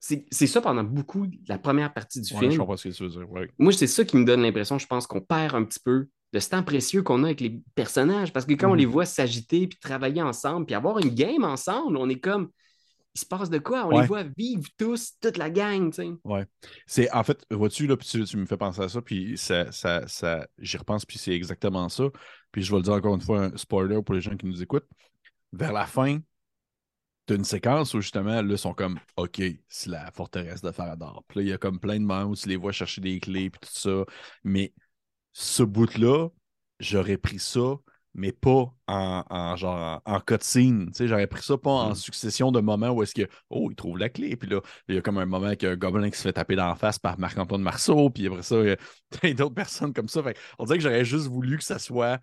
c'est 0.00 0.46
ça 0.48 0.60
pendant 0.60 0.82
beaucoup 0.82 1.26
la 1.46 1.58
première 1.58 1.92
partie 1.92 2.20
du 2.20 2.36
film. 2.36 2.50
Je 2.50 2.58
comprends 2.58 2.76
ce 2.76 2.88
que 2.88 2.94
tu 2.94 3.04
veux 3.04 3.08
dire. 3.08 3.26
Moi, 3.58 3.72
c'est 3.72 3.86
ça 3.86 4.04
qui 4.04 4.16
me 4.16 4.24
donne 4.24 4.42
l'impression, 4.42 4.78
je 4.78 4.86
pense 4.86 5.06
qu'on 5.06 5.20
perd 5.20 5.54
un 5.54 5.64
petit 5.64 5.78
peu 5.78 6.08
de 6.32 6.38
ce 6.40 6.48
temps 6.48 6.62
précieux 6.62 7.02
qu'on 7.02 7.22
a 7.22 7.26
avec 7.26 7.40
les 7.40 7.60
personnages. 7.74 8.32
Parce 8.32 8.46
que 8.46 8.54
quand 8.54 8.70
on 8.70 8.74
les 8.74 8.86
mhm. 8.86 8.92
voit 8.92 9.04
s'agiter, 9.04 9.68
puis 9.68 9.78
travailler 9.78 10.22
ensemble, 10.22 10.66
puis 10.66 10.74
avoir 10.74 10.98
une 10.98 11.14
game 11.14 11.44
ensemble, 11.44 11.96
on 11.96 12.08
est 12.08 12.18
comme 12.18 12.48
il 13.14 13.20
se 13.20 13.26
passe 13.26 13.50
de 13.50 13.58
quoi? 13.58 13.86
On 13.86 14.00
les 14.00 14.06
voit 14.06 14.24
vivre 14.36 14.66
tous, 14.78 15.12
toute 15.20 15.36
la 15.36 15.50
gang, 15.50 15.90
tu 15.90 15.96
sais. 15.96 16.12
Ouais. 16.24 16.46
C'est, 16.86 17.12
en 17.12 17.22
fait, 17.22 17.44
vois-tu, 17.50 17.86
là, 17.86 17.96
puis 17.96 18.08
tu, 18.08 18.36
me 18.36 18.46
fais 18.46 18.56
penser 18.56 18.80
à 18.80 18.88
ça, 18.88 19.02
puis 19.02 19.36
ça, 19.36 19.70
ça, 19.70 20.06
ça 20.08 20.46
j'y 20.58 20.76
repense, 20.78 21.04
puis 21.04 21.18
c'est 21.18 21.32
exactement 21.32 21.88
ça. 21.88 22.04
Puis 22.50 22.62
je 22.62 22.70
vais 22.70 22.78
le 22.78 22.82
dire 22.82 22.94
encore 22.94 23.14
une 23.14 23.20
fois, 23.20 23.44
un 23.44 23.56
spoiler 23.56 24.02
pour 24.02 24.14
les 24.14 24.20
gens 24.20 24.36
qui 24.36 24.46
nous 24.46 24.62
écoutent. 24.62 24.88
Vers 25.52 25.72
la 25.72 25.86
fin, 25.86 26.18
tu 27.26 27.34
as 27.34 27.36
une 27.36 27.44
séquence 27.44 27.92
où 27.94 28.00
justement, 28.00 28.40
là, 28.40 28.42
ils 28.42 28.58
sont 28.58 28.74
comme 28.74 28.98
OK, 29.16 29.42
c'est 29.68 29.90
la 29.90 30.10
forteresse 30.10 30.62
de 30.62 30.72
Faradar. 30.72 31.22
Puis 31.28 31.40
là, 31.40 31.42
il 31.42 31.48
y 31.48 31.52
a 31.52 31.58
comme 31.58 31.80
plein 31.80 32.00
de 32.00 32.04
moments 32.04 32.30
où 32.30 32.36
tu 32.36 32.48
les 32.48 32.56
vois 32.56 32.72
chercher 32.72 33.00
des 33.02 33.20
clés, 33.20 33.50
puis 33.50 33.60
tout 33.60 33.78
ça. 33.78 34.04
Mais 34.42 34.72
ce 35.32 35.62
bout-là, 35.62 36.28
j'aurais 36.80 37.18
pris 37.18 37.38
ça 37.38 37.76
mais 38.14 38.32
pas 38.32 38.72
en, 38.86 39.24
en 39.28 39.56
genre 39.56 40.00
en, 40.04 40.20
cutscene. 40.20 40.90
J'aurais 40.98 41.26
pris 41.26 41.42
ça 41.42 41.56
pas 41.56 41.70
en 41.70 41.90
mm. 41.90 41.94
succession 41.94 42.52
de 42.52 42.60
moments 42.60 42.90
où 42.90 43.02
est-ce 43.02 43.14
que 43.14 43.28
oh, 43.50 43.68
il 43.70 43.76
trouve 43.76 43.98
la 43.98 44.08
clé, 44.08 44.36
puis 44.36 44.48
là, 44.48 44.60
il 44.88 44.96
y 44.96 44.98
a 44.98 45.00
comme 45.00 45.18
un 45.18 45.26
moment 45.26 45.54
qu'un 45.54 45.76
gobelin 45.76 46.10
qui 46.10 46.18
se 46.18 46.22
fait 46.22 46.32
taper 46.32 46.56
dans 46.56 46.68
la 46.68 46.74
face 46.74 46.98
par 46.98 47.18
Marc-Antoine 47.18 47.62
Marceau, 47.62 48.10
puis 48.10 48.26
après 48.26 48.42
ça, 48.42 48.56
il 48.62 48.76
y 49.28 49.32
a 49.32 49.34
d'autres 49.34 49.54
personnes 49.54 49.92
comme 49.92 50.08
ça. 50.08 50.22
on 50.58 50.64
dirait 50.64 50.78
que 50.78 50.84
j'aurais 50.84 51.04
juste 51.04 51.26
voulu 51.26 51.58
que 51.58 51.64
ça 51.64 51.78
soit. 51.78 52.20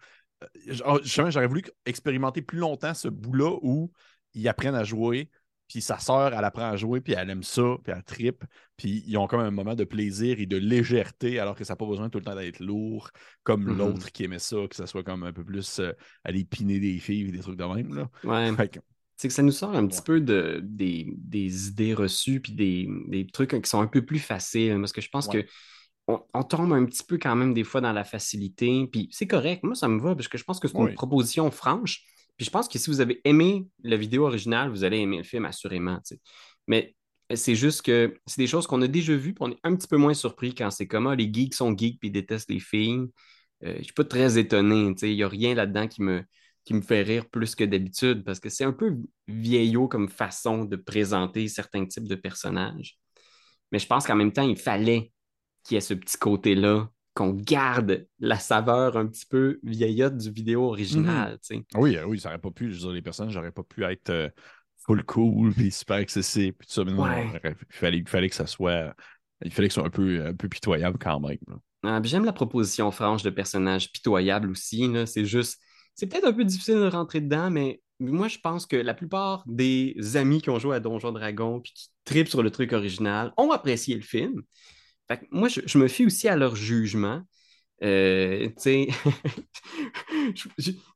Euh, 0.68 1.00
j'aurais 1.04 1.48
voulu 1.48 1.64
expérimenter 1.86 2.42
plus 2.42 2.60
longtemps 2.60 2.94
ce 2.94 3.08
bout-là 3.08 3.58
où 3.62 3.92
ils 4.34 4.48
apprennent 4.48 4.76
à 4.76 4.84
jouer, 4.84 5.30
puis 5.70 5.82
sa 5.82 6.00
sœur, 6.00 6.34
elle 6.34 6.44
apprend 6.44 6.72
à 6.72 6.76
jouer, 6.76 7.00
puis 7.00 7.14
elle 7.14 7.30
aime 7.30 7.44
ça, 7.44 7.78
puis 7.84 7.94
elle 7.96 8.04
tripe. 8.04 8.44
Puis 8.76 9.04
ils 9.06 9.16
ont 9.18 9.28
comme 9.28 9.42
un 9.42 9.52
moment 9.52 9.76
de 9.76 9.84
plaisir 9.84 10.40
et 10.40 10.48
de 10.48 10.58
légèreté, 10.58 11.40
alors 11.40 11.56
que 11.56 11.64
ça 11.64 11.74
n'a 11.74 11.78
pas 11.78 11.86
besoin 11.86 12.10
tout 12.10 12.18
le 12.18 12.26
temps 12.26 12.36
d'être 12.36 12.60
lourd, 12.60 13.12
comme 13.44 13.70
mm-hmm. 13.70 13.78
l'autre 13.78 14.12
qui 14.12 14.24
aimait 14.24 14.40
ça, 14.40 14.58
que 14.68 14.76
ça 14.76 14.88
soit 14.88 15.04
comme 15.04 15.24
un 15.24 15.32
peu 15.32 15.44
plus 15.44 15.80
euh, 15.80 15.94
aller 16.24 16.44
piner 16.44 16.80
des 16.80 16.98
filles 16.98 17.30
et 17.30 17.32
des 17.32 17.40
trucs 17.40 17.58
de 17.58 17.64
même. 17.64 17.94
Là. 17.94 18.10
Ouais. 18.24 18.52
C'est 19.16 19.28
que 19.28 19.34
ça 19.34 19.44
nous 19.44 19.52
sort 19.52 19.76
un 19.76 19.86
petit 19.86 20.02
peu 20.02 20.22
de, 20.22 20.60
des, 20.64 21.68
idées 21.68 21.94
reçues, 21.94 22.40
puis 22.40 22.54
des, 22.54 23.28
trucs 23.32 23.52
qui 23.62 23.70
sont 23.70 23.82
un 23.82 23.88
peu 23.88 24.04
plus 24.04 24.20
faciles, 24.20 24.76
parce 24.80 24.94
que 24.94 25.02
je 25.02 25.10
pense 25.10 25.28
que 25.28 25.46
on, 26.08 26.44
tombe 26.44 26.74
un 26.74 26.86
petit 26.86 27.04
peu 27.04 27.20
quand 27.20 27.36
même 27.36 27.54
des 27.54 27.64
fois 27.64 27.82
dans 27.82 27.92
la 27.92 28.04
facilité, 28.04 28.88
puis 28.92 29.08
c'est 29.12 29.28
correct, 29.28 29.64
moi 29.64 29.76
ça 29.76 29.88
me 29.88 30.02
va, 30.02 30.16
parce 30.16 30.28
que 30.28 30.40
je 30.40 30.44
pense 30.44 30.60
que 30.60 30.68
c'est 30.68 30.78
une 30.78 30.96
proposition 30.96 31.52
franche. 31.52 32.04
Puis 32.40 32.46
je 32.46 32.52
pense 32.52 32.70
que 32.70 32.80
si 32.80 32.90
vous 32.90 33.02
avez 33.02 33.20
aimé 33.26 33.68
la 33.84 33.98
vidéo 33.98 34.26
originale, 34.26 34.70
vous 34.70 34.86
allez 34.86 35.00
aimer 35.00 35.18
le 35.18 35.24
film, 35.24 35.44
assurément. 35.44 36.00
Mais 36.68 36.96
c'est 37.36 37.54
juste 37.54 37.82
que 37.82 38.18
c'est 38.26 38.42
des 38.42 38.48
choses 38.48 38.66
qu'on 38.66 38.82
a 38.82 38.88
déjà 38.88 39.14
vues, 39.14 39.34
puis 39.34 39.44
on 39.46 39.52
est 39.52 39.60
un 39.64 39.76
petit 39.76 39.90
peu 39.90 39.98
moins 39.98 40.14
surpris 40.14 40.56
quand 40.56 40.72
c'est 40.72 40.88
comme 40.88 41.08
ah, 41.08 41.18
les 41.18 41.30
geeks 41.34 41.54
sont 41.54 41.76
geeks 41.76 42.00
puis 42.00 42.12
détestent 42.12 42.50
les 42.50 42.62
filles. 42.62 43.08
Euh, 43.66 43.74
je 43.74 43.78
ne 43.80 43.84
suis 43.84 43.94
pas 43.94 44.06
très 44.06 44.38
étonné. 44.38 44.96
Il 45.02 45.16
n'y 45.16 45.24
a 45.24 45.28
rien 45.28 45.54
là-dedans 45.54 45.90
qui 45.90 46.02
me, 46.02 46.24
qui 46.64 46.74
me 46.74 46.82
fait 46.82 47.02
rire 47.02 47.30
plus 47.30 47.56
que 47.56 47.66
d'habitude 47.66 48.24
parce 48.24 48.40
que 48.40 48.48
c'est 48.48 48.64
un 48.64 48.72
peu 48.72 48.96
vieillot 49.28 49.90
comme 49.90 50.08
façon 50.08 50.64
de 50.64 50.78
présenter 50.78 51.50
certains 51.50 51.86
types 51.88 52.08
de 52.08 52.16
personnages. 52.16 52.98
Mais 53.74 53.80
je 53.80 53.86
pense 53.86 54.08
qu'en 54.08 54.16
même 54.16 54.32
temps, 54.32 54.48
il 54.48 54.58
fallait 54.58 55.12
qu'il 55.66 55.76
y 55.76 55.78
ait 55.78 55.82
ce 55.82 55.94
petit 55.94 56.18
côté-là 56.18 56.90
qu'on 57.20 57.34
garde 57.34 58.08
la 58.22 58.40
saveur 58.40 58.96
un 58.96 59.06
petit 59.06 59.26
peu 59.26 59.60
vieillotte 59.62 60.16
du 60.16 60.32
vidéo 60.32 60.64
original. 60.68 61.38
Mhm. 61.52 61.64
Oui, 61.76 61.98
euh, 61.98 62.06
oui, 62.06 62.18
ça 62.18 62.30
n'aurait 62.30 62.40
pas 62.40 62.52
pu, 62.52 62.72
je 62.72 62.76
veux 62.76 62.80
dire, 62.80 62.92
les 62.92 63.02
personnes, 63.02 63.30
j'aurais 63.30 63.52
pas 63.52 63.64
pu 63.64 63.84
être 63.84 64.10
euh, 64.10 64.30
full 64.78 65.04
cool 65.04 65.54
puis 65.54 65.70
super 65.70 65.98
accessible. 65.98 66.56
Puis 66.58 66.68
tout 66.68 66.74
ça, 66.76 66.86
mais 66.86 66.94
non, 66.94 67.06
il, 67.06 67.56
fallait, 67.72 67.98
il 67.98 68.08
fallait 68.08 68.30
que 68.30 68.36
ça 68.36 68.48
soit. 68.48 68.96
Il 69.44 69.52
fallait 69.52 69.68
que 69.68 69.74
ce 69.74 69.82
soit 69.82 69.88
un 69.88 69.92
peu, 69.92 70.26
un 70.28 70.34
peu 70.34 70.48
pitoyable 70.48 70.98
quand 70.98 71.20
même. 71.20 71.38
Ah, 71.84 72.00
j'aime 72.02 72.24
la 72.24 72.32
proposition 72.32 72.90
franche 72.90 73.22
de 73.22 73.30
personnages 73.30 73.92
pitoyables 73.92 74.50
aussi. 74.50 74.90
C'est 75.06 75.26
juste. 75.26 75.60
C'est 75.96 76.08
peut-être 76.08 76.28
un 76.28 76.34
peu 76.34 76.46
difficile 76.46 76.76
de 76.76 76.88
rentrer 76.88 77.20
dedans, 77.20 77.52
mais 77.52 77.82
moi, 78.00 78.30
je 78.30 78.38
pense 78.38 78.66
que 78.66 78.78
la 78.78 78.94
plupart 78.94 79.44
des 79.46 80.16
amis 80.16 80.42
qui 80.42 80.50
ont 80.52 80.60
joué 80.60 80.78
à 80.78 80.80
Donjon 80.80 81.12
Dragon 81.12 81.60
puis 81.60 81.74
qui 81.74 81.90
tripent 82.06 82.30
sur 82.30 82.44
le 82.44 82.50
truc 82.50 82.72
original 82.72 83.34
ont 83.36 83.52
apprécié 83.52 83.96
le 83.96 84.04
film 84.04 84.42
moi, 85.32 85.48
je, 85.48 85.78
me 85.78 85.88
fie 85.88 86.06
aussi 86.06 86.28
à 86.28 86.36
leur 86.36 86.56
jugement. 86.56 87.22
Euh, 87.84 88.50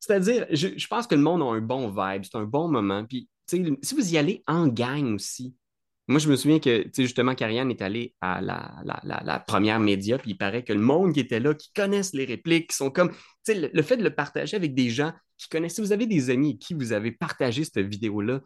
C'est-à-dire, 0.01 0.45
je, 0.51 0.87
pense 0.87 1.07
que 1.07 1.15
le 1.15 1.21
monde 1.21 1.41
a 1.41 1.45
un 1.45 1.61
bon 1.61 1.87
vibe, 1.89 2.23
c'est 2.23 2.37
un 2.37 2.43
bon 2.43 2.67
moment. 2.67 3.05
Puis, 3.05 3.29
si 3.47 3.63
vous 3.95 4.13
y 4.13 4.17
allez 4.17 4.43
en 4.47 4.67
gang 4.67 5.15
aussi, 5.15 5.55
moi, 6.07 6.19
je 6.19 6.29
me 6.29 6.35
souviens 6.35 6.59
que, 6.59 6.85
justement, 6.97 7.33
Karianne 7.33 7.71
est 7.71 7.81
allée 7.81 8.13
à 8.19 8.41
la, 8.41 9.39
première 9.47 9.79
média, 9.79 10.17
puis 10.17 10.31
il 10.31 10.37
paraît 10.37 10.63
que 10.63 10.73
le 10.73 10.81
monde 10.81 11.13
qui 11.13 11.21
était 11.21 11.39
là, 11.39 11.53
qui 11.53 11.71
connaissent 11.71 12.13
les 12.13 12.25
répliques, 12.25 12.71
qui 12.71 12.75
sont 12.75 12.91
comme, 12.91 13.11
le, 13.47 13.81
fait 13.81 13.95
de 13.95 14.03
le 14.03 14.13
partager 14.13 14.57
avec 14.57 14.75
des 14.75 14.89
gens 14.89 15.13
qui 15.37 15.47
connaissent, 15.47 15.75
si 15.75 15.81
vous 15.81 15.93
avez 15.93 16.05
des 16.05 16.29
amis 16.29 16.59
qui 16.59 16.73
vous 16.73 16.91
avez 16.91 17.13
partagé 17.13 17.63
cette 17.63 17.79
vidéo-là, 17.79 18.41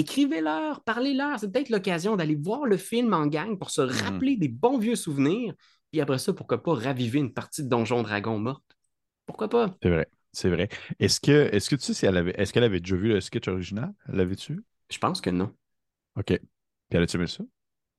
écrivez-leur, 0.00 0.82
parlez-leur. 0.82 1.38
C'est 1.38 1.50
peut-être 1.50 1.70
l'occasion 1.70 2.16
d'aller 2.16 2.36
voir 2.36 2.66
le 2.66 2.76
film 2.76 3.14
en 3.14 3.26
gang 3.26 3.58
pour 3.58 3.70
se 3.70 3.82
mhm. 3.82 3.90
rappeler 3.90 4.36
des 4.36 4.48
bons 4.48 4.78
vieux 4.78 4.96
souvenirs. 4.96 5.54
Puis 5.90 6.00
après 6.00 6.18
ça, 6.18 6.32
pourquoi 6.32 6.62
pas 6.62 6.74
raviver 6.74 7.18
une 7.18 7.32
partie 7.32 7.62
de 7.62 7.68
Donjon 7.68 8.02
Dragon 8.02 8.38
morte? 8.38 8.64
Pourquoi 9.26 9.48
pas? 9.48 9.76
C'est 9.82 9.90
vrai. 9.90 10.08
C'est 10.32 10.48
vrai. 10.48 10.68
Est-ce 11.00 11.20
que, 11.20 11.48
est-ce 11.52 11.68
que 11.68 11.76
tu 11.76 11.82
sais 11.82 11.94
si 11.94 12.06
elle 12.06 12.16
avait, 12.16 12.32
est-ce 12.36 12.52
qu'elle 12.52 12.64
avait 12.64 12.80
déjà 12.80 12.96
vu 12.96 13.08
le 13.08 13.20
sketch 13.20 13.48
original? 13.48 13.92
L'avais-tu? 14.06 14.64
Je 14.88 14.98
pense 14.98 15.20
que 15.20 15.30
non. 15.30 15.52
OK. 16.16 16.26
Puis 16.26 16.38
elle 16.90 17.02
a-tu 17.02 17.16
aimé 17.16 17.26
ça? 17.26 17.44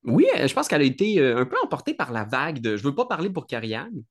Oui, 0.03 0.25
euh, 0.37 0.47
je 0.47 0.53
pense 0.53 0.67
qu'elle 0.67 0.81
a 0.81 0.85
été 0.85 1.19
euh, 1.19 1.37
un 1.37 1.45
peu 1.45 1.57
emportée 1.63 1.93
par 1.93 2.11
la 2.11 2.23
vague 2.23 2.59
de. 2.59 2.77
Je 2.77 2.83
veux 2.83 2.95
pas 2.95 3.05
parler 3.05 3.29
pour 3.29 3.47
Karianne, 3.47 4.03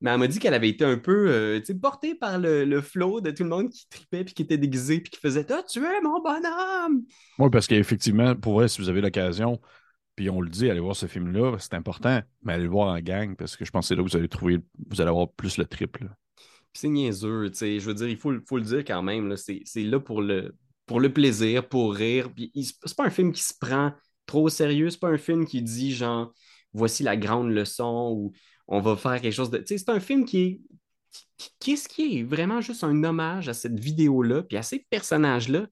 mais 0.00 0.10
elle 0.10 0.18
m'a 0.18 0.26
dit 0.26 0.38
qu'elle 0.38 0.54
avait 0.54 0.68
été 0.68 0.84
un 0.84 0.98
peu 0.98 1.28
euh, 1.30 1.60
portée 1.80 2.14
par 2.14 2.38
le, 2.38 2.64
le 2.64 2.80
flow 2.80 3.20
de 3.20 3.30
tout 3.30 3.42
le 3.44 3.48
monde 3.48 3.70
qui 3.70 3.88
tripait 3.88 4.24
puis 4.24 4.34
qui 4.34 4.42
était 4.42 4.58
déguisé 4.58 5.00
puis 5.00 5.10
qui 5.10 5.20
faisait 5.20 5.46
Ah, 5.52 5.62
tu 5.68 5.84
es 5.84 6.00
mon 6.02 6.20
bonhomme! 6.20 7.04
Oui, 7.38 7.50
parce 7.50 7.66
qu'effectivement, 7.66 8.36
pour 8.36 8.54
vrai, 8.54 8.68
si 8.68 8.80
vous 8.80 8.88
avez 8.88 9.00
l'occasion, 9.00 9.60
puis 10.16 10.30
on 10.30 10.40
le 10.40 10.50
dit, 10.50 10.70
allez 10.70 10.80
voir 10.80 10.96
ce 10.96 11.06
film-là, 11.06 11.56
c'est 11.58 11.74
important, 11.74 12.22
mais 12.42 12.54
allez 12.54 12.64
le 12.64 12.70
voir 12.70 12.94
en 12.94 13.00
gang, 13.00 13.36
parce 13.36 13.56
que 13.56 13.64
je 13.64 13.70
pense 13.72 13.86
que 13.86 13.88
c'est 13.90 13.96
là 13.96 14.04
que 14.04 14.10
vous 14.10 14.16
allez 14.16 14.28
trouver, 14.28 14.60
vous 14.90 15.00
allez 15.00 15.10
avoir 15.10 15.30
plus 15.32 15.58
le 15.58 15.66
triple. 15.66 16.08
C'est 16.72 16.88
niaiseux, 16.88 17.50
tu 17.50 17.58
sais. 17.58 17.80
Je 17.80 17.86
veux 17.86 17.94
dire, 17.94 18.08
il 18.08 18.16
faut, 18.16 18.32
le- 18.32 18.42
faut 18.46 18.56
le 18.58 18.64
dire 18.64 18.84
quand 18.84 19.02
même. 19.02 19.28
là, 19.28 19.36
C'est 19.36 19.62
c'est 19.64 19.82
là 19.84 20.00
pour 20.00 20.22
le, 20.22 20.54
pour 20.86 21.00
le 21.00 21.12
plaisir, 21.12 21.68
pour 21.68 21.94
rire. 21.94 22.32
Puis 22.34 22.50
il- 22.54 22.64
c'est 22.66 22.96
pas 22.96 23.04
un 23.06 23.10
film 23.10 23.32
qui 23.32 23.42
se 23.42 23.54
prend 23.58 23.92
trop 24.26 24.44
au 24.44 24.48
sérieux. 24.48 24.90
C'est 24.90 24.98
pas 25.00 25.08
un 25.08 25.18
film 25.18 25.46
qui 25.46 25.62
dit 25.62 25.92
genre, 25.94 26.32
voici 26.72 27.02
la 27.02 27.16
grande 27.16 27.50
leçon 27.50 28.10
ou 28.16 28.32
on 28.68 28.80
va 28.80 28.96
faire 28.96 29.20
quelque 29.20 29.32
chose 29.32 29.50
de. 29.50 29.58
Tu 29.58 29.66
sais, 29.66 29.78
c'est 29.78 29.90
un 29.90 30.00
film 30.00 30.24
qui 30.24 30.42
est. 30.42 30.60
Qu'est-ce 31.60 31.88
qui 31.88 32.18
est 32.18 32.22
vraiment 32.22 32.60
juste 32.60 32.82
un 32.84 33.04
hommage 33.04 33.48
à 33.48 33.54
cette 33.54 33.78
vidéo-là, 33.78 34.42
puis 34.42 34.56
à 34.56 34.62
ces 34.62 34.86
personnages-là. 34.90 35.66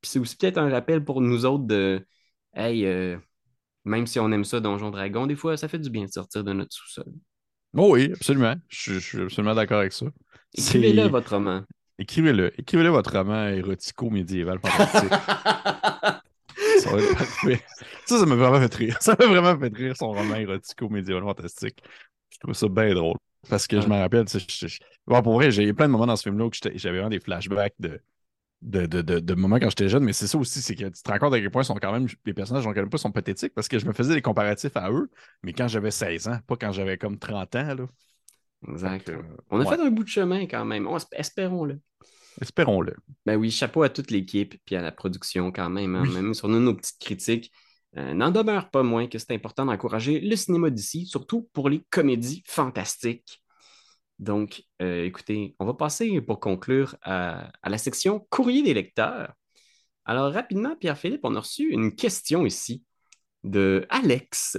Puis 0.00 0.10
c'est 0.10 0.18
aussi 0.18 0.36
peut-être 0.36 0.58
un 0.58 0.68
rappel 0.68 1.04
pour 1.04 1.20
nous 1.20 1.46
autres 1.46 1.64
de. 1.64 2.06
Hey, 2.54 2.84
euh, 2.86 3.16
même 3.84 4.06
si 4.06 4.18
on 4.18 4.30
aime 4.32 4.44
ça, 4.44 4.60
Donjon 4.60 4.90
Dragon, 4.90 5.26
des 5.26 5.36
fois, 5.36 5.56
ça 5.56 5.68
fait 5.68 5.78
du 5.78 5.90
bien 5.90 6.04
de 6.04 6.10
sortir 6.10 6.44
de 6.44 6.52
notre 6.52 6.72
sous-sol. 6.72 7.12
Oh 7.76 7.94
oui, 7.94 8.10
absolument. 8.12 8.54
Je, 8.68 8.94
je 8.94 8.98
suis 8.98 9.20
absolument 9.20 9.54
d'accord 9.54 9.80
avec 9.80 9.92
ça. 9.92 10.06
Écrivez-le, 10.56 11.08
votre 11.08 11.30
roman. 11.30 11.62
Écrivez-le. 11.98 12.52
Écrivez-le 12.60 12.90
votre 12.90 13.12
roman 13.12 13.48
érotico-médiéval 13.48 14.60
fantastique. 14.60 15.10
ça. 16.78 16.90
Ça, 18.06 18.18
ça 18.18 18.26
m'a 18.26 18.34
vraiment 18.34 18.60
fait 18.60 18.74
rire. 18.74 18.96
Ça 19.00 19.16
m'a 19.18 19.26
vraiment 19.26 19.58
fait 19.58 19.74
rire, 19.74 19.96
son 19.96 20.12
roman 20.12 20.36
érotico-médiéval 20.36 21.22
fantastique. 21.22 21.82
Je 22.34 22.38
trouve 22.40 22.54
ça 22.54 22.68
bien 22.68 22.94
drôle. 22.94 23.16
Parce 23.48 23.66
que 23.66 23.80
je 23.80 23.86
me 23.86 23.94
rappelle, 23.94 24.24
tu 24.24 24.38
sais, 24.40 24.46
je- 24.48 24.66
je- 24.66 24.78
bon, 25.06 25.22
pour 25.22 25.34
vrai, 25.34 25.50
j'ai 25.50 25.64
eu 25.64 25.74
plein 25.74 25.86
de 25.86 25.92
moments 25.92 26.06
dans 26.06 26.16
ce 26.16 26.22
film-là 26.22 26.46
où 26.46 26.50
j'avais 26.74 26.96
vraiment 26.96 27.10
des 27.10 27.20
flashbacks 27.20 27.74
de, 27.78 28.00
de, 28.62 28.86
de, 28.86 29.02
de, 29.02 29.18
de 29.20 29.34
moments 29.34 29.58
quand 29.58 29.68
j'étais 29.68 29.88
jeune, 29.90 30.02
mais 30.04 30.14
c'est 30.14 30.26
ça 30.26 30.38
aussi, 30.38 30.62
c'est 30.62 30.74
que 30.74 30.84
tu 30.86 31.02
te 31.02 31.10
rends 31.10 31.18
compte 31.18 31.34
à 31.34 31.40
quel 31.40 31.50
point 31.50 31.62
sont 31.62 31.74
quand 31.74 31.92
même, 31.92 32.06
les 32.24 32.32
personnages, 32.32 32.64
quand 32.64 32.74
même 32.74 32.88
pas, 32.88 32.96
sont 32.98 33.12
pathétiques 33.12 33.52
parce 33.54 33.68
que 33.68 33.78
je 33.78 33.86
me 33.86 33.92
faisais 33.92 34.14
des 34.14 34.22
comparatifs 34.22 34.76
à 34.76 34.90
eux, 34.90 35.10
mais 35.42 35.52
quand 35.52 35.68
j'avais 35.68 35.90
16 35.90 36.26
ans, 36.28 36.38
pas 36.46 36.56
quand 36.56 36.72
j'avais 36.72 36.96
comme 36.96 37.18
30 37.18 37.54
ans. 37.56 37.74
Là. 37.74 37.86
Exact. 38.68 39.12
On 39.50 39.60
a 39.60 39.64
ouais. 39.64 39.76
fait 39.76 39.82
un 39.82 39.90
bout 39.90 40.04
de 40.04 40.08
chemin 40.08 40.46
quand 40.46 40.64
même. 40.64 40.86
On- 40.86 40.96
espérons-le. 41.12 41.80
Espérons-le. 42.40 42.94
Ben 43.26 43.36
oui, 43.36 43.50
chapeau 43.50 43.82
à 43.82 43.90
toute 43.90 44.10
l'équipe 44.10 44.56
puis 44.64 44.74
à 44.76 44.80
la 44.80 44.90
production 44.90 45.52
quand 45.52 45.68
même. 45.68 45.94
hein. 45.94 46.02
Oui. 46.06 46.14
Même 46.14 46.34
sur 46.34 46.48
nos 46.48 46.74
petites 46.74 46.98
critiques. 46.98 47.52
Euh, 47.96 48.14
N'en 48.14 48.30
demeure 48.30 48.70
pas 48.70 48.82
moins 48.82 49.06
que 49.06 49.18
c'est 49.18 49.32
important 49.32 49.66
d'encourager 49.66 50.20
le 50.20 50.36
cinéma 50.36 50.70
d'ici, 50.70 51.06
surtout 51.06 51.48
pour 51.52 51.68
les 51.68 51.82
comédies 51.90 52.42
fantastiques. 52.46 53.42
Donc, 54.18 54.62
euh, 54.82 55.04
écoutez, 55.04 55.54
on 55.58 55.66
va 55.66 55.74
passer 55.74 56.20
pour 56.20 56.40
conclure 56.40 56.96
à, 57.02 57.50
à 57.62 57.68
la 57.68 57.78
section 57.78 58.26
courrier 58.30 58.62
des 58.62 58.74
lecteurs. 58.74 59.32
Alors, 60.04 60.32
rapidement, 60.32 60.76
Pierre-Philippe, 60.76 61.24
on 61.24 61.34
a 61.34 61.40
reçu 61.40 61.70
une 61.70 61.94
question 61.94 62.46
ici 62.46 62.84
de 63.42 63.86
Alex 63.90 64.58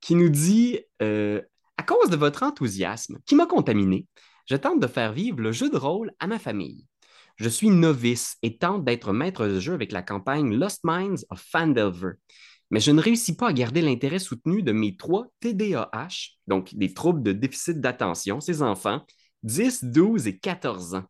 qui 0.00 0.14
nous 0.14 0.28
dit 0.28 0.80
euh, 1.02 1.40
À 1.76 1.82
cause 1.82 2.10
de 2.10 2.16
votre 2.16 2.42
enthousiasme 2.42 3.18
qui 3.26 3.34
m'a 3.34 3.46
contaminé, 3.46 4.06
je 4.46 4.56
tente 4.56 4.80
de 4.80 4.86
faire 4.86 5.12
vivre 5.12 5.40
le 5.40 5.52
jeu 5.52 5.70
de 5.70 5.76
rôle 5.76 6.12
à 6.18 6.26
ma 6.26 6.38
famille. 6.38 6.86
Je 7.36 7.48
suis 7.48 7.70
novice 7.70 8.36
et 8.42 8.58
tente 8.58 8.84
d'être 8.84 9.12
maître 9.12 9.46
de 9.46 9.58
jeu 9.58 9.72
avec 9.72 9.90
la 9.90 10.02
campagne 10.02 10.54
Lost 10.54 10.84
Minds 10.84 11.24
of 11.30 11.40
Fandelver. 11.40 12.12
Mais 12.74 12.80
je 12.80 12.90
ne 12.90 13.00
réussis 13.00 13.36
pas 13.36 13.50
à 13.50 13.52
garder 13.52 13.82
l'intérêt 13.82 14.18
soutenu 14.18 14.60
de 14.64 14.72
mes 14.72 14.96
trois 14.96 15.28
TDAH, 15.38 16.32
donc 16.48 16.74
des 16.74 16.92
troubles 16.92 17.22
de 17.22 17.30
déficit 17.30 17.80
d'attention, 17.80 18.40
ces 18.40 18.62
enfants, 18.62 19.06
10, 19.44 19.84
12 19.84 20.26
et 20.26 20.38
14 20.40 20.96
ans. 20.96 21.04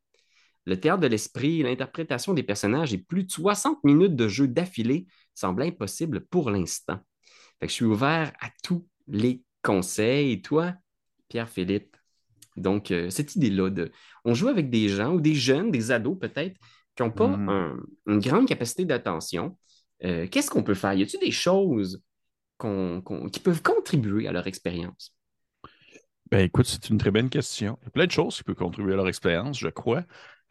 Le 0.67 0.79
théâtre 0.79 1.01
de 1.01 1.07
l'esprit, 1.07 1.63
l'interprétation 1.63 2.35
des 2.35 2.43
personnages 2.43 2.93
et 2.93 2.99
plus 2.99 3.25
de 3.25 3.31
60 3.31 3.83
minutes 3.83 4.15
de 4.15 4.29
jeu 4.29 4.47
d'affilée 4.47 5.07
semblent 5.35 5.63
impossibles 5.63 6.27
pour 6.27 6.51
l'instant. 6.51 6.99
Je 7.63 7.69
suis 7.69 7.87
ouvert 7.87 8.31
à 8.43 8.51
tous 8.63 8.87
les 9.09 9.43
conseils. 9.63 10.33
Et 10.33 10.43
toi, 10.43 10.75
Pierre-Philippe, 11.31 11.97
donc 12.59 12.91
euh, 12.91 13.09
cette 13.09 13.37
idée-là 13.37 13.71
de... 13.71 13.91
On 14.27 14.35
joue 14.35 14.49
avec 14.49 14.69
des 14.69 14.91
gens 14.91 15.15
ou 15.15 15.21
des 15.23 15.35
jeunes, 15.35 15.71
des 15.71 15.93
ados 15.93 16.19
peut-être, 16.21 16.59
qui 16.95 17.03
n'ont 17.03 17.11
pas 17.11 17.25
un- 17.49 17.81
une 18.07 18.19
grande 18.19 18.47
capacité 18.47 18.85
d'attention. 18.85 19.57
Euh, 20.03 20.27
Qu'est-ce 20.29 20.51
qu'on 20.51 20.63
peut 20.63 20.75
faire? 20.75 20.95
Y 20.95 21.03
a-t-il 21.03 21.21
des 21.21 21.31
choses 21.31 22.03
qui 22.61 23.41
peuvent 23.41 23.63
contribuer 23.63 24.27
à 24.27 24.33
leur 24.33 24.47
expérience? 24.47 25.15
Ben 26.31 26.41
écoute, 26.41 26.67
c'est 26.67 26.89
une 26.89 26.99
très 26.99 27.11
bonne 27.11 27.29
question. 27.29 27.79
Il 27.83 27.85
y 27.85 27.89
a 27.89 27.91
plein 27.91 28.07
de 28.07 28.11
choses 28.11 28.37
qui 28.37 28.43
peuvent 28.45 28.55
contribuer 28.57 28.95
à 28.95 28.97
leur 28.97 29.09
expérience, 29.09 29.59
je 29.59 29.69
crois. 29.69 30.05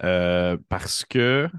Euh, 0.03 0.57
parce 0.69 1.03
que 1.05 1.49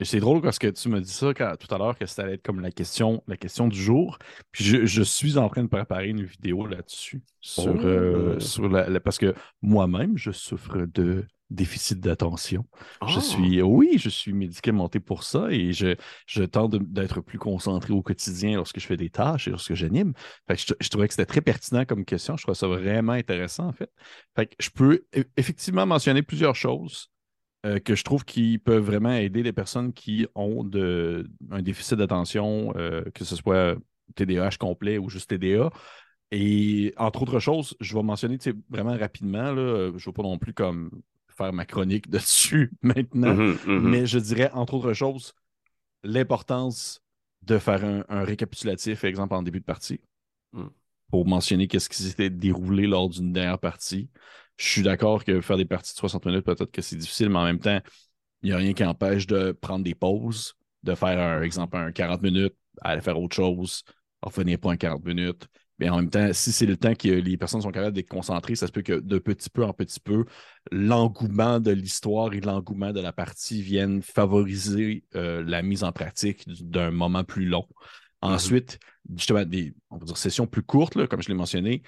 c'est 0.00 0.20
drôle 0.20 0.42
parce 0.42 0.58
que 0.58 0.68
tu 0.68 0.88
me 0.88 1.00
dis 1.00 1.10
ça 1.10 1.32
quand- 1.34 1.56
tout 1.56 1.72
à 1.74 1.78
l'heure 1.78 1.98
que 1.98 2.06
ça 2.06 2.22
allait 2.22 2.34
être 2.34 2.42
comme 2.42 2.60
la 2.60 2.70
question, 2.70 3.22
la 3.26 3.36
question 3.36 3.66
du 3.66 3.80
jour. 3.80 4.18
Puis 4.52 4.64
je, 4.64 4.86
je 4.86 5.02
suis 5.02 5.38
en 5.38 5.48
train 5.48 5.62
de 5.64 5.68
préparer 5.68 6.08
une 6.08 6.24
vidéo 6.24 6.66
là-dessus. 6.66 7.22
Sur, 7.40 7.74
Oh. 7.74 7.80
euh, 7.84 8.38
sur 8.38 8.68
la, 8.68 8.88
la- 8.88 9.00
parce 9.00 9.18
que 9.18 9.34
moi-même, 9.62 10.16
je 10.16 10.30
souffre 10.30 10.86
de 10.86 11.26
déficit 11.50 12.00
d'attention. 12.00 12.66
Je 13.06 13.20
Ah! 13.20 13.20
suis, 13.20 13.62
oui, 13.62 13.96
je 13.98 14.08
suis 14.10 14.32
médicamenté 14.32 15.00
pour 15.00 15.22
ça 15.24 15.48
et 15.50 15.72
je, 15.72 15.96
je 16.26 16.42
tente 16.44 16.76
d'être 16.92 17.20
plus 17.22 17.38
concentré 17.38 17.92
au 17.92 18.02
quotidien 18.02 18.56
lorsque 18.56 18.80
je 18.80 18.86
fais 18.86 18.96
des 18.98 19.10
tâches 19.10 19.48
et 19.48 19.50
lorsque 19.50 19.74
j'anime. 19.74 20.12
Fait 20.46 20.56
que 20.56 20.62
je, 20.62 20.74
je 20.80 20.88
trouvais 20.90 21.08
que 21.08 21.14
c'était 21.14 21.26
très 21.26 21.40
pertinent 21.40 21.84
comme 21.86 22.04
question. 22.04 22.36
Je 22.36 22.42
trouve 22.42 22.54
ça 22.54 22.66
vraiment 22.68 23.12
intéressant, 23.12 23.66
en 23.68 23.72
fait. 23.72 23.90
Fait 24.36 24.46
que 24.46 24.54
je 24.60 24.70
peux 24.70 25.06
e- 25.16 25.24
effectivement 25.36 25.86
mentionner 25.86 26.22
plusieurs 26.22 26.54
choses 26.54 27.10
euh, 27.66 27.80
que 27.80 27.94
je 27.94 28.04
trouve 28.04 28.24
qui 28.24 28.58
peuvent 28.58 28.84
vraiment 28.84 29.12
aider 29.12 29.42
les 29.42 29.52
personnes 29.52 29.92
qui 29.92 30.26
ont 30.34 30.62
de, 30.64 31.28
un 31.50 31.62
déficit 31.62 31.98
d'attention, 31.98 32.72
euh, 32.76 33.02
que 33.14 33.24
ce 33.24 33.36
soit 33.36 33.76
TDAH 34.14 34.56
complet 34.58 34.98
ou 34.98 35.08
juste 35.10 35.30
TDA. 35.30 35.70
Et 36.30 36.94
entre 36.98 37.22
autres 37.22 37.40
choses, 37.40 37.76
je 37.80 37.94
vais 37.96 38.02
mentionner 38.02 38.38
vraiment 38.68 38.96
rapidement, 38.96 39.52
là, 39.52 39.88
je 39.88 39.94
ne 39.96 40.00
veux 40.06 40.12
pas 40.12 40.22
non 40.22 40.38
plus 40.38 40.54
comme 40.54 40.90
faire 41.38 41.54
ma 41.54 41.66
chronique 41.66 42.10
dessus 42.10 42.72
maintenant, 42.82 43.38
Mhm, 43.38 43.58
mhm. 43.66 43.80
mais 43.80 44.06
je 44.06 44.20
dirais, 44.20 44.50
entre 44.54 44.74
autres 44.76 44.94
choses, 44.94 45.34
l'importance 46.04 47.02
de 47.42 47.58
faire 47.58 47.84
un, 47.84 48.04
un 48.10 48.24
récapitulatif, 48.24 49.04
exemple, 49.04 49.34
en 49.34 49.42
début 49.42 49.60
de 49.60 49.66
partie, 49.66 50.00
Mm. 50.52 50.68
pour 51.10 51.26
mentionner 51.26 51.68
qu'est-ce 51.68 51.88
qui 51.88 52.02
s'était 52.02 52.30
déroulé 52.30 52.86
lors 52.86 53.08
d'une 53.08 53.32
dernière 53.32 53.58
partie. 53.58 54.10
Je 54.56 54.68
suis 54.68 54.82
d'accord 54.82 55.24
que 55.24 55.40
faire 55.40 55.56
des 55.56 55.64
parties 55.64 55.94
de 55.94 55.98
60 55.98 56.26
minutes, 56.26 56.44
peut-être 56.44 56.70
que 56.70 56.82
c'est 56.82 56.96
difficile, 56.96 57.30
mais 57.30 57.38
en 57.38 57.44
même 57.44 57.60
temps, 57.60 57.80
il 58.42 58.48
n'y 58.50 58.52
a 58.52 58.58
rien 58.58 58.74
qui 58.74 58.84
empêche 58.84 59.26
de 59.26 59.52
prendre 59.52 59.84
des 59.84 59.94
pauses, 59.94 60.54
de 60.84 60.94
faire, 60.94 61.20
un 61.20 61.42
exemple, 61.42 61.76
un 61.76 61.92
40 61.92 62.22
minutes, 62.22 62.54
aller 62.82 63.00
faire 63.02 63.20
autre 63.20 63.36
chose, 63.36 63.84
revenir 64.22 64.58
pour 64.58 64.70
un 64.72 64.76
40 64.76 65.04
minutes. 65.04 65.48
Mais 65.78 65.88
en 65.88 65.96
même 65.96 66.10
temps, 66.10 66.32
si 66.32 66.52
c'est 66.52 66.66
le 66.66 66.76
temps 66.76 66.94
que 66.94 67.08
les 67.08 67.36
personnes 67.36 67.62
sont 67.62 67.70
capables 67.70 67.94
d'être 67.94 68.08
concentrées, 68.08 68.56
ça 68.56 68.66
se 68.66 68.72
peut 68.72 68.82
que 68.82 68.94
de 69.00 69.18
petit 69.18 69.50
peu 69.50 69.64
en 69.64 69.72
petit 69.72 70.00
peu, 70.00 70.24
l'engouement 70.72 71.60
de 71.60 71.70
l'histoire 71.70 72.32
et 72.34 72.40
l'engouement 72.40 72.92
de 72.92 73.00
la 73.00 73.12
partie 73.12 73.62
viennent 73.62 74.02
favoriser 74.02 75.04
euh, 75.14 75.44
la 75.44 75.62
mise 75.62 75.84
en 75.84 75.92
pratique 75.92 76.48
du- 76.48 76.64
d'un 76.64 76.90
moment 76.90 77.24
plus 77.24 77.46
long. 77.46 77.66
Ensuite, 78.20 78.80
justement, 79.16 79.44
des 79.44 79.74
on 79.90 79.98
va 79.98 80.04
dire, 80.04 80.16
sessions 80.16 80.46
plus 80.48 80.62
courtes, 80.62 80.96
là, 80.96 81.06
comme 81.06 81.22
je 81.22 81.28
l'ai 81.28 81.34
mentionné. 81.34 81.82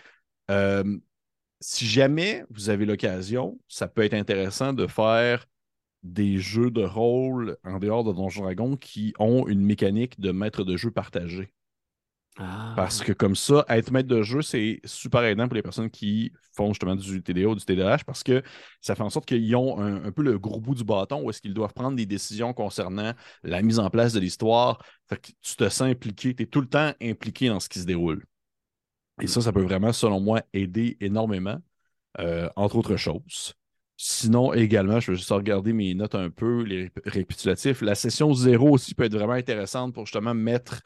Euh, 0.50 0.98
si 1.60 1.86
jamais 1.86 2.44
vous 2.50 2.70
avez 2.70 2.86
l'occasion, 2.86 3.58
ça 3.68 3.88
peut 3.88 4.02
être 4.02 4.14
intéressant 4.14 4.72
de 4.72 4.86
faire 4.86 5.46
des 6.02 6.38
jeux 6.38 6.70
de 6.70 6.82
rôle 6.82 7.58
en 7.64 7.78
dehors 7.78 8.04
de 8.04 8.12
Donjon 8.12 8.42
Dragon 8.44 8.76
qui 8.76 9.14
ont 9.18 9.46
une 9.48 9.60
mécanique 9.62 10.20
de 10.20 10.32
maître 10.32 10.64
de 10.64 10.76
jeu 10.76 10.90
partagé. 10.90 11.52
Ah. 12.38 12.72
Parce 12.76 13.02
que 13.02 13.12
comme 13.12 13.34
ça, 13.34 13.64
être 13.68 13.90
maître 13.90 14.08
de 14.08 14.22
jeu, 14.22 14.40
c'est 14.40 14.80
super 14.84 15.22
aidant 15.24 15.46
pour 15.48 15.56
les 15.56 15.62
personnes 15.62 15.90
qui 15.90 16.32
font 16.52 16.68
justement 16.72 16.94
du 16.94 17.22
TDA 17.22 17.48
ou 17.48 17.54
du 17.54 17.64
TDAH 17.64 18.04
parce 18.06 18.22
que 18.22 18.42
ça 18.80 18.94
fait 18.94 19.02
en 19.02 19.10
sorte 19.10 19.26
qu'ils 19.26 19.54
ont 19.56 19.78
un, 19.78 20.10
peu 20.12 20.22
le 20.22 20.38
gros 20.38 20.60
bout 20.60 20.74
du 20.74 20.84
bâton 20.84 21.22
où 21.22 21.30
est-ce 21.30 21.42
qu'ils 21.42 21.54
doivent 21.54 21.74
prendre 21.74 21.96
des 21.96 22.06
décisions 22.06 22.52
concernant 22.54 23.12
la 23.42 23.62
mise 23.62 23.78
en 23.78 23.90
place 23.90 24.12
de 24.12 24.20
l'histoire. 24.20 24.78
Que 25.08 25.16
tu 25.16 25.56
te 25.56 25.68
sens 25.68 25.88
impliqué, 25.88 26.34
tu 26.34 26.44
es 26.44 26.46
tout 26.46 26.60
le 26.60 26.68
temps 26.68 26.92
impliqué 27.02 27.48
dans 27.48 27.60
ce 27.60 27.68
qui 27.68 27.80
se 27.80 27.86
déroule. 27.86 28.24
Et 29.20 29.26
ça, 29.26 29.40
ça 29.40 29.52
peut 29.52 29.62
vraiment, 29.62 29.92
selon 29.92 30.20
moi, 30.20 30.42
aider 30.52 30.96
énormément, 31.00 31.58
euh, 32.20 32.48
entre 32.56 32.76
autres 32.76 32.96
choses. 32.96 33.54
Sinon, 33.96 34.54
également, 34.54 34.98
je 34.98 35.10
vais 35.10 35.16
juste 35.18 35.30
regarder 35.30 35.74
mes 35.74 35.94
notes 35.94 36.14
un 36.14 36.30
peu, 36.30 36.62
les 36.62 36.86
rép- 36.86 37.02
récapitulatifs. 37.04 37.82
La 37.82 37.94
session 37.94 38.32
zéro 38.32 38.70
aussi 38.70 38.94
peut 38.94 39.04
être 39.04 39.14
vraiment 39.14 39.34
intéressante 39.34 39.92
pour 39.92 40.06
justement 40.06 40.32
mettre 40.32 40.80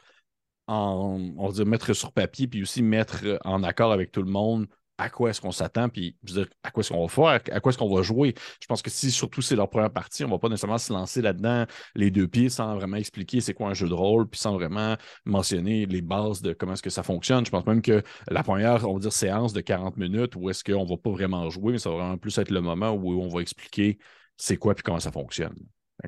en, 0.67 1.19
on 1.37 1.47
va 1.47 1.53
dire, 1.53 1.65
mettre 1.65 1.93
sur 1.93 2.11
papier, 2.11 2.47
puis 2.47 2.61
aussi 2.61 2.81
mettre 2.81 3.39
en 3.43 3.63
accord 3.63 3.91
avec 3.91 4.11
tout 4.11 4.21
le 4.21 4.31
monde 4.31 4.67
à 4.97 5.09
quoi 5.09 5.29
est-ce 5.29 5.41
qu'on 5.41 5.51
s'attend, 5.51 5.89
puis 5.89 6.15
je 6.23 6.33
veux 6.33 6.43
dire, 6.43 6.53
à 6.63 6.71
quoi 6.71 6.81
est-ce 6.81 6.93
qu'on 6.93 7.05
va 7.05 7.09
faire, 7.09 7.55
à 7.55 7.59
quoi 7.59 7.69
est-ce 7.69 7.77
qu'on 7.77 7.93
va 7.93 8.01
jouer. 8.01 8.33
Je 8.61 8.67
pense 8.67 8.81
que 8.81 8.89
si 8.89 9.11
surtout 9.11 9.41
c'est 9.41 9.55
leur 9.55 9.69
première 9.69 9.91
partie, 9.91 10.23
on 10.23 10.27
ne 10.27 10.33
va 10.33 10.39
pas 10.39 10.47
nécessairement 10.47 10.77
se 10.77 10.93
lancer 10.93 11.21
là-dedans 11.21 11.65
les 11.95 12.11
deux 12.11 12.27
pieds 12.27 12.49
sans 12.49 12.75
vraiment 12.75 12.97
expliquer 12.97 13.41
c'est 13.41 13.53
quoi 13.53 13.69
un 13.69 13.73
jeu 13.73 13.89
de 13.89 13.93
rôle, 13.93 14.27
puis 14.29 14.39
sans 14.39 14.53
vraiment 14.53 14.95
mentionner 15.25 15.85
les 15.85 16.01
bases 16.01 16.41
de 16.41 16.53
comment 16.53 16.73
est-ce 16.73 16.83
que 16.83 16.89
ça 16.89 17.03
fonctionne. 17.03 17.45
Je 17.45 17.51
pense 17.51 17.65
même 17.65 17.81
que 17.81 18.03
la 18.29 18.43
première, 18.43 18.87
on 18.87 18.93
va 18.93 18.99
dire, 18.99 19.13
séance 19.13 19.53
de 19.53 19.61
40 19.61 19.97
minutes, 19.97 20.35
où 20.35 20.49
est-ce 20.49 20.63
qu'on 20.63 20.85
ne 20.85 20.89
va 20.89 20.97
pas 20.97 21.11
vraiment 21.11 21.49
jouer, 21.49 21.73
mais 21.73 21.79
ça 21.79 21.89
va 21.89 21.97
vraiment 21.97 22.17
plus 22.17 22.37
être 22.37 22.51
le 22.51 22.61
moment 22.61 22.91
où 22.91 23.21
on 23.21 23.27
va 23.27 23.41
expliquer 23.41 23.97
c'est 24.37 24.57
quoi 24.57 24.75
puis 24.75 24.83
comment 24.83 24.99
ça 24.99 25.11
fonctionne, 25.11 25.55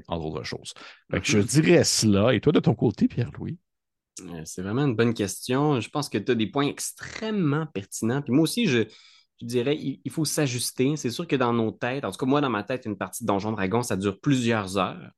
entre 0.08 0.26
autres 0.26 0.43
choses. 0.43 0.74
je 1.12 1.18
mm-hmm. 1.18 1.45
dirais 1.45 1.84
cela. 1.84 2.34
Et 2.34 2.39
toi, 2.39 2.53
de 2.53 2.60
ton 2.60 2.76
côté, 2.76 3.08
Pierre-Louis? 3.08 3.58
Euh, 4.22 4.41
c'est 4.45 4.61
vraiment 4.61 4.86
une 4.86 4.95
bonne 4.95 5.13
question. 5.13 5.80
Je 5.80 5.89
pense 5.89 6.09
que 6.09 6.18
tu 6.18 6.32
as 6.32 6.36
des 6.36 6.47
points 6.47 6.68
extrêmement 6.68 7.65
pertinents. 7.68 8.22
Puis 8.22 8.34
moi 8.34 8.43
aussi, 8.43 8.68
je, 8.68 8.84
dirais, 9.41 9.78
il, 9.78 10.11
faut 10.11 10.26
s'ajuster. 10.26 10.95
C'est 10.97 11.11
sûr 11.11 11.28
que 11.28 11.36
dans 11.36 11.53
nos 11.53 11.72
têtes, 11.72 12.05
en 12.05 12.11
tout 12.11 12.18
cas, 12.18 12.26
moi, 12.26 12.41
dans 12.41 12.49
ma 12.49 12.63
tête, 12.63 12.86
une 12.86 12.97
partie 12.97 13.24
de 13.24 13.28
Donjon 13.28 13.51
Dragon, 13.51 13.84
ça 13.84 13.95
dure 13.95 14.20
plusieurs 14.20 14.78
heures. 14.78 15.11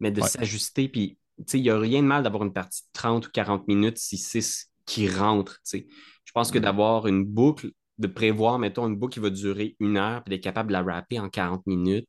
Mais 0.00 0.10
de 0.10 0.20
s'ajuster, 0.22 0.88
puis, 0.88 1.18
il 1.52 1.62
n'y 1.62 1.70
a 1.70 1.78
rien 1.78 2.02
de 2.02 2.06
mal 2.06 2.22
d'avoir 2.22 2.42
une 2.42 2.52
partie 2.52 2.82
de 2.82 2.88
30 2.92 3.26
ou 3.26 3.30
40 3.30 3.68
minutes 3.68 3.98
si 3.98 4.16
c'est 4.16 4.40
ce 4.40 4.64
qui 4.86 5.08
rentre, 5.08 5.60
Je 5.72 6.32
pense 6.34 6.50
que 6.50 6.58
d'avoir 6.58 7.06
une 7.06 7.24
boucle, 7.24 7.70
de 7.98 8.06
prévoir, 8.06 8.58
mettons, 8.58 8.88
une 8.88 8.96
boucle 8.96 9.14
qui 9.14 9.20
va 9.20 9.30
durer 9.30 9.76
une 9.78 9.98
heure, 9.98 10.24
puis 10.24 10.30
d'être 10.30 10.42
capable 10.42 10.68
de 10.68 10.72
la 10.72 10.82
rapper 10.82 11.20
en 11.20 11.28
40 11.28 11.66
minutes. 11.66 12.08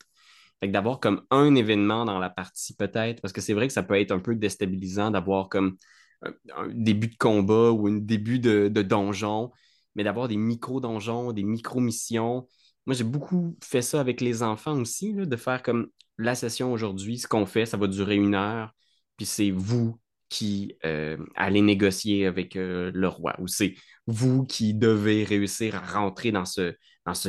Fait 0.61 0.69
d'avoir 0.69 0.99
comme 0.99 1.23
un 1.31 1.53
événement 1.55 2.05
dans 2.05 2.17
la 2.17 2.29
partie, 2.29 2.75
peut-être, 2.75 3.21
parce 3.21 3.33
que 3.33 3.41
c'est 3.41 3.53
vrai 3.53 3.67
que 3.67 3.73
ça 3.73 3.83
peut 3.83 3.99
être 3.99 4.11
un 4.11 4.19
peu 4.19 4.35
déstabilisant 4.35 5.11
d'avoir 5.11 5.49
comme 5.49 5.75
un, 6.21 6.67
début 6.69 7.07
de 7.07 7.17
combat 7.17 7.71
ou 7.71 7.87
un 7.87 7.97
début 7.97 8.39
de, 8.39 8.67
donjon, 8.67 9.51
mais 9.95 10.03
d'avoir 10.03 10.27
des 10.27 10.37
micro-donjons, 10.37 11.33
des 11.33 11.43
micro-missions. 11.43 12.47
Moi, 12.85 12.95
j'ai 12.95 13.03
beaucoup 13.03 13.57
fait 13.63 13.81
ça 13.81 13.99
avec 13.99 14.21
les 14.21 14.43
enfants 14.43 14.79
aussi, 14.79 15.13
de 15.13 15.35
faire 15.35 15.61
comme 15.63 15.87
la 16.17 16.35
session 16.35 16.71
aujourd'hui, 16.71 17.17
ce 17.17 17.27
qu'on 17.27 17.45
fait, 17.45 17.65
ça 17.65 17.77
va 17.77 17.87
durer 17.87 18.15
une 18.15 18.35
heure, 18.35 18.73
puis 19.17 19.25
c'est 19.25 19.51
vous 19.51 19.99
qui 20.29 20.77
euh, 20.85 21.17
allez 21.35 21.61
négocier 21.61 22.25
avec 22.25 22.55
euh, 22.55 22.89
le 22.93 23.07
roi, 23.07 23.35
ou 23.39 23.47
c'est 23.47 23.75
vous 24.07 24.45
qui 24.45 24.73
devez 24.73 25.23
réussir 25.23 25.75
à 25.75 25.79
rentrer 25.79 26.31
dans 26.31 26.45
ce, 26.45 26.73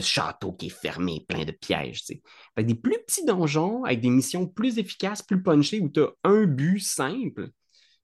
château 0.01 0.53
qui 0.53 0.67
est 0.67 0.81
fermé, 0.81 1.25
plein 1.29 1.45
de 1.45 1.51
pièges. 1.51 2.05
Fait 2.05 2.65
des 2.65 2.77
plus 2.77 2.99
petits 3.07 3.25
donjons 3.25 3.85
avec 3.85 4.01
des 4.01 4.11
missions 4.11 4.47
plus 4.47 4.79
efficaces, 4.79 5.23
plus 5.23 5.43
punchées, 5.43 5.81
où 5.81 5.89
tu 5.89 6.01
as 6.01 6.11
un 6.23 6.45
but 6.45 6.79
simple, 6.79 7.51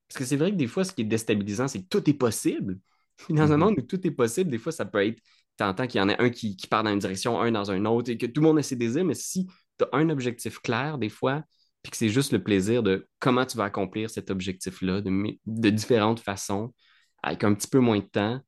parce 0.09 0.19
que 0.19 0.25
c'est 0.25 0.37
vrai 0.37 0.51
que 0.51 0.57
des 0.57 0.67
fois, 0.67 0.85
ce 0.85 0.93
qui 0.93 1.03
est 1.03 1.05
déstabilisant, 1.05 1.69
c'est 1.69 1.83
que 1.83 1.89
tout 1.89 2.09
est 2.09 2.15
possible. 2.15 2.79
Dans 3.29 3.53
un 3.53 3.57
mhm. 3.57 3.65
monde 3.65 3.79
où 3.79 3.83
tout 3.83 4.05
est 4.07 4.13
possible, 4.13 4.51
des 4.51 4.59
fois, 4.59 4.73
ça 4.73 4.85
peut 4.85 5.05
être, 5.05 5.21
tu 5.59 5.65
entends 5.65 5.87
qu'il 5.87 5.99
y 5.99 6.03
en 6.03 6.09
a 6.09 6.23
un 6.23 6.31
qui, 6.31 6.57
part 6.71 6.85
dans 6.85 6.93
une 6.93 7.01
direction, 7.01 7.41
un 7.41 7.51
dans 7.51 7.71
une 7.71 7.87
autre, 7.87 8.11
et 8.11 8.17
que 8.17 8.27
tout 8.27 8.41
le 8.41 8.47
monde 8.47 8.59
a 8.59 8.63
ses 8.63 8.77
désirs, 8.77 9.05
mais 9.05 9.15
si 9.15 9.49
tu 9.77 9.85
as 9.85 9.97
un 9.97 10.09
objectif 10.09 10.61
clair, 10.61 10.99
des 10.99 11.09
fois, 11.09 11.43
puis 11.83 11.91
que 11.91 11.97
c'est 11.97 12.09
juste 12.09 12.33
le 12.33 12.43
plaisir 12.43 12.83
de 12.83 13.09
comment 13.19 13.45
tu 13.45 13.57
vas 13.57 13.65
accomplir 13.65 14.09
cet 14.09 14.31
objectif-là 14.31 15.01
de, 15.01 15.71
différentes 15.71 16.21
façons, 16.21 16.73
avec 17.23 17.43
un 17.43 17.55
petit 17.55 17.69
peu 17.69 17.81
moins 17.81 17.99
de 17.99 18.05
temps. 18.05 18.41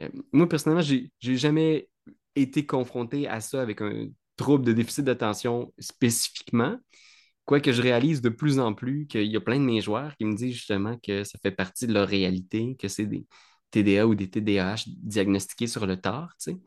Euh, 0.00 0.08
moi, 0.32 0.48
personnellement, 0.48 0.82
j'ai 0.82 1.36
jamais 1.36 1.88
été 2.34 2.64
confronté 2.64 3.28
à 3.28 3.40
ça 3.40 3.60
avec 3.60 3.82
un 3.82 4.08
trouble 4.36 4.64
de 4.64 4.72
déficit 4.72 5.04
d'attention 5.04 5.72
spécifiquement. 5.78 6.78
Quoique 7.46 7.72
je 7.72 7.80
réalise 7.80 8.20
de 8.20 8.28
plus 8.28 8.58
en 8.58 8.74
plus 8.74 9.06
qu'il 9.06 9.30
y 9.30 9.36
a 9.36 9.40
plein 9.40 9.58
de 9.58 9.64
mes 9.64 9.80
joueurs 9.80 10.16
qui 10.16 10.24
me 10.24 10.34
disent 10.34 10.54
justement 10.54 10.98
que 10.98 11.24
ça 11.24 11.38
fait 11.40 11.52
partie 11.52 11.86
de 11.86 11.94
leur 11.94 12.08
réalité, 12.08 12.76
que 12.76 12.88
c'est 12.88 13.06
des 13.06 13.24
TDA 13.70 14.06
ou 14.06 14.14
des 14.14 14.28
TDAH 14.28 14.84
diagnostiqués 14.86 15.68
sur 15.68 15.86
le 15.86 15.96
tard, 15.96 16.34
tu 16.40 16.52
sais. 16.52 16.58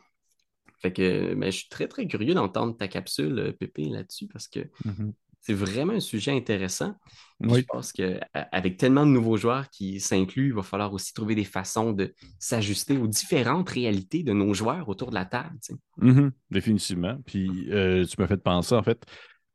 Fait 0.82 0.94
que 0.94 1.34
ben, 1.36 1.52
je 1.52 1.58
suis 1.58 1.70
très, 1.70 1.88
très 1.88 2.08
curieux 2.08 2.34
d'entendre 2.34 2.76
ta 2.76 2.88
capsule, 2.88 3.38
euh, 3.40 3.52
Pépé, 3.52 3.90
là-dessus, 3.90 4.28
parce 4.28 4.48
que 4.48 4.62
mm-hmm. 4.86 5.12
c'est 5.42 5.54
vraiment 5.54 5.94
un 5.94 6.00
sujet 6.00 6.32
intéressant. 6.32 6.96
Je 7.42 7.62
pense 7.62 7.92
qu'avec 7.92 8.78
tellement 8.78 9.06
de 9.06 9.12
nouveaux 9.12 9.36
joueurs 9.36 9.70
qui 9.70 10.00
s'incluent, 10.00 10.48
il 10.48 10.54
va 10.54 10.62
falloir 10.62 10.94
aussi 10.94 11.14
trouver 11.14 11.36
des 11.36 11.44
façons 11.44 11.92
de 11.92 12.14
s'ajuster 12.38 12.98
aux 12.98 13.08
différentes 13.08 13.70
réalités 13.70 14.24
de 14.24 14.32
nos 14.32 14.54
joueurs 14.54 14.88
autour 14.88 15.10
de 15.10 15.16
la 15.16 15.26
table. 15.26 15.58
Tu 15.62 15.74
sais. 15.74 15.80
Mm-hmm. 16.02 16.32
Définitivement. 16.52 17.18
Puis 17.26 17.70
euh, 17.72 18.06
tu 18.06 18.16
m'as 18.20 18.28
fait 18.28 18.42
penser, 18.42 18.76
en 18.76 18.84
fait, 18.84 19.06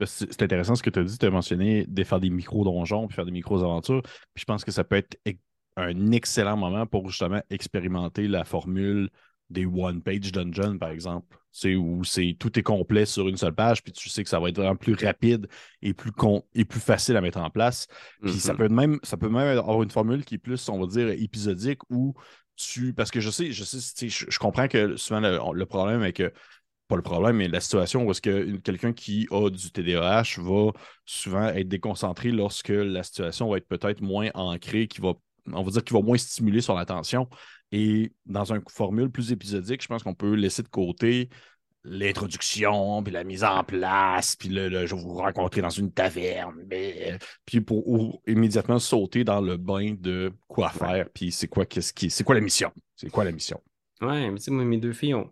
c'est 0.05 0.43
intéressant 0.43 0.75
ce 0.75 0.83
que 0.83 0.91
tu 0.91 0.99
as 0.99 1.05
dit. 1.05 1.19
Tu 1.19 1.27
as 1.27 1.31
mentionné 1.31 1.87
de 1.87 2.05
faire 2.05 2.21
des 2.21 2.31
micro-donjons 2.31 3.07
puis 3.07 3.15
faire 3.15 3.25
des 3.25 3.33
micro-aventures. 3.33 4.03
Puis 4.03 4.41
je 4.41 4.45
pense 4.45 4.65
que 4.65 4.73
ça 4.73 4.85
peut 4.85 4.97
être 4.97 5.17
un 5.77 6.13
excellent 6.13 6.57
moment 6.57 6.87
pour 6.87 7.09
justement 7.09 7.41
expérimenter 7.51 8.29
la 8.29 8.45
formule 8.45 9.11
des 9.51 9.67
one-page 9.67 10.33
dungeons, 10.33 10.79
par 10.79 10.91
exemple. 10.91 11.37
C'est 11.53 11.77
où 11.77 12.03
c'est 12.03 12.37
tout 12.39 12.59
est 12.59 12.63
complet 12.63 13.07
sur 13.07 13.29
une 13.29 13.37
seule 13.37 13.55
page, 13.55 13.83
puis 13.83 13.93
tu 13.93 14.09
sais 14.09 14.25
que 14.25 14.29
ça 14.29 14.41
va 14.41 14.49
être 14.49 14.57
vraiment 14.57 14.75
plus 14.75 14.95
rapide 14.95 15.47
et 15.83 15.95
plus, 15.95 16.11
et 16.55 16.65
plus 16.65 16.81
facile 16.81 17.17
à 17.17 17.21
mettre 17.21 17.39
en 17.39 17.51
place. 17.51 17.87
Puis 18.23 18.33
ça, 18.33 18.55
mm-hmm. 18.55 18.57
peut 18.57 18.69
même, 18.69 18.99
ça 19.03 19.17
peut 19.17 19.29
même 19.29 19.59
avoir 19.59 19.83
une 19.83 19.91
formule 19.91 20.25
qui 20.25 20.37
est 20.37 20.39
plus, 20.39 20.69
on 20.69 20.81
va 20.81 20.87
dire, 20.87 21.09
épisodique 21.11 21.79
où 21.91 22.15
tu. 22.57 22.93
Parce 22.93 23.11
que 23.11 23.21
je 23.21 23.31
sais, 23.31 23.53
je 23.53 23.63
sais, 23.63 24.09
je, 24.09 24.39
comprends 24.39 24.67
que 24.67 24.97
souvent 24.97 25.21
le 25.21 25.67
problème 25.67 26.03
est 26.03 26.13
que 26.13 26.33
pas 26.89 26.97
le 26.97 27.03
problème, 27.03 27.37
mais 27.37 27.49
la 27.49 27.61
situation 27.61 28.05
où 28.05 28.11
est-ce 28.11 28.21
que 28.21 28.57
quelqu'un 28.57 28.93
qui 28.93 29.27
a 29.31 29.49
du 29.49 29.71
TDAH 29.71 30.39
va 30.39 30.73
souvent 31.07 31.49
être 31.49 31.69
déconcentré 31.69 32.31
lorsque 32.31 32.69
la 32.69 33.03
situation 33.03 33.49
va 33.49 33.57
être 33.57 33.69
peut-être 33.69 34.01
moins 34.01 34.31
ancrée, 34.35 34.87
qui 34.87 35.01
va, 35.01 35.15
on 35.53 35.63
va 35.63 35.71
dire 35.71 35.85
qu'il 35.85 35.97
va 35.97 36.03
moins 36.03 36.19
stimuler 36.19 36.61
son 36.61 36.77
attention. 36.77 37.29
Et 37.73 38.13
dans 38.27 38.53
une 38.53 38.63
formule 38.69 39.11
plus 39.11 39.33
épisodique, 39.33 39.83
je 39.83 39.89
pense 39.89 40.03
qu'on 40.03 40.15
peut 40.15 40.35
laisser 40.35 40.63
de 40.63 40.69
côté 40.69 41.31
l'introduction, 41.85 43.03
puis 43.03 43.13
la 43.13 43.25
mise 43.25 43.45
en 43.45 43.63
place, 43.63 44.37
puis 44.37 44.49
le, 44.49 44.87
je 44.87 44.95
vais 44.95 45.01
vous 45.01 45.15
rencontrer 45.15 45.61
dans 45.61 45.71
une 45.71 45.93
taverne, 45.93 46.65
mais, 46.67 47.19
puis 47.45 47.61
pour 47.61 48.23
immédiatement 48.27 48.79
sauter 48.79 49.23
dans 49.23 49.43
le 49.43 49.59
bain 49.59 49.95
de 49.99 50.33
quoi 50.49 50.71
faire, 50.71 51.09
puis 51.13 51.31
c'est 51.31 51.47
quoi, 51.47 51.67
qu'est-ce 51.67 51.93
qui, 51.93 52.09
c'est 52.11 52.25
quoi 52.25 52.35
la 52.35 52.41
mission? 52.41 52.73
C'est 52.97 53.11
quoi 53.11 53.25
la 53.25 53.33
mission? 53.33 53.61
Ouais, 54.01 54.31
mais 54.31 54.39
tu 54.39 54.45
sais, 54.45 54.51
moi, 54.51 54.65
mes 54.65 54.79
deux 54.79 54.95
filles 54.95 55.15
ont, 55.15 55.31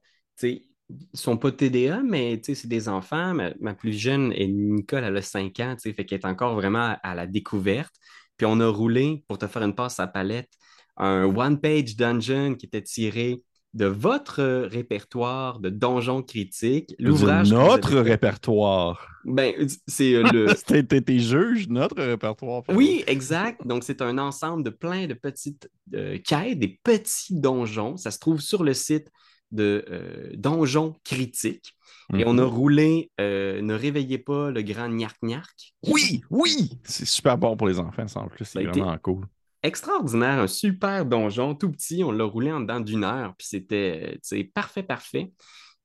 ils 1.12 1.18
sont 1.18 1.36
pas 1.36 1.52
TDA, 1.52 2.02
mais 2.02 2.40
c'est 2.42 2.66
des 2.66 2.88
enfants. 2.88 3.34
Ma, 3.60 3.74
plus 3.74 3.92
jeune, 3.92 4.32
est 4.32 4.46
Nicole, 4.46 5.04
elle 5.04 5.16
a 5.16 5.22
5 5.22 5.60
ans, 5.60 5.76
fait 5.78 5.94
qu'elle 6.04 6.20
est 6.20 6.26
encore 6.26 6.54
vraiment 6.54 6.96
à, 7.02 7.14
la 7.14 7.26
découverte. 7.26 7.94
Puis 8.36 8.46
on 8.46 8.60
a 8.60 8.68
roulé, 8.68 9.24
pour 9.28 9.38
te 9.38 9.46
faire 9.46 9.62
une 9.62 9.74
passe 9.74 10.00
à 10.00 10.06
palette, 10.06 10.50
un 10.96 11.24
one-page 11.24 11.96
dungeon 11.96 12.54
qui 12.54 12.66
était 12.66 12.82
tiré 12.82 13.42
de 13.74 13.86
votre 13.86 14.42
répertoire 14.66 15.58
de 15.58 15.70
donjons 15.70 16.22
critiques. 16.22 16.94
L'ouvrage. 16.98 17.50
Notre 17.50 17.98
répertoire. 17.98 19.08
Ben, 19.24 19.54
c'est 19.86 20.14
euh, 20.14 20.24
le. 20.30 20.48
C'était 20.54 21.00
tes 21.02 21.18
juges, 21.20 21.68
notre 21.68 22.02
répertoire. 22.02 22.62
Oui, 22.68 23.02
exact. 23.06 23.66
Donc, 23.66 23.84
c'est 23.84 24.02
un 24.02 24.18
ensemble 24.18 24.62
de 24.62 24.70
plein 24.70 25.06
de 25.06 25.14
petites 25.14 25.70
euh, 25.94 26.18
quêtes, 26.18 26.58
des 26.58 26.78
petits 26.82 27.34
donjons. 27.34 27.96
Ça 27.96 28.10
se 28.10 28.18
trouve 28.18 28.40
sur 28.40 28.62
le 28.62 28.74
site 28.74 29.08
de 29.52 29.84
euh, 29.90 30.30
donjons 30.34 30.96
critiques. 31.04 31.76
Et 32.14 32.24
on 32.26 32.36
a 32.36 32.42
mhm. 32.42 32.48
roulé 32.48 33.10
euh, 33.20 33.62
Ne 33.62 33.74
réveillez 33.74 34.18
pas 34.18 34.50
le 34.50 34.60
grand 34.62 34.88
Nyark 34.88 35.74
Oui, 35.86 36.22
oui! 36.30 36.78
C'est 36.84 37.06
super 37.06 37.38
bon 37.38 37.56
pour 37.56 37.68
les 37.68 37.78
enfants, 37.78 38.06
ça 38.06 38.20
en 38.20 38.28
plus. 38.28 38.44
C'est 38.44 38.64
vraiment 38.64 38.98
cool. 38.98 39.26
Extraordinaire, 39.62 40.40
un 40.40 40.46
super 40.48 41.06
donjon, 41.06 41.54
tout 41.54 41.70
petit. 41.70 42.02
On 42.04 42.10
l'a 42.10 42.24
roulé 42.24 42.50
en 42.50 42.60
dedans 42.60 42.80
d'une 42.80 43.04
heure, 43.04 43.34
puis 43.38 43.46
c'était 43.46 44.18
parfait, 44.52 44.82
parfait. 44.82 45.32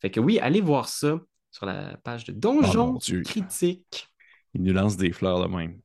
Fait 0.01 0.09
que 0.09 0.20
oui, 0.20 0.39
allez 0.39 0.61
voir 0.61 0.89
ça 0.89 1.20
sur 1.51 1.65
la 1.65 1.97
page 2.03 2.26
de 2.26 2.36
oh, 2.45 2.99
critiques. 3.24 4.07
Il 4.53 4.63
nous 4.63 4.74
lance 4.74 4.97
des 4.97 5.11
fleurs 5.11 5.47
de 5.47 5.55
même. 5.55 5.80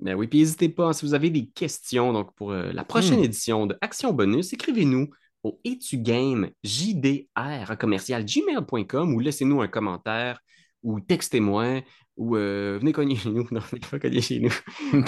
Ben 0.00 0.14
oui, 0.14 0.28
puis 0.28 0.40
n'hésitez 0.40 0.68
pas, 0.68 0.92
si 0.92 1.04
vous 1.04 1.14
avez 1.14 1.30
des 1.30 1.46
questions 1.46 2.12
donc 2.12 2.34
pour 2.34 2.52
euh, 2.52 2.70
la 2.72 2.84
prochaine 2.84 3.20
hmm. 3.20 3.24
édition 3.24 3.66
de 3.66 3.76
Action 3.80 4.12
Bonus, 4.12 4.52
écrivez-nous 4.52 5.10
au 5.48 5.60
etugame 5.64 6.50
jdr 6.62 7.78
commercial 7.78 8.24
gmail.com 8.24 9.14
ou 9.14 9.20
laissez-nous 9.20 9.60
un 9.62 9.68
commentaire 9.68 10.40
ou 10.82 11.00
textez-moi 11.00 11.82
ou 12.16 12.36
euh, 12.36 12.78
venez 12.80 12.92
cogner 12.92 13.16
chez 13.16 13.30
nous. 13.30 13.48
Non, 13.52 13.60
venez 13.60 13.80
pas 13.90 13.98
cogner 13.98 14.20
chez 14.20 14.40
nous. 14.40 14.52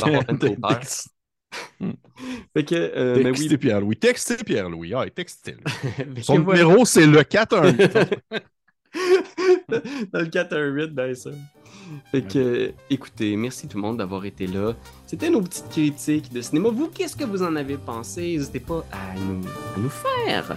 fait 2.55 2.65
que, 2.65 2.75
euh, 2.75 3.23
textez 3.23 3.49
oui. 3.49 3.59
Pierre-Louis. 3.59 3.97
Textez 3.97 4.37
Pierre-Louis. 4.37 4.95
Ah, 4.95 5.11
textez 5.11 5.57
Son 6.23 6.39
numéro, 6.39 6.85
c'est 6.85 7.07
le 7.07 7.25
418. 7.25 7.99
Dans 10.13 10.21
le 10.21 10.27
418, 10.27 10.95
ben 10.95 11.15
ça. 11.15 11.31
Fait 12.11 12.23
que, 12.23 12.73
écoutez, 12.89 13.37
merci 13.37 13.67
tout 13.67 13.77
le 13.77 13.83
monde 13.83 13.99
d'avoir 13.99 14.25
été 14.25 14.47
là. 14.47 14.75
C'était 15.07 15.31
nos 15.31 15.43
petites 15.43 15.69
critiques 15.69 16.33
de 16.33 16.41
cinéma. 16.41 16.69
Vous, 16.71 16.89
qu'est-ce 16.89 17.17
que 17.17 17.25
vous 17.25 17.43
en 17.43 17.57
avez 17.57 17.77
pensé? 17.77 18.23
N'hésitez 18.23 18.61
pas 18.61 18.85
à 18.93 19.19
nous, 19.19 19.41
nous 19.77 19.89
faire 19.89 20.57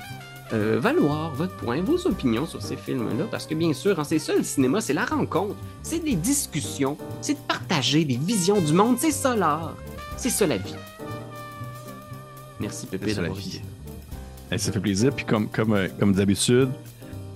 euh, 0.54 0.80
valoir 0.80 1.34
votre 1.34 1.56
point, 1.56 1.82
vos 1.82 2.06
opinions 2.08 2.46
sur 2.46 2.62
ces 2.62 2.76
films-là, 2.76 3.26
parce 3.32 3.48
que 3.48 3.56
bien 3.56 3.74
sûr, 3.74 4.00
hein, 4.00 4.04
c'est 4.04 4.20
ça 4.20 4.36
le 4.36 4.44
cinéma, 4.44 4.82
c'est 4.82 4.94
la 4.94 5.06
rencontre, 5.06 5.56
c'est 5.82 6.04
des 6.04 6.16
discussions, 6.16 6.98
c'est 7.22 7.34
de 7.34 7.40
partager 7.48 8.06
des 8.06 8.18
visions 8.18 8.62
du 8.62 8.74
monde, 8.74 8.98
c'est 9.00 9.12
ça 9.12 9.36
l'art, 9.36 9.76
c'est 10.18 10.30
ça 10.30 10.46
la 10.46 10.58
vie. 10.58 10.76
Merci 12.60 12.86
Pépé 12.86 13.14
d'avoir 13.14 13.36
vie. 13.36 13.62
Ça 14.56 14.72
fait 14.72 14.80
plaisir. 14.80 15.12
Puis 15.16 15.26
comme, 15.26 15.48
comme, 15.50 15.74
euh, 15.74 15.88
comme 16.00 16.14
d'habitude, 16.14 16.70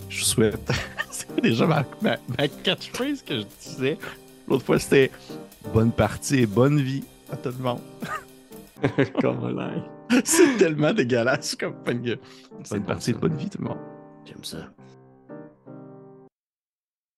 je 0.09 0.23
souhaite. 0.23 0.71
c'est 1.11 1.41
déjà 1.41 1.65
ma, 1.65 1.85
ma, 2.01 2.17
ma 2.37 2.47
catchphrase 2.47 3.21
que 3.21 3.39
je 3.39 3.45
disais? 3.61 3.97
L'autre 4.47 4.65
fois, 4.65 4.79
c'était 4.79 5.11
bonne 5.73 5.91
partie 5.91 6.39
et 6.39 6.45
bonne 6.45 6.79
vie 6.79 7.03
à 7.31 7.37
tout 7.37 7.49
le 7.57 7.63
monde. 7.63 7.81
Comment 9.21 9.49
là? 9.49 9.71
c'est 10.23 10.57
tellement 10.57 10.93
dégueulasse 10.93 11.55
comme 11.55 11.75
bonne, 11.85 12.01
bonne 12.01 12.79
bon, 12.79 12.81
partie 12.81 13.11
et 13.11 13.13
bonne 13.13 13.35
vie 13.35 13.49
tout 13.49 13.59
le 13.61 13.67
monde. 13.67 13.79
J'aime 14.25 14.43
ça. 14.43 14.69